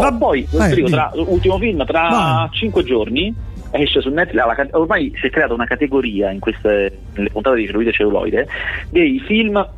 Va- 0.00 0.12
poi, 0.12 0.46
eh, 0.50 0.74
dico, 0.74 0.88
tra, 0.88 1.10
ultimo 1.14 1.58
film, 1.58 1.84
tra 1.84 2.08
Vai. 2.08 2.48
5 2.50 2.84
giorni 2.84 3.34
esce 3.72 4.00
su 4.00 4.08
Netflix, 4.10 4.44
la 4.44 4.68
ormai 4.72 5.12
si 5.20 5.26
è 5.26 5.30
creata 5.30 5.54
una 5.54 5.64
categoria 5.64 6.30
in 6.30 6.40
queste, 6.40 6.98
nelle 7.14 7.30
puntate 7.30 7.56
di 7.56 7.66
celluloide 7.66 7.92
celluloide 7.92 8.48
dei 8.90 9.20
film 9.20 9.68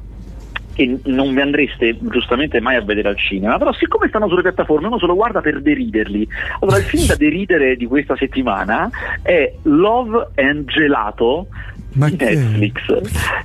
che 0.75 0.99
non 1.05 1.35
vi 1.35 1.41
andreste 1.41 1.99
giustamente 2.01 2.61
mai 2.61 2.77
a 2.77 2.83
vedere 2.83 3.09
al 3.09 3.18
cinema, 3.18 3.59
però 3.59 3.73
siccome 3.73 4.09
stanno 4.09 4.29
sulle 4.29 4.43
piattaforme 4.43 4.87
uno 4.87 4.99
se 4.99 5.07
lo 5.07 5.14
guarda 5.14 5.41
per 5.41 5.61
deriderli. 5.61 6.27
Allora 6.61 6.79
il 6.79 6.85
film 6.85 7.07
da 7.07 7.14
deridere 7.14 7.77
di 7.77 7.87
questa 7.87 8.16
settimana 8.16 8.89
è 9.20 9.53
Love 9.62 10.29
and 10.37 10.66
Gelato 10.68 11.49
Ma 11.93 12.09
di 12.09 12.16
Netflix. 12.18 12.87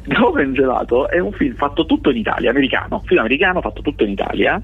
Love 0.05 0.41
and 0.41 0.55
Gelato 0.55 1.09
è 1.09 1.19
un 1.19 1.34
film 1.34 1.55
fatto 1.55 1.86
tutto 1.86 2.09
in 2.09 2.17
Italia, 2.17 2.49
americano, 2.49 3.03
film 3.05 3.19
americano 3.19 3.61
fatto 3.61 3.82
tutto 3.82 4.03
in 4.03 4.11
Italia. 4.11 4.61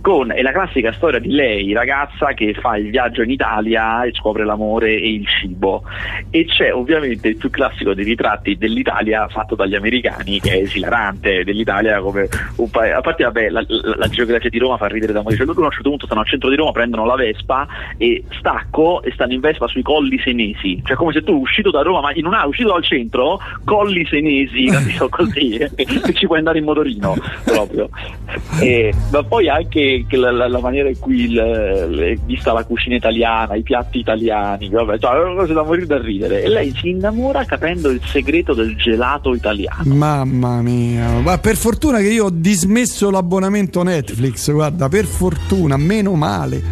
Con, 0.00 0.32
è 0.32 0.42
la 0.42 0.52
classica 0.52 0.92
storia 0.92 1.18
di 1.18 1.30
lei, 1.30 1.72
ragazza 1.72 2.32
che 2.32 2.54
fa 2.54 2.76
il 2.76 2.90
viaggio 2.90 3.22
in 3.22 3.30
Italia 3.30 4.04
e 4.04 4.12
scopre 4.12 4.44
l'amore 4.44 4.90
e 4.92 5.12
il 5.12 5.26
cibo. 5.26 5.82
E 6.30 6.44
c'è 6.46 6.72
ovviamente 6.72 7.28
il 7.28 7.36
più 7.36 7.50
classico 7.50 7.94
dei 7.94 8.04
ritratti 8.04 8.56
dell'Italia 8.56 9.26
fatto 9.28 9.54
dagli 9.54 9.74
americani, 9.74 10.40
che 10.40 10.52
è 10.52 10.56
esilarante, 10.58 11.44
dell'Italia 11.44 12.00
come 12.00 12.28
un 12.56 12.70
paese. 12.70 12.94
A 12.94 13.00
parte, 13.00 13.24
vabbè, 13.24 13.48
la, 13.48 13.64
la- 13.66 13.96
la 13.96 14.08
geografia 14.08 14.48
di 14.48 14.58
Roma 14.58 14.76
fa 14.76 14.86
ridere 14.86 15.12
da 15.12 15.22
morire. 15.22 15.44
Cioè, 15.44 15.46
loro 15.46 15.62
a 15.62 15.66
un 15.66 15.72
certo 15.72 15.88
punto 15.88 16.06
stanno 16.06 16.20
al 16.20 16.26
centro 16.28 16.48
di 16.48 16.56
Roma, 16.56 16.72
prendono 16.72 17.04
la 17.04 17.16
Vespa 17.16 17.66
e 17.96 18.22
stacco 18.38 19.02
e 19.02 19.10
stanno 19.12 19.32
in 19.32 19.40
Vespa 19.40 19.66
sui 19.66 19.82
colli 19.82 20.18
senesi. 20.18 20.80
Cioè, 20.84 20.96
come 20.96 21.12
se 21.12 21.22
tu 21.22 21.32
uscito 21.32 21.70
da 21.70 21.82
Roma, 21.82 22.00
ma 22.00 22.12
in 22.14 22.26
una 22.26 22.44
uscito 22.46 22.68
dal 22.68 22.84
centro, 22.84 23.40
colli 23.64 24.06
senesi, 24.06 24.66
capito? 24.66 25.08
Così, 25.18 25.56
e 25.74 25.86
ci 26.14 26.26
puoi 26.26 26.38
andare 26.38 26.58
in 26.58 26.64
motorino 26.64 27.14
proprio. 27.44 27.88
E, 28.60 28.92
ma 29.10 29.22
poi 29.24 29.48
anche 29.48 29.87
che 30.08 30.16
la, 30.16 30.30
la- 30.30 30.48
la 30.48 30.60
maniera 30.60 30.88
in 30.88 30.98
cui 30.98 31.22
il- 31.24 32.18
vista 32.24 32.52
la 32.52 32.64
cucina 32.64 32.96
italiana, 32.96 33.54
i 33.54 33.62
piatti 33.62 33.98
italiani, 33.98 34.68
vabbè, 34.68 34.98
cioè, 34.98 35.14
è 35.16 35.22
una 35.24 35.34
cosa 35.40 35.52
da 35.52 35.62
morire 35.62 35.86
da 35.86 36.00
ridere. 36.00 36.42
E 36.42 36.48
lei 36.48 36.72
si 36.78 36.90
innamora 36.90 37.44
capendo 37.44 37.90
il 37.90 38.00
segreto 38.04 38.54
del 38.54 38.76
gelato 38.76 39.34
italiano. 39.34 39.82
Mamma 39.94 40.60
mia, 40.62 41.08
ma 41.20 41.38
per 41.38 41.56
fortuna 41.56 41.98
che 41.98 42.08
io 42.08 42.26
ho 42.26 42.30
dismesso 42.30 43.10
l'abbonamento 43.10 43.82
Netflix, 43.82 44.50
guarda, 44.50 44.88
per 44.88 45.04
fortuna, 45.04 45.76
meno 45.76 46.14
male. 46.14 46.62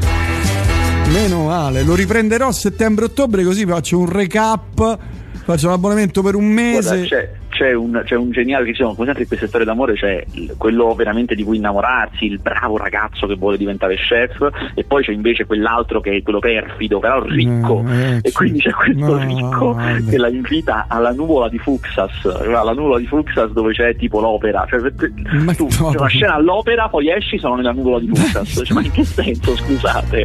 Meno 1.12 1.44
male, 1.44 1.82
lo 1.84 1.94
riprenderò 1.94 2.48
a 2.48 2.52
settembre-ottobre 2.52 3.44
così 3.44 3.64
faccio 3.64 3.98
un 3.98 4.10
recap, 4.10 4.98
faccio 5.44 5.68
l'abbonamento 5.68 6.20
per 6.20 6.34
un 6.34 6.52
Guarda, 6.52 6.94
mese. 6.94 7.06
c'è, 7.06 7.30
c'è 7.56 7.72
un, 7.72 8.02
c'è 8.04 8.14
un 8.16 8.30
geniale 8.30 8.64
che 8.66 8.72
ci 8.72 8.82
sono, 8.82 8.92
come 8.94 9.06
sempre 9.06 9.22
in 9.22 9.28
queste 9.28 9.46
storie 9.46 9.66
d'amore 9.66 9.94
c'è 9.94 10.24
quello 10.58 10.94
veramente 10.94 11.34
di 11.34 11.42
cui 11.42 11.56
innamorarsi, 11.56 12.26
il 12.26 12.38
bravo 12.38 12.76
ragazzo 12.76 13.26
che 13.26 13.34
vuole 13.36 13.56
diventare 13.56 13.96
chef, 13.96 14.48
e 14.74 14.84
poi 14.84 15.02
c'è 15.02 15.12
invece 15.12 15.46
quell'altro 15.46 16.00
che 16.00 16.16
è 16.16 16.22
quello 16.22 16.38
perfido, 16.38 16.98
però 16.98 17.22
ricco. 17.22 17.82
Eh, 17.88 18.18
e 18.22 18.32
quindi 18.32 18.60
c'è 18.60 18.70
questo 18.72 19.16
No, 19.16 19.18
ricco 19.24 19.72
vabbè. 19.74 20.04
che 20.04 20.18
la 20.18 20.28
invita 20.28 20.86
alla 20.88 21.12
nuvola 21.12 21.48
di 21.48 21.58
Fuxas, 21.58 22.24
alla 22.26 22.72
nuvola 22.72 22.98
di 22.98 23.06
Fuxas 23.06 23.50
dove 23.52 23.72
c'è 23.72 23.96
tipo 23.96 24.20
l'opera. 24.20 24.66
Cioè, 24.68 24.80
tu, 24.94 25.06
Ma 25.44 25.54
c'è 25.54 25.64
no. 25.80 25.88
una 25.96 26.06
scena 26.08 26.34
all'opera, 26.34 26.88
poi 26.88 27.10
esci 27.10 27.38
sono 27.38 27.56
nella 27.56 27.72
nuvola 27.72 27.98
di 28.00 28.08
Fuxas. 28.08 28.62
Cioè, 28.64 28.74
ma 28.74 28.82
in 28.82 28.90
che 28.90 29.04
senso, 29.04 29.56
scusate? 29.56 30.24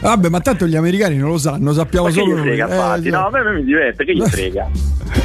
Vabbè, 0.00 0.28
ma 0.28 0.40
tanto 0.40 0.66
gli 0.66 0.76
americani 0.76 1.16
non 1.16 1.30
lo 1.30 1.38
sanno, 1.38 1.72
sappiamo 1.72 2.06
Ma 2.06 2.12
che 2.12 2.18
solo 2.20 2.32
gli 2.32 2.36
noi. 2.36 2.46
frega, 2.46 2.66
Eh, 2.66 2.70
infatti? 2.72 3.10
No, 3.10 3.26
a 3.26 3.30
me, 3.30 3.38
a 3.38 3.42
me 3.44 3.52
mi 3.54 3.64
diverte, 3.64 4.04
che 4.04 4.14
gli 4.14 4.22
frega? 4.22 4.68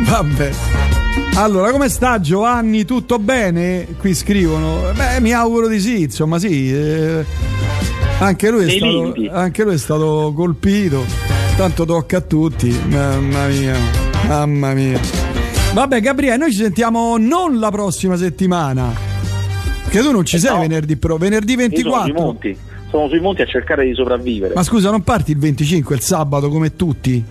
Vabbè. 0.00 0.50
Allora, 1.34 1.70
come 1.70 1.88
sta 1.88 2.20
Giovanni? 2.20 2.84
Tutto 2.84 3.18
bene? 3.18 3.86
Qui 3.98 4.14
scrivono. 4.14 4.90
Beh, 4.94 5.20
mi 5.20 5.32
auguro 5.32 5.68
di 5.68 5.80
sì, 5.80 6.02
insomma, 6.02 6.38
sì. 6.38 6.72
eh, 6.72 7.24
anche, 8.18 8.50
lui 8.50 8.68
stato, 8.76 9.14
anche 9.30 9.64
lui 9.64 9.74
è 9.74 9.78
stato 9.78 10.32
colpito. 10.34 11.04
Tanto 11.56 11.84
tocca 11.84 12.18
a 12.18 12.20
tutti. 12.20 12.76
Mamma 12.88 13.46
mia, 13.46 13.76
mamma 14.26 14.72
mia. 14.74 15.00
Vabbè, 15.74 16.00
Gabriele, 16.00 16.36
noi 16.36 16.50
ci 16.52 16.58
sentiamo 16.58 17.16
non 17.18 17.58
la 17.58 17.70
prossima 17.70 18.16
settimana. 18.16 18.92
Che 19.88 20.00
tu 20.00 20.10
non 20.12 20.24
ci 20.24 20.36
Eh, 20.36 20.38
sei 20.40 20.52
no. 20.54 20.60
venerdì, 20.60 20.96
però 20.96 21.16
venerdì 21.16 21.52
Io 21.52 21.58
sono 21.58 21.70
sui 21.70 21.82
24. 21.82 22.14
monti, 22.22 22.56
sono 22.90 23.08
sui 23.08 23.20
monti 23.20 23.42
a 23.42 23.46
cercare 23.46 23.84
di 23.86 23.94
sopravvivere. 23.94 24.54
Ma 24.54 24.62
scusa, 24.62 24.90
non 24.90 25.02
parti 25.02 25.32
il 25.32 25.38
25, 25.38 25.94
il 25.94 26.00
sabato 26.02 26.48
come 26.48 26.74
tutti? 26.76 27.24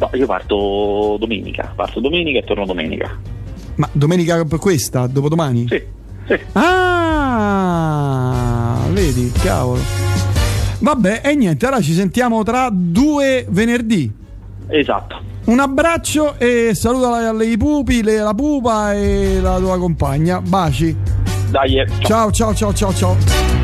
No, 0.00 0.08
io 0.14 0.24
parto 0.26 1.16
domenica, 1.20 1.72
parto 1.76 2.00
domenica 2.00 2.38
e 2.38 2.44
torno 2.44 2.64
domenica. 2.64 3.14
Ma 3.74 3.86
domenica 3.92 4.42
questa, 4.44 5.06
dopodomani? 5.06 5.66
Sì, 5.68 5.82
sì. 6.26 6.38
Ah, 7.52 8.78
vedi, 8.92 9.30
cavolo. 9.42 9.80
Vabbè, 10.78 11.20
e 11.22 11.34
niente, 11.34 11.66
allora 11.66 11.82
ci 11.82 11.92
sentiamo 11.92 12.42
tra 12.42 12.70
due 12.72 13.44
venerdì. 13.50 14.10
Esatto. 14.68 15.20
Un 15.44 15.60
abbraccio 15.60 16.38
e 16.38 16.70
saluta 16.74 17.28
alle 17.28 17.44
i 17.44 17.58
pupi, 17.58 18.02
le- 18.02 18.20
la 18.20 18.32
pupa 18.32 18.94
e 18.94 19.38
la 19.42 19.58
tua 19.58 19.78
compagna. 19.78 20.40
Baci. 20.40 20.96
Dai, 21.50 21.78
eh, 21.78 21.86
ciao. 22.00 22.30
Ciao, 22.30 22.54
ciao, 22.54 22.54
ciao, 22.54 22.72
ciao, 22.72 22.94
ciao. 22.94 23.59